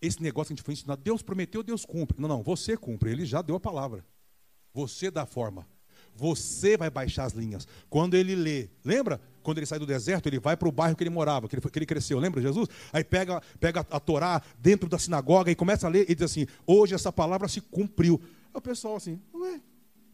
Esse 0.00 0.22
negócio 0.22 0.48
que 0.48 0.52
a 0.52 0.56
gente 0.56 0.64
foi 0.64 0.74
ensinar, 0.74 0.96
Deus 0.96 1.22
prometeu, 1.22 1.62
Deus 1.62 1.86
cumpre. 1.86 2.20
Não, 2.20 2.28
não, 2.28 2.42
você 2.42 2.76
cumpre, 2.76 3.10
ele 3.10 3.24
já 3.24 3.40
deu 3.40 3.56
a 3.56 3.60
palavra. 3.60 4.04
Você 4.74 5.10
dá 5.10 5.22
a 5.22 5.26
forma. 5.26 5.66
Você 6.14 6.76
vai 6.76 6.90
baixar 6.90 7.24
as 7.24 7.32
linhas. 7.32 7.66
Quando 7.88 8.14
ele 8.14 8.34
lê, 8.34 8.68
lembra? 8.84 9.20
Quando 9.44 9.58
ele 9.58 9.66
sai 9.66 9.78
do 9.78 9.86
deserto, 9.86 10.26
ele 10.26 10.40
vai 10.40 10.56
para 10.56 10.66
o 10.66 10.72
bairro 10.72 10.96
que 10.96 11.04
ele 11.04 11.10
morava, 11.10 11.46
que 11.46 11.54
ele, 11.54 11.60
que 11.60 11.78
ele 11.78 11.86
cresceu. 11.86 12.18
Lembra 12.18 12.40
Jesus? 12.40 12.68
Aí 12.92 13.04
pega, 13.04 13.40
pega 13.60 13.80
a 13.90 14.00
Torá 14.00 14.42
dentro 14.58 14.88
da 14.88 14.98
sinagoga 14.98 15.50
e 15.50 15.54
começa 15.54 15.86
a 15.86 15.90
ler 15.90 16.10
e 16.10 16.14
diz 16.14 16.24
assim: 16.24 16.46
Hoje 16.66 16.94
essa 16.94 17.12
palavra 17.12 17.46
se 17.46 17.60
cumpriu. 17.60 18.20
O 18.52 18.60
pessoal 18.60 18.96
assim, 18.96 19.20
ué, 19.34 19.60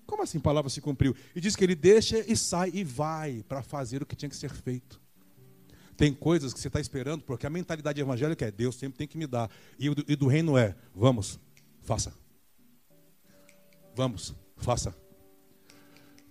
como 0.04 0.24
assim 0.24 0.40
palavra 0.40 0.68
se 0.68 0.80
cumpriu? 0.80 1.14
E 1.34 1.40
diz 1.40 1.54
que 1.54 1.62
ele 1.62 1.76
deixa 1.76 2.18
e 2.26 2.36
sai 2.36 2.70
e 2.74 2.82
vai 2.82 3.44
para 3.48 3.62
fazer 3.62 4.02
o 4.02 4.06
que 4.06 4.16
tinha 4.16 4.28
que 4.28 4.36
ser 4.36 4.50
feito. 4.50 5.00
Tem 5.96 6.12
coisas 6.12 6.52
que 6.52 6.58
você 6.58 6.68
está 6.68 6.80
esperando, 6.80 7.22
porque 7.22 7.46
a 7.46 7.50
mentalidade 7.50 8.00
evangélica 8.00 8.44
é 8.44 8.50
Deus 8.50 8.74
sempre 8.74 8.98
tem 8.98 9.06
que 9.06 9.16
me 9.16 9.26
dar. 9.26 9.48
E, 9.78 9.86
e 10.08 10.16
do 10.16 10.26
reino 10.26 10.58
é, 10.58 10.74
vamos, 10.94 11.38
faça. 11.82 12.12
Vamos, 13.94 14.34
faça. 14.56 14.94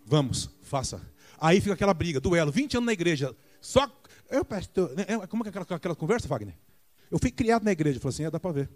Vamos, 0.05 0.49
faça. 0.63 0.99
Aí 1.39 1.61
fica 1.61 1.73
aquela 1.73 1.93
briga, 1.93 2.19
duelo, 2.19 2.51
20 2.51 2.77
anos 2.77 2.85
na 2.85 2.93
igreja. 2.93 3.35
Só. 3.61 3.89
Eu, 4.29 4.45
pastor, 4.45 4.93
né, 4.95 5.05
é, 5.07 5.27
como 5.27 5.43
é 5.45 5.49
aquela, 5.49 5.65
aquela 5.67 5.95
conversa, 5.95 6.27
Wagner? 6.27 6.55
Eu 7.09 7.17
fui 7.17 7.31
criado 7.31 7.63
na 7.63 7.71
igreja. 7.71 7.99
Falei 7.99 8.13
assim, 8.13 8.25
é, 8.25 8.31
dá 8.31 8.39
para 8.39 8.51
ver. 8.51 8.69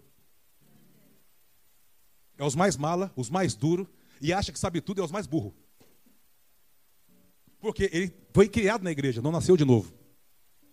É 2.36 2.44
os 2.44 2.54
mais 2.54 2.76
mala, 2.76 3.12
os 3.14 3.30
mais 3.30 3.54
duros, 3.54 3.86
e 4.20 4.32
acha 4.32 4.50
que 4.50 4.58
sabe 4.58 4.80
tudo, 4.80 5.00
é 5.00 5.04
os 5.04 5.12
mais 5.12 5.26
burro. 5.26 5.54
Porque 7.60 7.88
ele 7.92 8.12
foi 8.32 8.48
criado 8.48 8.82
na 8.82 8.90
igreja, 8.90 9.22
não 9.22 9.30
nasceu 9.30 9.56
de 9.56 9.64
novo. 9.64 9.92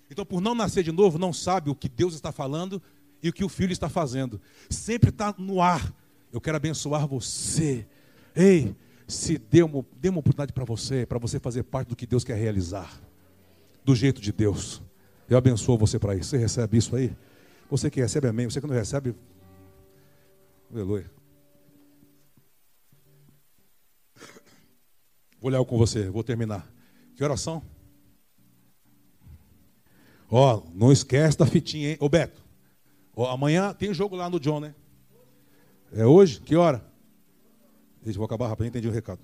Então, 0.09 0.25
por 0.25 0.41
não 0.41 0.55
nascer 0.55 0.83
de 0.83 0.91
novo, 0.91 1.17
não 1.17 1.31
sabe 1.31 1.69
o 1.69 1.75
que 1.75 1.87
Deus 1.87 2.13
está 2.13 2.31
falando 2.31 2.81
e 3.23 3.29
o 3.29 3.33
que 3.33 3.43
o 3.43 3.49
filho 3.49 3.71
está 3.71 3.87
fazendo. 3.87 4.41
Sempre 4.69 5.09
está 5.09 5.33
no 5.37 5.61
ar. 5.61 5.93
Eu 6.33 6.41
quero 6.41 6.57
abençoar 6.57 7.07
você. 7.07 7.87
Ei, 8.35 8.75
se 9.11 9.37
dê 9.37 9.61
uma, 9.61 9.85
dê 9.97 10.09
uma 10.09 10.19
oportunidade 10.19 10.53
para 10.53 10.63
você, 10.63 11.05
para 11.05 11.19
você 11.19 11.39
fazer 11.39 11.63
parte 11.63 11.89
do 11.89 11.95
que 11.95 12.05
Deus 12.05 12.23
quer 12.23 12.35
realizar, 12.35 13.01
do 13.83 13.93
jeito 13.93 14.21
de 14.21 14.31
Deus. 14.31 14.81
Eu 15.29 15.37
abençoo 15.37 15.77
você 15.77 15.99
para 15.99 16.15
isso. 16.15 16.29
Você 16.29 16.37
recebe 16.37 16.77
isso 16.77 16.95
aí? 16.95 17.15
Você 17.69 17.89
que 17.89 17.99
recebe, 17.99 18.27
amém. 18.27 18.49
Você 18.49 18.61
que 18.61 18.67
não 18.67 18.73
recebe, 18.73 19.15
aleluia. 20.71 21.11
Vou 25.39 25.49
olhar 25.49 25.63
com 25.65 25.77
você, 25.77 26.09
vou 26.09 26.23
terminar. 26.23 26.71
Que 27.15 27.23
oração? 27.23 27.61
Ó, 30.29 30.57
oh, 30.57 30.69
não 30.73 30.91
esquece 30.91 31.37
da 31.37 31.45
fitinha, 31.45 31.89
hein? 31.89 31.97
Ô 31.99 32.07
Beto, 32.07 32.41
oh, 33.13 33.25
amanhã 33.25 33.73
tem 33.73 33.93
jogo 33.93 34.15
lá 34.15 34.29
no 34.29 34.39
John, 34.39 34.61
né? 34.61 34.73
É 35.91 36.05
hoje? 36.05 36.39
Que 36.39 36.55
hora? 36.55 36.90
Deixa, 38.01 38.17
vou 38.17 38.25
acabar 38.25 38.47
rápido, 38.47 38.67
entendi 38.67 38.87
o 38.87 38.91
recado. 38.91 39.21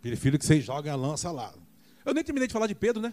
Prefiro 0.00 0.38
que 0.38 0.44
vocês 0.44 0.64
joguem 0.64 0.90
a 0.90 0.96
lança 0.96 1.30
lá. 1.30 1.54
Eu 2.04 2.14
nem 2.14 2.24
terminei 2.24 2.48
de 2.48 2.52
falar 2.52 2.66
de 2.66 2.74
Pedro, 2.74 3.02
né? 3.02 3.12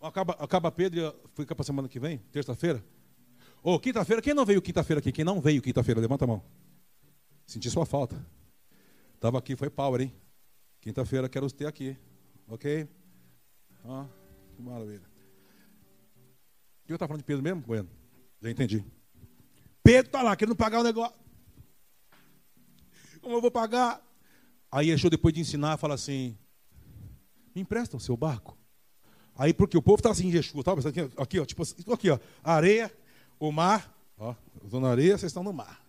Acaba, 0.00 0.32
acaba 0.34 0.70
Pedro 0.70 1.00
e 1.00 1.28
fica 1.34 1.54
para 1.54 1.64
semana 1.64 1.88
que 1.88 1.98
vem, 1.98 2.18
terça-feira. 2.30 2.84
Ou 3.62 3.74
oh, 3.74 3.80
quinta-feira, 3.80 4.22
quem 4.22 4.32
não 4.32 4.46
veio 4.46 4.62
quinta-feira 4.62 5.00
aqui? 5.00 5.10
Quem 5.10 5.24
não 5.24 5.40
veio 5.40 5.60
quinta-feira, 5.60 6.00
levanta 6.00 6.24
a 6.24 6.28
mão. 6.28 6.42
Senti 7.44 7.68
sua 7.68 7.84
falta. 7.84 8.24
Estava 9.14 9.38
aqui, 9.38 9.56
foi 9.56 9.68
power, 9.68 10.00
hein? 10.00 10.14
Quinta-feira 10.80 11.28
quero 11.28 11.50
ter 11.50 11.66
aqui. 11.66 11.96
Ok? 12.46 12.88
Ah, 13.84 14.06
que 14.54 14.62
maravilha. 14.62 15.10
Que 16.86 16.92
eu 16.92 16.94
estava 16.94 17.08
falando 17.08 17.20
de 17.20 17.26
Pedro 17.26 17.42
mesmo, 17.42 17.60
Bueno? 17.62 17.88
Já 18.40 18.50
entendi. 18.50 18.84
Pedro 19.82 20.08
está 20.08 20.22
lá 20.22 20.36
querendo 20.36 20.56
pagar 20.56 20.80
o 20.80 20.84
negócio. 20.84 21.16
Como 23.20 23.34
eu 23.34 23.40
vou 23.40 23.50
pagar? 23.50 24.00
Aí 24.70 24.88
Yeshua, 24.88 25.10
depois 25.10 25.34
de 25.34 25.40
ensinar, 25.40 25.76
fala 25.76 25.94
assim: 25.94 26.36
Me 27.54 27.62
empresta 27.62 27.96
o 27.96 28.00
seu 28.00 28.16
barco. 28.16 28.56
Aí, 29.38 29.54
porque 29.54 29.78
o 29.78 29.82
povo 29.82 30.00
está 30.00 30.10
assim, 30.10 30.30
Yeshua, 30.32 30.64
tá? 30.64 30.72
Aqui, 31.16 31.38
ó, 31.38 31.44
tipo 31.44 31.62
aqui, 31.92 32.10
ó, 32.10 32.18
areia, 32.42 32.92
o 33.38 33.52
mar, 33.52 33.96
ó, 34.18 34.34
estou 34.64 34.80
na 34.80 34.90
areia, 34.90 35.16
vocês 35.16 35.30
estão 35.30 35.44
no 35.44 35.52
mar. 35.52 35.80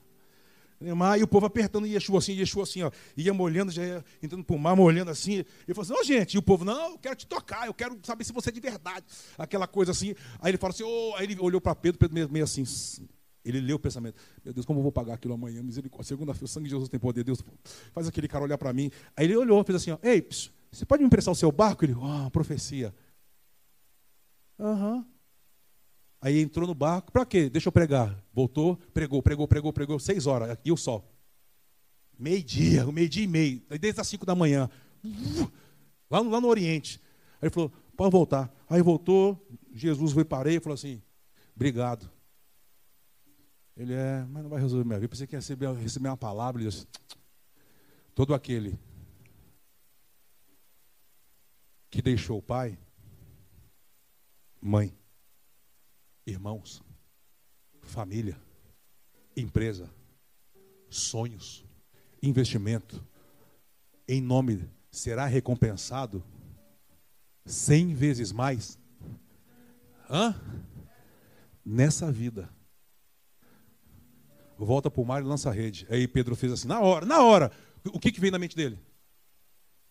Mar, 0.95 1.19
e 1.19 1.23
o 1.23 1.27
povo 1.27 1.45
apertando 1.45 1.85
Yeshua 1.85 2.19
assim, 2.19 2.33
Yeshua 2.33 2.63
assim, 2.63 2.83
ó, 2.83 2.91
ia 3.17 3.33
molhando, 3.33 3.71
já 3.71 3.83
ia 3.83 4.05
entrando 4.23 4.45
para 4.45 4.55
o 4.55 4.59
mar, 4.59 4.75
molhando 4.75 5.11
assim. 5.11 5.43
Ele 5.67 5.73
falou 5.73 5.81
assim: 5.81 5.93
oh, 5.93 6.03
gente, 6.03 6.35
e 6.35 6.37
o 6.37 6.41
povo, 6.41 6.63
não, 6.63 6.91
eu 6.91 6.97
quero 6.97 7.15
te 7.15 7.27
tocar, 7.27 7.67
eu 7.67 7.73
quero 7.73 7.99
saber 8.03 8.23
se 8.23 8.31
você 8.31 8.49
é 8.49 8.51
de 8.53 8.61
verdade. 8.61 9.05
Aquela 9.37 9.67
coisa 9.67 9.91
assim. 9.91 10.15
Aí 10.39 10.51
ele 10.51 10.57
fala 10.57 10.71
assim: 10.71 10.83
oh, 10.83 11.13
aí 11.17 11.25
ele 11.25 11.37
olhou 11.39 11.59
para 11.59 11.75
Pedro, 11.75 11.99
Pedro 11.99 12.13
meio, 12.13 12.29
meio 12.29 12.45
assim. 12.45 12.63
Ele 13.43 13.59
leu 13.59 13.75
o 13.75 13.79
pensamento: 13.79 14.15
Meu 14.43 14.53
Deus, 14.53 14.65
como 14.65 14.79
eu 14.79 14.83
vou 14.83 14.91
pagar 14.91 15.15
aquilo 15.15 15.33
amanhã? 15.33 15.61
Misericórdia. 15.61 16.07
Segunda-feira, 16.07 16.45
o 16.45 16.47
sangue 16.47 16.65
de 16.65 16.71
Jesus 16.71 16.87
tem 16.87 16.99
poder. 16.99 17.23
Deus 17.23 17.43
faz 17.91 18.07
aquele 18.07 18.27
cara 18.27 18.43
olhar 18.43 18.57
para 18.57 18.71
mim. 18.71 18.89
Aí 19.17 19.25
ele 19.25 19.35
olhou, 19.35 19.63
fez 19.63 19.77
assim: 19.77 19.91
ó, 19.91 19.97
Ei, 20.01 20.25
você 20.71 20.85
pode 20.85 21.01
me 21.01 21.07
emprestar 21.07 21.31
o 21.31 21.35
seu 21.35 21.51
barco? 21.51 21.83
Ele, 21.83 21.93
ó, 21.95 22.27
oh, 22.27 22.31
profecia. 22.31 22.93
Aham. 24.59 25.05
Aí 26.21 26.41
entrou 26.41 26.67
no 26.67 26.75
barco, 26.75 27.11
para 27.11 27.25
quê? 27.25 27.49
Deixa 27.49 27.69
eu 27.69 27.71
pregar. 27.71 28.21
Voltou, 28.33 28.75
pregou, 28.93 29.23
pregou, 29.23 29.47
pregou, 29.47 29.71
pregou, 29.71 29.99
seis 29.99 30.27
horas, 30.27 30.57
e 30.65 30.71
o 30.71 30.77
sol. 30.77 31.09
Meio-dia, 32.17 32.85
meio-dia 32.91 33.23
e 33.23 33.27
meio, 33.27 33.61
desde 33.79 34.01
as 34.01 34.07
cinco 34.07 34.25
da 34.25 34.35
manhã, 34.35 34.69
lá 36.09 36.21
no, 36.21 36.29
lá 36.29 36.41
no 36.41 36.47
Oriente. 36.49 36.99
Aí 37.41 37.47
ele 37.47 37.49
falou, 37.49 37.71
pode 37.95 38.11
voltar. 38.11 38.53
Aí 38.69 38.81
voltou, 38.81 39.47
Jesus 39.73 40.11
foi 40.11 40.25
para 40.25 40.49
ele 40.49 40.57
e 40.57 40.61
falou 40.61 40.73
assim, 40.73 41.01
obrigado. 41.55 42.11
Ele 43.77 43.93
é, 43.93 44.25
mas 44.29 44.43
não 44.43 44.49
vai 44.49 44.59
resolver 44.59 44.83
minha 44.83 44.99
vida. 44.99 45.09
Pensei 45.09 45.25
que 45.25 45.35
ia 45.35 45.39
receber, 45.39 45.71
receber 45.71 46.09
uma 46.09 46.17
palavra. 46.17 46.61
Ele 46.61 46.69
disse, 46.69 46.85
todo 48.13 48.33
aquele 48.33 48.77
que 51.89 52.01
deixou 52.01 52.39
o 52.39 52.41
pai, 52.41 52.77
mãe, 54.61 54.93
irmãos, 56.29 56.81
família, 57.81 58.39
empresa, 59.35 59.89
sonhos, 60.89 61.65
investimento, 62.21 63.05
em 64.07 64.21
nome 64.21 64.69
será 64.91 65.25
recompensado 65.25 66.23
cem 67.45 67.93
vezes 67.93 68.31
mais. 68.31 68.77
Hã? 70.09 70.35
Nessa 71.65 72.11
vida. 72.11 72.49
Volta 74.57 74.89
para 74.89 75.01
o 75.01 75.05
mar 75.05 75.21
e 75.21 75.25
lança 75.25 75.49
a 75.49 75.53
rede. 75.53 75.87
Aí 75.89 76.07
Pedro 76.07 76.35
fez 76.35 76.51
assim, 76.51 76.67
na 76.67 76.79
hora, 76.79 77.05
na 77.05 77.23
hora. 77.23 77.51
O 77.93 77.99
que, 77.99 78.11
que 78.11 78.19
veio 78.19 78.31
na 78.31 78.39
mente 78.39 78.55
dele? 78.55 78.79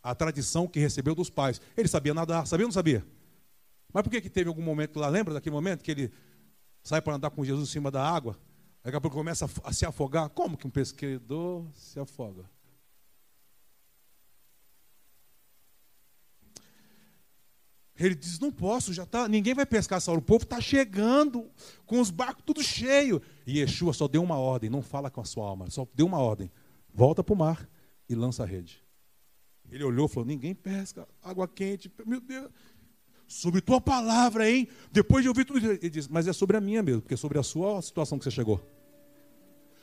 A 0.03 0.14
tradição 0.14 0.66
que 0.66 0.78
recebeu 0.78 1.14
dos 1.14 1.30
pais. 1.30 1.61
Ele 1.76 1.89
sabia 1.89 2.12
nadar, 2.12 2.47
sabia 2.47 2.66
ou 2.66 2.68
não 2.68 2.72
sabia? 2.72 3.05
Mas 3.93 4.03
por 4.03 4.11
que, 4.11 4.20
que 4.20 4.28
teve 4.28 4.49
algum 4.49 4.62
momento 4.62 4.99
lá? 4.99 5.09
Lembra 5.09 5.34
daquele 5.34 5.55
momento 5.55 5.82
que 5.82 5.91
ele 5.91 6.12
sai 6.83 7.01
para 7.01 7.14
andar 7.14 7.31
com 7.31 7.45
Jesus 7.45 7.68
em 7.68 7.72
cima 7.72 7.91
da 7.91 8.03
água, 8.03 8.39
daqui 8.83 8.97
a 8.97 9.01
pouco 9.01 9.16
começa 9.16 9.49
a, 9.64 9.72
se 9.72 9.85
afogar. 9.85 10.29
Como 10.31 10.57
que 10.57 10.66
um 10.66 10.70
pescador 10.70 11.66
se 11.74 11.99
afoga? 11.99 12.45
Ele 17.99 18.14
diz: 18.14 18.39
Não 18.39 18.53
posso, 18.53 18.93
já 18.93 19.05
tá, 19.05 19.29
ninguém 19.29 19.55
vai 19.55 19.66
pescar 19.66 20.01
hora. 20.07 20.18
O 20.18 20.22
povo 20.22 20.45
está 20.45 20.61
chegando, 20.61 21.51
com 21.85 22.01
os 22.01 22.11
barcos 22.11 22.45
tudo 22.47 22.62
cheio. 22.62 23.20
E 23.47 23.59
Yeshua 23.59 23.93
só 23.93 24.07
deu 24.07 24.22
uma 24.22 24.39
ordem: 24.39 24.70
não 24.70 24.83
fala 24.83 25.11
com 25.11 25.20
a 25.20 25.24
sua 25.24 25.47
alma, 25.47 25.68
só 25.68 25.87
deu 25.95 26.07
uma 26.07 26.18
ordem: 26.18 26.51
volta 26.95 27.24
para 27.24 27.35
o 27.35 27.37
mar 27.37 27.68
e 28.09 28.14
lança 28.14 28.45
a 28.45 28.47
rede. 28.47 28.83
Ele 29.70 29.83
olhou 29.83 30.07
e 30.07 30.09
falou: 30.09 30.26
Ninguém 30.26 30.55
pesca, 30.55 31.09
água 31.22 31.49
quente, 31.49 31.91
meu 32.07 32.20
Deus. 32.20 32.51
Sobre 33.29 33.61
tua 33.61 33.79
palavra, 33.79 34.51
hein? 34.51 34.66
Depois 34.91 35.22
de 35.22 35.29
ouvir 35.29 35.45
tudo 35.45 35.59
isso, 35.59 35.68
ele 35.68 35.91
diz: 35.91 36.09
Mas 36.09 36.26
é 36.26 36.33
sobre 36.33 36.57
a 36.57 36.61
minha 36.61 36.83
mesmo, 36.83 37.03
porque 37.03 37.12
é 37.12 37.16
sobre 37.16 37.39
a 37.39 37.43
sua 37.43 37.81
situação 37.83 38.18
que 38.18 38.24
você 38.24 38.31
chegou. 38.31 38.59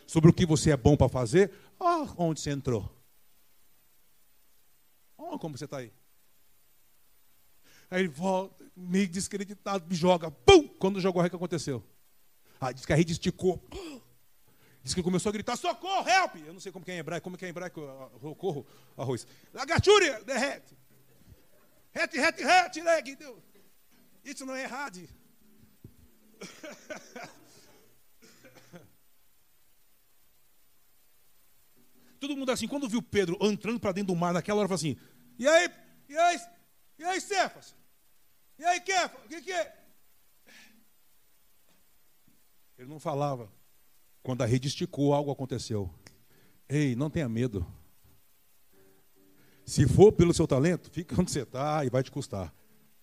Sobre 0.08 0.32
o 0.32 0.34
que 0.34 0.48
você 0.48 0.72
é 0.72 0.78
bom 0.78 0.98
para 0.98 1.08
fazer, 1.08 1.52
oh, 1.80 2.08
onde 2.18 2.40
você 2.40 2.50
entrou. 2.50 2.92
Oh, 5.16 5.38
como 5.38 5.56
você 5.56 5.66
está 5.66 5.78
aí. 5.78 5.94
Aí 7.92 8.02
ele 8.02 8.08
volta, 8.08 8.66
meio 8.76 9.08
descreditado, 9.08 9.86
me 9.88 9.96
joga. 9.96 10.32
Pum! 10.32 10.68
Quando 10.80 11.00
jogou, 11.00 11.24
o 11.24 11.30
que 11.30 11.36
aconteceu? 11.36 11.84
Ah, 12.60 12.72
diz 12.72 12.84
que 12.84 12.94
a 12.94 12.96
rede 12.96 13.14
esticou. 13.14 13.64
Diz 14.84 14.94
que 14.94 15.04
começou 15.04 15.30
a 15.30 15.34
gritar, 15.34 15.56
socorro, 15.56 16.08
help! 16.08 16.36
Eu 16.46 16.54
não 16.54 16.60
sei 16.60 16.72
como 16.72 16.84
que 16.84 16.92
é 16.92 16.96
em 16.96 16.98
hebraico, 16.98 17.24
como 17.24 17.38
que 17.38 17.46
é 17.46 17.48
em 17.48 17.52
hebraico, 17.52 17.82
socorro, 18.22 18.66
arroz. 18.98 19.28
Lagachúria, 19.54 20.24
derrete. 20.24 20.76
Rete, 21.96 22.18
rete, 22.18 22.44
rete, 22.44 22.82
leg. 22.82 23.18
Isso 24.26 24.46
não 24.46 24.54
é 24.54 24.64
errado. 24.64 25.00
Todo 32.20 32.36
mundo 32.36 32.52
assim, 32.52 32.68
quando 32.68 32.90
viu 32.90 33.02
Pedro 33.02 33.38
entrando 33.42 33.80
para 33.80 33.94
dentro 33.94 34.14
do 34.14 34.20
mar 34.20 34.34
naquela 34.34 34.60
hora, 34.60 34.68
falou 34.68 34.76
assim: 34.76 34.98
E 35.40 35.48
aí, 35.48 35.70
e 36.10 36.18
aí, 36.18 36.38
e 37.00 37.04
aí, 37.06 37.22
Cefas? 37.22 37.74
E 38.60 38.66
aí, 38.66 38.82
Kefa? 38.82 39.18
O 39.24 39.30
que, 39.30 39.42
que 39.42 39.54
é? 39.54 39.74
Ele 42.78 42.90
não 42.90 43.00
falava. 43.00 43.50
Quando 44.22 44.42
a 44.42 44.46
rede 44.46 44.68
esticou, 44.68 45.14
algo 45.14 45.32
aconteceu. 45.32 45.90
Ei, 46.68 46.94
não 46.96 47.10
tenha 47.10 47.30
medo. 47.30 47.66
Se 49.66 49.88
for 49.88 50.12
pelo 50.12 50.34
seu 50.34 50.48
talento, 50.48 50.92
fica 50.92 51.20
onde 51.20 51.32
você 51.32 51.42
está 51.42 51.84
e 51.84 51.90
vai 51.90 52.04
te 52.04 52.12
custar. 52.12 52.54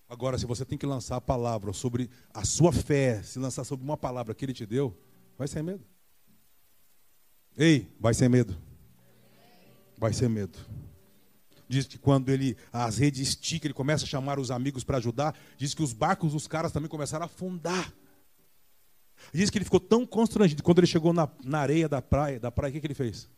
Agora, 0.07 0.37
se 0.37 0.45
você 0.45 0.63
tem 0.63 0.77
que 0.77 0.85
lançar 0.85 1.17
a 1.17 1.21
palavra 1.21 1.73
sobre 1.73 2.09
a 2.33 2.45
sua 2.45 2.71
fé, 2.71 3.21
se 3.21 3.37
lançar 3.37 3.63
sobre 3.63 3.83
uma 3.83 3.97
palavra 3.97 4.33
que 4.33 4.45
ele 4.45 4.53
te 4.53 4.65
deu, 4.65 4.95
vai 5.37 5.47
sem 5.47 5.61
medo. 5.61 5.83
Ei, 7.57 7.91
vai 7.99 8.13
sem 8.13 8.29
medo. 8.29 8.55
Vai 9.97 10.13
sem 10.13 10.29
medo. 10.29 10.57
Diz 11.67 11.85
que 11.85 11.97
quando 11.97 12.29
ele 12.29 12.55
as 12.71 12.97
redes 12.97 13.27
esticam, 13.27 13.67
ele 13.67 13.73
começa 13.73 14.05
a 14.05 14.07
chamar 14.07 14.39
os 14.39 14.51
amigos 14.51 14.83
para 14.83 14.97
ajudar. 14.97 15.35
Diz 15.57 15.73
que 15.73 15.83
os 15.83 15.91
barcos 15.91 16.33
dos 16.33 16.47
caras 16.47 16.71
também 16.71 16.89
começaram 16.89 17.23
a 17.23 17.25
afundar. 17.25 17.91
Diz 19.33 19.49
que 19.49 19.57
ele 19.57 19.65
ficou 19.65 19.79
tão 19.79 20.05
constrangido 20.05 20.63
quando 20.63 20.79
ele 20.79 20.87
chegou 20.87 21.11
na, 21.11 21.27
na 21.43 21.59
areia 21.59 21.89
da 21.89 22.01
praia. 22.01 22.39
Da 22.39 22.51
praia, 22.51 22.69
o 22.69 22.73
que, 22.73 22.79
que 22.79 22.87
ele 22.87 22.93
fez? 22.93 23.29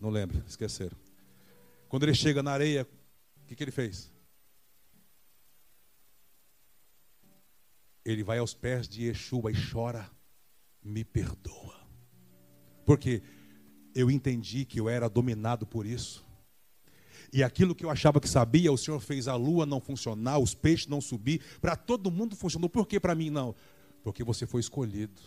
Não 0.00 0.10
lembro, 0.10 0.42
esqueceram. 0.48 1.01
Quando 1.92 2.04
ele 2.04 2.14
chega 2.14 2.42
na 2.42 2.52
areia, 2.52 2.88
o 3.42 3.44
que, 3.44 3.54
que 3.54 3.62
ele 3.62 3.70
fez? 3.70 4.10
Ele 8.02 8.24
vai 8.24 8.38
aos 8.38 8.54
pés 8.54 8.88
de 8.88 9.08
Yeshua 9.08 9.52
e 9.52 9.54
chora, 9.70 10.10
me 10.82 11.04
perdoa. 11.04 11.86
Porque 12.86 13.22
eu 13.94 14.10
entendi 14.10 14.64
que 14.64 14.80
eu 14.80 14.88
era 14.88 15.06
dominado 15.06 15.66
por 15.66 15.84
isso. 15.84 16.24
E 17.30 17.42
aquilo 17.42 17.74
que 17.74 17.84
eu 17.84 17.90
achava 17.90 18.22
que 18.22 18.28
sabia, 18.28 18.72
o 18.72 18.78
Senhor 18.78 18.98
fez 18.98 19.28
a 19.28 19.36
lua 19.36 19.66
não 19.66 19.78
funcionar, 19.78 20.38
os 20.38 20.54
peixes 20.54 20.86
não 20.86 20.98
subir, 21.02 21.42
para 21.60 21.76
todo 21.76 22.10
mundo 22.10 22.34
funcionou. 22.34 22.70
Por 22.70 22.86
que 22.86 22.98
para 22.98 23.14
mim 23.14 23.28
não? 23.28 23.54
Porque 24.02 24.24
você 24.24 24.46
foi 24.46 24.62
escolhido. 24.62 25.20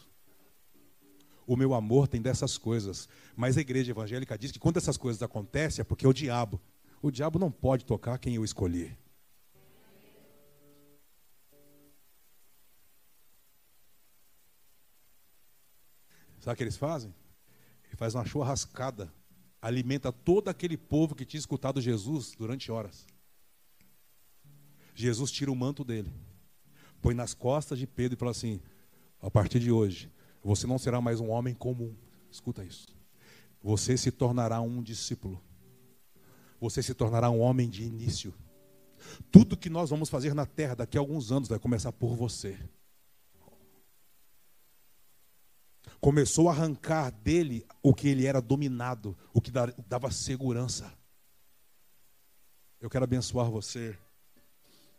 O 1.48 1.56
meu 1.56 1.74
amor 1.74 2.08
tem 2.08 2.22
dessas 2.22 2.58
coisas. 2.58 3.08
Mas 3.36 3.58
a 3.58 3.62
igreja 3.62 3.92
evangélica 3.92 4.38
diz 4.38 4.52
que 4.52 4.60
quando 4.60 4.78
essas 4.78 4.98
coisas 4.98 5.22
acontecem 5.22 5.82
é 5.82 5.86
porque 5.86 6.06
é 6.06 6.10
o 6.10 6.14
diabo. 6.14 6.60
O 7.02 7.12
diabo 7.12 7.38
não 7.38 7.52
pode 7.52 7.86
tocar 7.86 8.18
quem 8.18 8.36
eu 8.36 8.44
escolhi. 8.44 8.98
Sabe 16.40 16.54
o 16.54 16.58
que 16.58 16.64
eles 16.64 16.78
fazem? 16.78 17.12
Ele 17.86 17.96
faz 17.96 18.14
uma 18.14 18.24
churrascada, 18.24 19.12
alimenta 19.60 20.12
todo 20.12 20.48
aquele 20.48 20.78
povo 20.78 21.16
que 21.16 21.26
tinha 21.26 21.40
escutado 21.40 21.82
Jesus 21.82 22.36
durante 22.38 22.72
horas. 22.72 23.08
Jesus 24.94 25.32
tira 25.32 25.52
o 25.52 25.56
manto 25.56 25.84
dele, 25.84 26.14
põe 27.02 27.16
nas 27.16 27.34
costas 27.34 27.80
de 27.80 27.88
Pedro 27.88 28.16
e 28.16 28.20
fala 28.20 28.30
assim: 28.30 28.62
a 29.20 29.32
partir 29.32 29.60
de 29.60 29.72
hoje, 29.72 30.12
você 30.48 30.68
não 30.68 30.78
será 30.78 31.02
mais 31.02 31.20
um 31.20 31.30
homem 31.30 31.54
comum. 31.54 31.94
Escuta 32.30 32.64
isso. 32.64 32.88
Você 33.62 33.98
se 33.98 34.12
tornará 34.12 34.62
um 34.62 34.82
discípulo. 34.82 35.42
Você 36.60 36.82
se 36.84 36.94
tornará 36.94 37.30
um 37.30 37.40
homem 37.40 37.70
de 37.70 37.84
início. 37.84 38.34
Tudo 39.32 39.58
que 39.58 39.70
nós 39.70 39.90
vamos 39.90 40.10
fazer 40.10 40.34
na 40.34 40.46
terra 40.46 40.76
daqui 40.76 40.98
a 40.98 41.02
alguns 41.02 41.32
anos 41.32 41.50
vai 41.50 41.60
começar 41.60 41.92
por 41.92 42.16
você. 42.16 42.58
começou 46.06 46.50
a 46.50 46.52
arrancar 46.52 47.10
dele 47.10 47.66
o 47.82 47.92
que 47.92 48.08
ele 48.08 48.28
era 48.28 48.40
dominado, 48.40 49.18
o 49.34 49.42
que 49.42 49.50
dava 49.52 50.12
segurança. 50.12 50.94
Eu 52.80 52.92
quero 52.92 53.06
abençoar 53.06 53.50
você. 53.50 53.98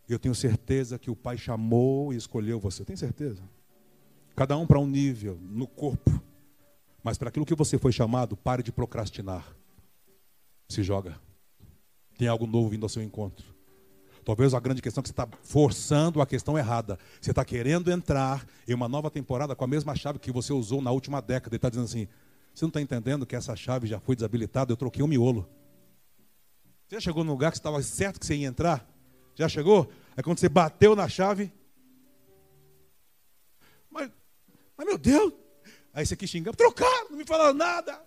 Eu 0.08 0.18
tenho 0.18 0.34
certeza 0.34 0.98
que 0.98 1.08
o 1.08 1.14
Pai 1.14 1.38
chamou 1.38 2.12
e 2.12 2.16
escolheu 2.16 2.58
você. 2.58 2.84
Tem 2.84 2.96
certeza? 2.96 3.40
Cada 4.36 4.54
um 4.58 4.66
para 4.66 4.78
um 4.78 4.86
nível, 4.86 5.38
no 5.40 5.66
corpo. 5.66 6.22
Mas 7.02 7.16
para 7.16 7.30
aquilo 7.30 7.46
que 7.46 7.54
você 7.54 7.78
foi 7.78 7.90
chamado, 7.90 8.36
pare 8.36 8.62
de 8.62 8.70
procrastinar. 8.70 9.56
Se 10.68 10.82
joga. 10.82 11.18
Tem 12.18 12.28
algo 12.28 12.46
novo 12.46 12.68
vindo 12.68 12.82
ao 12.82 12.88
seu 12.90 13.02
encontro. 13.02 13.56
Talvez 14.26 14.52
a 14.52 14.60
grande 14.60 14.82
questão 14.82 15.00
é 15.00 15.02
que 15.02 15.08
você 15.08 15.12
está 15.12 15.26
forçando 15.42 16.20
a 16.20 16.26
questão 16.26 16.58
errada. 16.58 16.98
Você 17.18 17.30
está 17.30 17.44
querendo 17.44 17.90
entrar 17.90 18.46
em 18.68 18.74
uma 18.74 18.88
nova 18.88 19.10
temporada 19.10 19.54
com 19.54 19.64
a 19.64 19.68
mesma 19.68 19.94
chave 19.94 20.18
que 20.18 20.30
você 20.30 20.52
usou 20.52 20.82
na 20.82 20.90
última 20.90 21.22
década. 21.22 21.54
E 21.54 21.56
está 21.56 21.70
dizendo 21.70 21.84
assim: 21.86 22.08
você 22.52 22.64
não 22.64 22.68
está 22.68 22.82
entendendo 22.82 23.24
que 23.24 23.36
essa 23.36 23.56
chave 23.56 23.86
já 23.86 24.00
foi 24.00 24.16
desabilitada? 24.16 24.70
Eu 24.70 24.76
troquei 24.76 25.00
o 25.00 25.06
um 25.06 25.08
miolo. 25.08 25.48
Você 26.86 26.96
já 26.96 27.00
chegou 27.00 27.24
no 27.24 27.32
lugar 27.32 27.52
que 27.52 27.58
estava 27.58 27.80
certo 27.82 28.20
que 28.20 28.26
você 28.26 28.34
ia 28.34 28.48
entrar? 28.48 28.86
Já 29.34 29.48
chegou? 29.48 29.88
Aí 30.16 30.22
quando 30.22 30.38
você 30.38 30.48
bateu 30.48 30.94
na 30.94 31.08
chave. 31.08 31.50
Mas 34.76 34.86
meu 34.86 34.98
Deus! 34.98 35.32
Aí 35.92 36.04
você 36.04 36.14
quis 36.14 36.28
xingar. 36.28 36.54
Trocaram, 36.54 37.10
não 37.10 37.16
me 37.16 37.24
falaram 37.24 37.54
nada. 37.54 38.02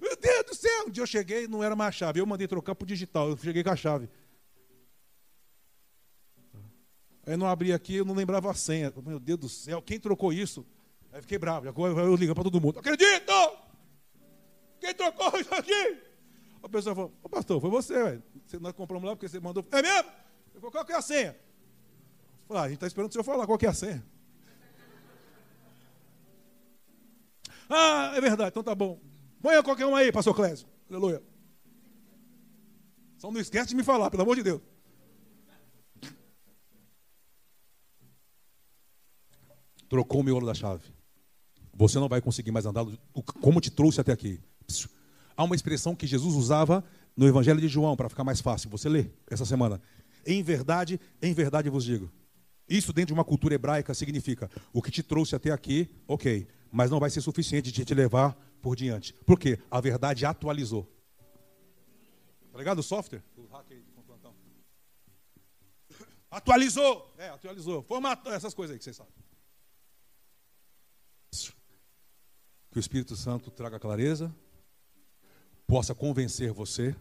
Meu 0.00 0.16
Deus 0.16 0.44
do 0.44 0.54
céu! 0.54 0.86
Um 0.86 0.90
dia 0.90 1.02
eu 1.02 1.06
cheguei 1.06 1.48
não 1.48 1.62
era 1.62 1.74
mais 1.74 1.88
a 1.88 1.92
chave. 1.92 2.20
Eu 2.20 2.26
mandei 2.26 2.46
trocar 2.46 2.74
para 2.74 2.84
o 2.84 2.86
digital. 2.86 3.30
Eu 3.30 3.36
cheguei 3.36 3.64
com 3.64 3.70
a 3.70 3.76
chave. 3.76 4.08
Aí 7.26 7.36
não 7.36 7.46
abri 7.46 7.72
aqui, 7.72 7.96
eu 7.96 8.04
não 8.04 8.14
lembrava 8.14 8.50
a 8.50 8.54
senha. 8.54 8.92
Meu 9.04 9.18
Deus 9.18 9.40
do 9.40 9.48
céu, 9.48 9.80
quem 9.80 9.98
trocou 9.98 10.32
isso? 10.32 10.66
Aí 11.10 11.22
fiquei 11.22 11.38
bravo. 11.38 11.68
Agora 11.68 11.92
eu 12.02 12.14
ligo 12.14 12.34
para 12.34 12.44
todo 12.44 12.60
mundo. 12.60 12.78
Acredito! 12.78 13.32
Quem 14.78 14.94
trocou 14.94 15.38
isso 15.40 15.54
aqui? 15.54 16.02
A 16.62 16.68
pessoa 16.68 16.94
falou, 16.94 17.12
ô 17.22 17.28
pastor, 17.28 17.60
foi 17.60 17.70
você, 17.70 17.94
velho. 17.94 18.22
Nós 18.60 18.72
compramos 18.72 19.08
lá 19.08 19.16
porque 19.16 19.28
você 19.28 19.40
mandou. 19.40 19.64
É 19.70 19.80
mesmo? 19.80 20.10
Eu 20.54 20.60
falei, 20.60 20.70
qual 20.70 20.84
que 20.84 20.92
é 20.92 20.96
a 20.96 21.02
senha? 21.02 21.30
Eu 21.30 22.48
falei, 22.48 22.62
ah, 22.62 22.64
a 22.64 22.68
gente 22.68 22.76
está 22.76 22.86
esperando 22.86 23.10
o 23.10 23.12
senhor 23.12 23.24
falar 23.24 23.46
qual 23.46 23.56
que 23.56 23.64
é 23.66 23.70
a 23.70 23.74
senha. 23.74 24.04
Ah, 27.68 28.12
é 28.14 28.20
verdade, 28.20 28.50
então 28.50 28.62
tá 28.62 28.74
bom. 28.74 29.00
Põe 29.40 29.62
qualquer 29.62 29.86
um 29.86 29.96
aí, 29.96 30.10
pastor 30.10 30.34
Clésio. 30.34 30.66
Aleluia. 30.88 31.22
Só 33.18 33.30
não 33.30 33.40
esquece 33.40 33.68
de 33.68 33.74
me 33.74 33.82
falar, 33.82 34.10
pelo 34.10 34.22
amor 34.22 34.36
de 34.36 34.42
Deus. 34.42 34.60
trocou 39.94 40.22
o 40.22 40.24
miolo 40.24 40.44
da 40.44 40.54
chave. 40.54 40.82
Você 41.72 42.00
não 42.00 42.08
vai 42.08 42.20
conseguir 42.20 42.50
mais 42.50 42.66
andar 42.66 42.84
como 43.40 43.60
te 43.60 43.70
trouxe 43.70 44.00
até 44.00 44.10
aqui. 44.10 44.40
Há 45.36 45.44
uma 45.44 45.54
expressão 45.54 45.94
que 45.94 46.06
Jesus 46.06 46.34
usava 46.34 46.84
no 47.16 47.28
Evangelho 47.28 47.60
de 47.60 47.68
João 47.68 47.94
para 47.94 48.08
ficar 48.08 48.24
mais 48.24 48.40
fácil. 48.40 48.68
Você 48.70 48.88
lê 48.88 49.06
essa 49.30 49.44
semana. 49.44 49.80
Em 50.26 50.42
verdade, 50.42 51.00
em 51.22 51.32
verdade 51.32 51.70
vos 51.70 51.84
digo. 51.84 52.10
Isso 52.68 52.92
dentro 52.92 53.08
de 53.08 53.12
uma 53.14 53.24
cultura 53.24 53.54
hebraica 53.54 53.94
significa 53.94 54.50
o 54.72 54.82
que 54.82 54.90
te 54.90 55.02
trouxe 55.02 55.36
até 55.36 55.50
aqui, 55.50 55.88
ok, 56.08 56.46
mas 56.74 56.90
não 56.90 56.98
vai 56.98 57.08
ser 57.08 57.20
suficiente 57.20 57.70
de 57.70 57.84
te 57.84 57.94
levar 57.94 58.36
por 58.60 58.74
diante. 58.74 59.12
Por 59.24 59.38
quê? 59.38 59.60
A 59.70 59.80
verdade 59.80 60.26
atualizou. 60.26 60.92
Tá 62.50 62.58
ligado 62.58 62.80
o 62.80 62.82
software? 62.82 63.22
Atualizou. 66.28 67.14
É, 67.16 67.28
atualizou. 67.28 67.80
Formatou 67.84 68.32
essas 68.32 68.52
coisas 68.52 68.74
aí 68.74 68.78
que 68.78 68.84
vocês 68.84 68.96
sabem. 68.96 69.12
Que 72.72 72.78
o 72.78 72.80
Espírito 72.80 73.14
Santo 73.14 73.52
traga 73.52 73.78
clareza, 73.78 74.34
possa 75.68 75.94
convencer 75.94 76.52
você, 76.52 76.96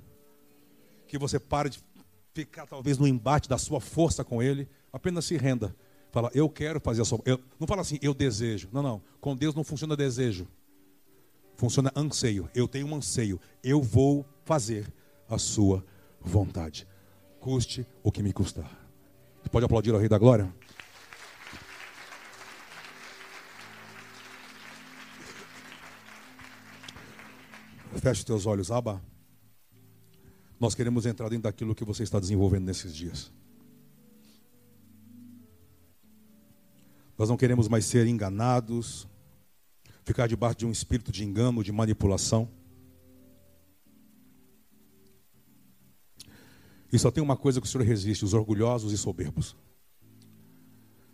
que 1.08 1.18
você 1.18 1.40
pare 1.40 1.72
de 1.72 1.84
ficar 2.32 2.68
talvez 2.68 3.00
no 3.00 3.08
embate 3.08 3.50
da 3.50 3.58
sua 3.58 3.82
força 3.82 4.24
com 4.24 4.42
Ele, 4.42 4.70
apenas 4.92 5.26
se 5.26 5.36
renda. 5.36 5.76
Fala, 6.14 6.30
eu 6.36 6.48
quero 6.48 6.80
fazer 6.80 7.02
a 7.02 7.06
sua. 7.06 7.20
Eu, 7.26 7.40
não 7.60 7.66
fala 7.66 7.82
assim, 7.82 7.98
eu 8.00 8.14
desejo. 8.14 8.70
Não, 8.72 8.84
não. 8.84 9.02
Com 9.20 9.36
Deus 9.36 9.56
não 9.56 9.64
funciona 9.64 9.98
desejo. 9.98 10.48
Funciona 11.56 11.92
anseio. 11.96 12.48
Eu 12.54 12.68
tenho 12.68 12.86
um 12.86 12.96
anseio. 12.96 13.42
Eu 13.64 13.82
vou 13.82 14.24
fazer 14.46 14.94
a 15.28 15.40
sua 15.40 15.84
vontade. 16.22 16.88
Custe 17.40 17.84
o 18.04 18.12
que 18.12 18.22
me 18.22 18.32
custar. 18.32 18.70
Você 19.42 19.50
pode 19.50 19.66
aplaudir 19.66 19.92
ao 19.92 20.00
Rei 20.00 20.08
da 20.08 20.20
Glória? 20.20 20.54
Feche 27.96 28.20
os 28.20 28.24
teus 28.24 28.46
olhos, 28.46 28.70
Aba. 28.70 29.02
Nós 30.60 30.76
queremos 30.76 31.08
entrar 31.08 31.30
dentro 31.30 31.44
daquilo 31.44 31.74
que 31.74 31.84
você 31.84 32.04
está 32.04 32.20
desenvolvendo 32.20 32.66
nesses 32.66 32.94
dias. 32.94 33.32
Nós 37.18 37.30
não 37.30 37.38
queremos 37.38 37.68
mais 37.68 37.86
ser 37.86 38.08
enganados, 38.08 39.08
ficar 40.04 40.28
debaixo 40.28 40.58
de 40.58 40.66
um 40.66 40.72
espírito 40.72 41.12
de 41.12 41.24
engano, 41.24 41.64
de 41.64 41.72
manipulação. 41.72 42.50
E 46.92 47.00
só 47.00 47.10
tem 47.10 47.24
uma 47.24 47.38
coisa 47.38 47.60
que 47.60 47.68
o 47.68 47.70
Senhor 47.70 47.84
resiste: 47.84 48.26
os 48.26 48.34
orgulhosos 48.34 48.92
e 48.92 48.98
soberbos. 48.98 49.56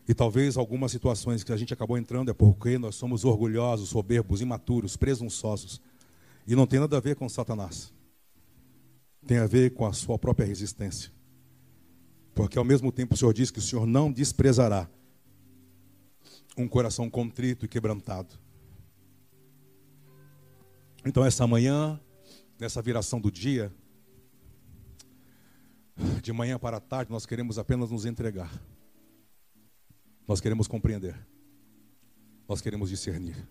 E 0.08 0.14
talvez 0.14 0.58
algumas 0.58 0.92
situações 0.92 1.44
que 1.44 1.52
a 1.52 1.58
gente 1.58 1.74
acabou 1.74 1.98
entrando 1.98 2.32
é 2.32 2.34
porque 2.34 2.80
nós 2.80 2.96
somos 2.96 3.24
orgulhosos, 3.24 3.90
soberbos, 3.90 4.42
imaturos, 4.42 4.98
presunçosos. 4.98 5.80
E 6.48 6.56
não 6.56 6.66
tem 6.66 6.80
nada 6.80 6.98
a 6.98 7.00
ver 7.00 7.16
com 7.16 7.30
Satanás. 7.30 7.94
Tem 9.28 9.38
a 9.38 9.46
ver 9.46 9.76
com 9.76 9.86
a 9.86 9.94
sua 9.94 10.18
própria 10.18 10.48
resistência. 10.48 11.12
Porque 12.34 12.58
ao 12.58 12.66
mesmo 12.66 12.92
tempo 12.92 13.14
o 13.14 13.18
Senhor 13.18 13.34
diz 13.34 13.52
que 13.52 13.60
o 13.60 13.62
Senhor 13.62 13.86
não 13.86 14.12
desprezará 14.12 14.90
um 16.58 16.68
coração 16.68 17.10
contrito 17.10 17.66
e 17.66 17.68
quebrantado. 17.68 18.36
Então, 21.06 21.26
essa 21.26 21.48
manhã, 21.48 22.00
nessa 22.60 22.82
viração 22.82 23.22
do 23.22 23.32
dia, 23.32 23.74
de 26.22 26.32
manhã 26.34 26.60
para 26.60 26.80
tarde, 26.80 27.12
nós 27.12 27.26
queremos 27.26 27.58
apenas 27.58 27.92
nos 27.92 28.06
entregar. 28.06 28.52
Nós 30.28 30.40
queremos 30.40 30.68
compreender. 30.68 31.16
Nós 32.48 32.62
queremos 32.62 32.90
discernir. 32.90 33.48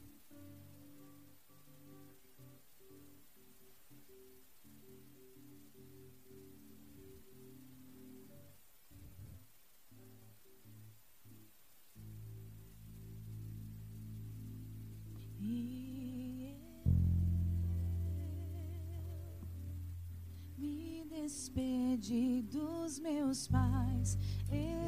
Despedi 21.28 22.40
dos 22.50 22.98
meus 22.98 23.46
pais. 23.48 24.16
Eu 24.50 24.78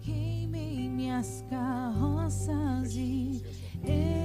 queimei 0.00 0.88
minhas 0.88 1.44
carroças 1.50 2.94
e 2.94 3.42
eu 3.82 4.23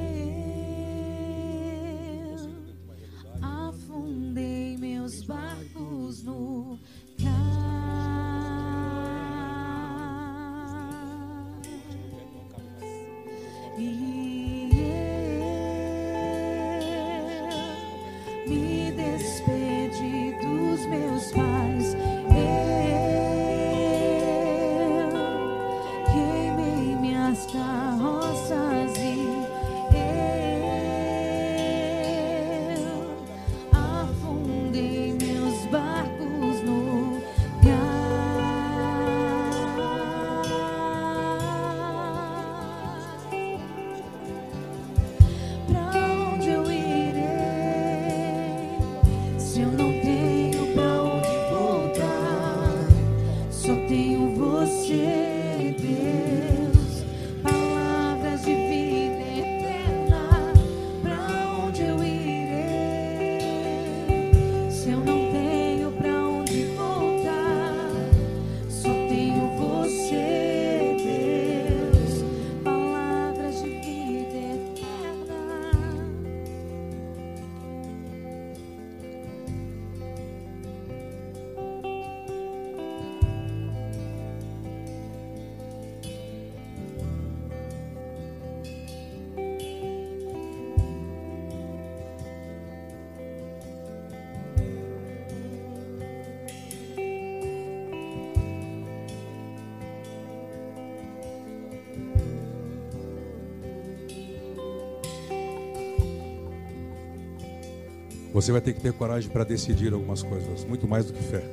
Você 108.40 108.54
vai 108.54 108.62
ter 108.62 108.72
que 108.72 108.80
ter 108.80 108.94
coragem 108.94 109.30
para 109.30 109.44
decidir 109.44 109.92
algumas 109.92 110.24
coisas, 110.24 110.64
muito 110.64 110.88
mais 110.88 111.06
do 111.06 111.12
que 111.12 111.22
fé. 111.22 111.44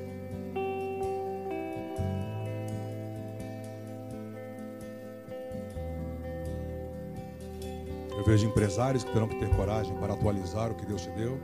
Eu 8.16 8.24
vejo 8.24 8.47
empresários 8.47 9.03
que 9.03 9.12
terão 9.12 9.26
que 9.26 9.34
ter 9.34 9.49
coragem 9.57 9.97
para 9.97 10.12
atualizar 10.12 10.70
o 10.70 10.76
que 10.76 10.87
Deus 10.87 11.03
te 11.03 11.11
deu, 11.11 11.41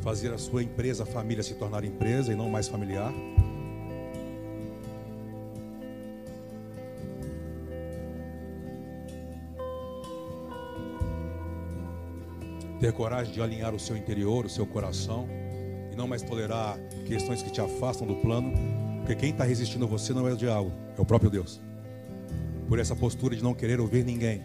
fazer 0.00 0.34
a 0.34 0.38
sua 0.38 0.64
empresa, 0.64 1.06
família 1.06 1.44
se 1.44 1.54
tornar 1.54 1.84
empresa 1.84 2.32
e 2.32 2.34
não 2.34 2.50
mais 2.50 2.66
familiar. 2.66 3.14
Ter 12.82 12.92
coragem 12.92 13.32
de 13.32 13.40
alinhar 13.40 13.72
o 13.72 13.78
seu 13.78 13.96
interior, 13.96 14.44
o 14.44 14.48
seu 14.48 14.66
coração, 14.66 15.28
e 15.92 15.94
não 15.94 16.08
mais 16.08 16.20
tolerar 16.20 16.76
questões 17.06 17.40
que 17.40 17.48
te 17.48 17.60
afastam 17.60 18.04
do 18.04 18.16
plano, 18.16 18.52
porque 18.98 19.14
quem 19.14 19.30
está 19.30 19.44
resistindo 19.44 19.84
a 19.84 19.88
você 19.88 20.12
não 20.12 20.26
é 20.26 20.32
o 20.32 20.36
diabo, 20.36 20.72
é 20.98 21.00
o 21.00 21.04
próprio 21.04 21.30
Deus. 21.30 21.60
Por 22.68 22.80
essa 22.80 22.96
postura 22.96 23.36
de 23.36 23.42
não 23.42 23.54
querer 23.54 23.78
ouvir 23.78 24.04
ninguém, 24.04 24.42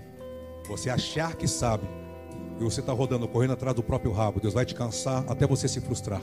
você 0.68 0.88
achar 0.88 1.36
que 1.36 1.48
sabe, 1.48 1.88
e 2.60 2.64
você 2.64 2.80
está 2.80 2.94
rodando, 2.94 3.28
correndo 3.28 3.54
atrás 3.54 3.76
do 3.76 3.82
próprio 3.82 4.12
rabo, 4.12 4.40
Deus 4.40 4.54
vai 4.54 4.68
te 4.68 4.76
cansar 4.76 5.26
até 5.28 5.48
você 5.48 5.68
se 5.68 5.82
frustrar, 5.82 6.22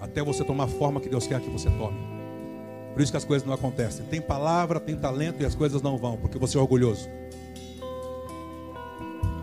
até 0.00 0.22
você 0.22 0.42
tomar 0.42 0.64
a 0.64 0.68
forma 0.68 1.02
que 1.02 1.08
Deus 1.10 1.26
quer 1.26 1.38
que 1.38 1.50
você 1.50 1.68
tome. 1.68 1.98
Por 2.94 3.02
isso 3.02 3.12
que 3.12 3.18
as 3.18 3.24
coisas 3.26 3.46
não 3.46 3.52
acontecem. 3.52 4.06
Tem 4.06 4.22
palavra, 4.22 4.80
tem 4.80 4.96
talento 4.96 5.42
e 5.42 5.44
as 5.44 5.54
coisas 5.54 5.82
não 5.82 5.98
vão, 5.98 6.16
porque 6.16 6.38
você 6.38 6.56
é 6.56 6.60
orgulhoso. 6.62 7.10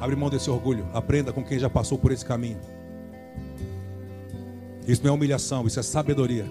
Abre 0.06 0.16
mão 0.16 0.30
desse 0.30 0.52
orgulho. 0.52 0.86
Aprenda 0.94 1.34
com 1.34 1.44
quem 1.44 1.58
já 1.58 1.68
passou 1.68 1.98
por 1.98 2.12
esse 2.12 2.24
caminho. 2.24 2.60
Isso 4.88 5.02
não 5.04 5.10
é 5.10 5.14
humilhação, 5.16 5.66
isso 5.66 5.80
é 5.80 5.84
sabedoria. 5.84 6.46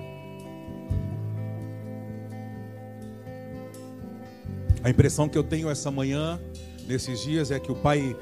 A 4.83 4.91
impressão 4.91 5.29
que 5.29 5.39
eu 5.39 5.45
tenho 5.45 5.71
essa 5.71 5.89
manhã, 5.89 6.41
nesses 6.89 7.23
dias, 7.23 7.53
é 7.53 7.61
que 7.61 7.71
o 7.71 7.77
Pai 7.77 8.17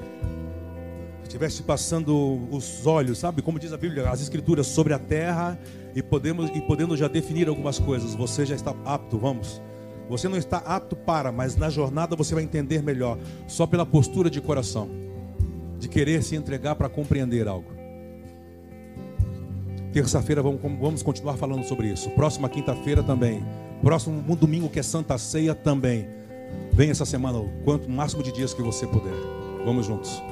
estivesse 1.22 1.62
passando 1.62 2.46
os 2.50 2.86
olhos, 2.86 3.16
sabe? 3.16 3.40
Como 3.40 3.58
diz 3.58 3.72
a 3.72 3.78
Bíblia, 3.78 4.10
as 4.10 4.20
Escrituras 4.20 4.66
sobre 4.66 4.92
a 4.92 4.98
terra 4.98 5.58
e 5.94 6.02
podemos 6.02 6.50
e 6.50 6.60
podendo 6.60 6.94
já 6.94 7.08
definir 7.08 7.48
algumas 7.48 7.78
coisas. 7.78 8.14
Você 8.14 8.44
já 8.44 8.54
está 8.54 8.74
apto, 8.84 9.16
vamos. 9.16 9.62
Você 10.10 10.28
não 10.28 10.36
está 10.36 10.58
apto 10.58 10.94
para, 10.94 11.32
mas 11.32 11.56
na 11.56 11.70
jornada 11.70 12.14
você 12.14 12.34
vai 12.34 12.44
entender 12.44 12.82
melhor, 12.82 13.16
só 13.48 13.66
pela 13.66 13.86
postura 13.86 14.28
de 14.28 14.42
coração, 14.42 14.90
de 15.82 15.88
querer 15.88 16.22
se 16.22 16.36
entregar 16.36 16.76
para 16.76 16.88
compreender 16.88 17.48
algo. 17.48 17.68
Terça-feira 19.92 20.40
vamos, 20.40 20.60
vamos 20.62 21.02
continuar 21.02 21.36
falando 21.36 21.64
sobre 21.64 21.88
isso. 21.88 22.08
Próxima 22.10 22.48
quinta-feira 22.48 23.02
também. 23.02 23.42
Próximo 23.82 24.36
domingo 24.36 24.68
que 24.68 24.78
é 24.78 24.82
Santa 24.82 25.18
Ceia 25.18 25.56
também. 25.56 26.06
Vem 26.72 26.90
essa 26.90 27.04
semana, 27.04 27.38
o 27.38 27.50
quanto 27.64 27.90
máximo 27.90 28.22
de 28.22 28.30
dias 28.30 28.54
que 28.54 28.62
você 28.62 28.86
puder. 28.86 29.12
Vamos 29.64 29.86
juntos. 29.86 30.22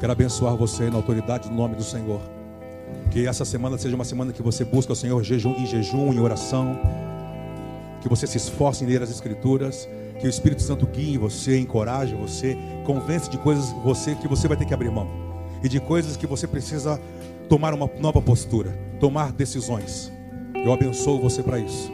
Quero 0.00 0.12
abençoar 0.12 0.56
você 0.56 0.88
na 0.88 0.96
autoridade 0.96 1.50
do 1.50 1.54
nome 1.54 1.76
do 1.76 1.84
Senhor. 1.84 2.20
Que 3.10 3.26
essa 3.26 3.44
semana 3.44 3.76
seja 3.76 3.94
uma 3.94 4.06
semana 4.06 4.32
que 4.32 4.42
você 4.42 4.64
busca 4.64 4.94
o 4.94 4.96
Senhor 4.96 5.20
em 5.20 5.66
jejum, 5.66 6.14
em 6.14 6.18
oração. 6.18 6.80
Que 8.00 8.08
você 8.08 8.26
se 8.26 8.38
esforce 8.38 8.84
em 8.84 8.86
ler 8.86 9.02
as 9.02 9.10
Escrituras. 9.10 9.86
Que 10.18 10.26
o 10.26 10.30
Espírito 10.30 10.62
Santo 10.62 10.86
guie 10.86 11.18
você, 11.18 11.58
encoraje 11.58 12.14
você, 12.14 12.56
convence 12.84 13.28
de 13.28 13.38
coisas 13.38 13.70
você 13.84 14.14
que 14.14 14.26
você 14.26 14.48
vai 14.48 14.56
ter 14.56 14.64
que 14.64 14.74
abrir 14.74 14.90
mão. 14.90 15.08
E 15.62 15.68
de 15.68 15.80
coisas 15.80 16.16
que 16.16 16.26
você 16.26 16.46
precisa 16.46 17.00
tomar 17.48 17.74
uma 17.74 17.90
nova 17.98 18.20
postura, 18.20 18.76
tomar 18.98 19.32
decisões. 19.32 20.12
Eu 20.54 20.72
abençoo 20.72 21.20
você 21.20 21.42
para 21.42 21.58
isso. 21.58 21.92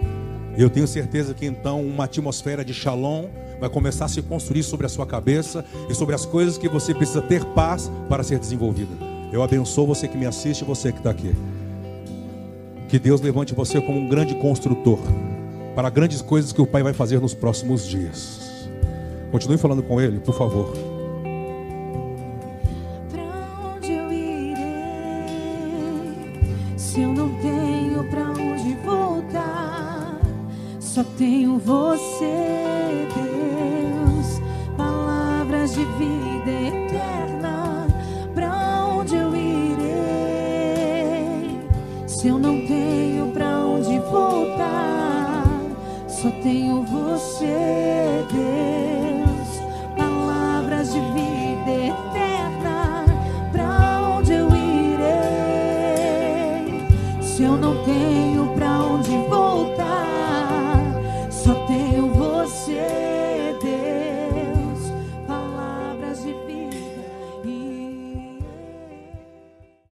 Eu 0.56 0.70
tenho 0.70 0.86
certeza 0.86 1.34
que 1.34 1.46
então 1.46 1.84
uma 1.84 2.04
atmosfera 2.04 2.64
de 2.64 2.74
shalom 2.74 3.26
vai 3.58 3.68
começar 3.68 4.04
a 4.04 4.08
se 4.08 4.20
construir 4.22 4.62
sobre 4.62 4.86
a 4.86 4.88
sua 4.88 5.06
cabeça 5.06 5.64
e 5.88 5.94
sobre 5.94 6.14
as 6.14 6.26
coisas 6.26 6.58
que 6.58 6.68
você 6.68 6.94
precisa 6.94 7.22
ter 7.22 7.44
paz 7.46 7.90
para 8.08 8.22
ser 8.22 8.38
desenvolvida. 8.38 8.94
Eu 9.32 9.42
abençoo 9.42 9.86
você 9.86 10.06
que 10.06 10.16
me 10.16 10.26
assiste 10.26 10.64
você 10.64 10.92
que 10.92 10.98
está 10.98 11.10
aqui. 11.10 11.34
Que 12.88 12.98
Deus 12.98 13.20
levante 13.20 13.54
você 13.54 13.80
como 13.80 13.98
um 13.98 14.08
grande 14.08 14.34
construtor 14.34 14.98
para 15.74 15.90
grandes 15.90 16.20
coisas 16.20 16.52
que 16.52 16.60
o 16.60 16.66
Pai 16.66 16.82
vai 16.82 16.92
fazer 16.92 17.20
nos 17.20 17.34
próximos 17.34 17.86
dias. 17.86 18.68
Continue 19.30 19.58
falando 19.58 19.82
com 19.82 20.00
Ele, 20.00 20.20
por 20.20 20.34
favor. 20.34 20.91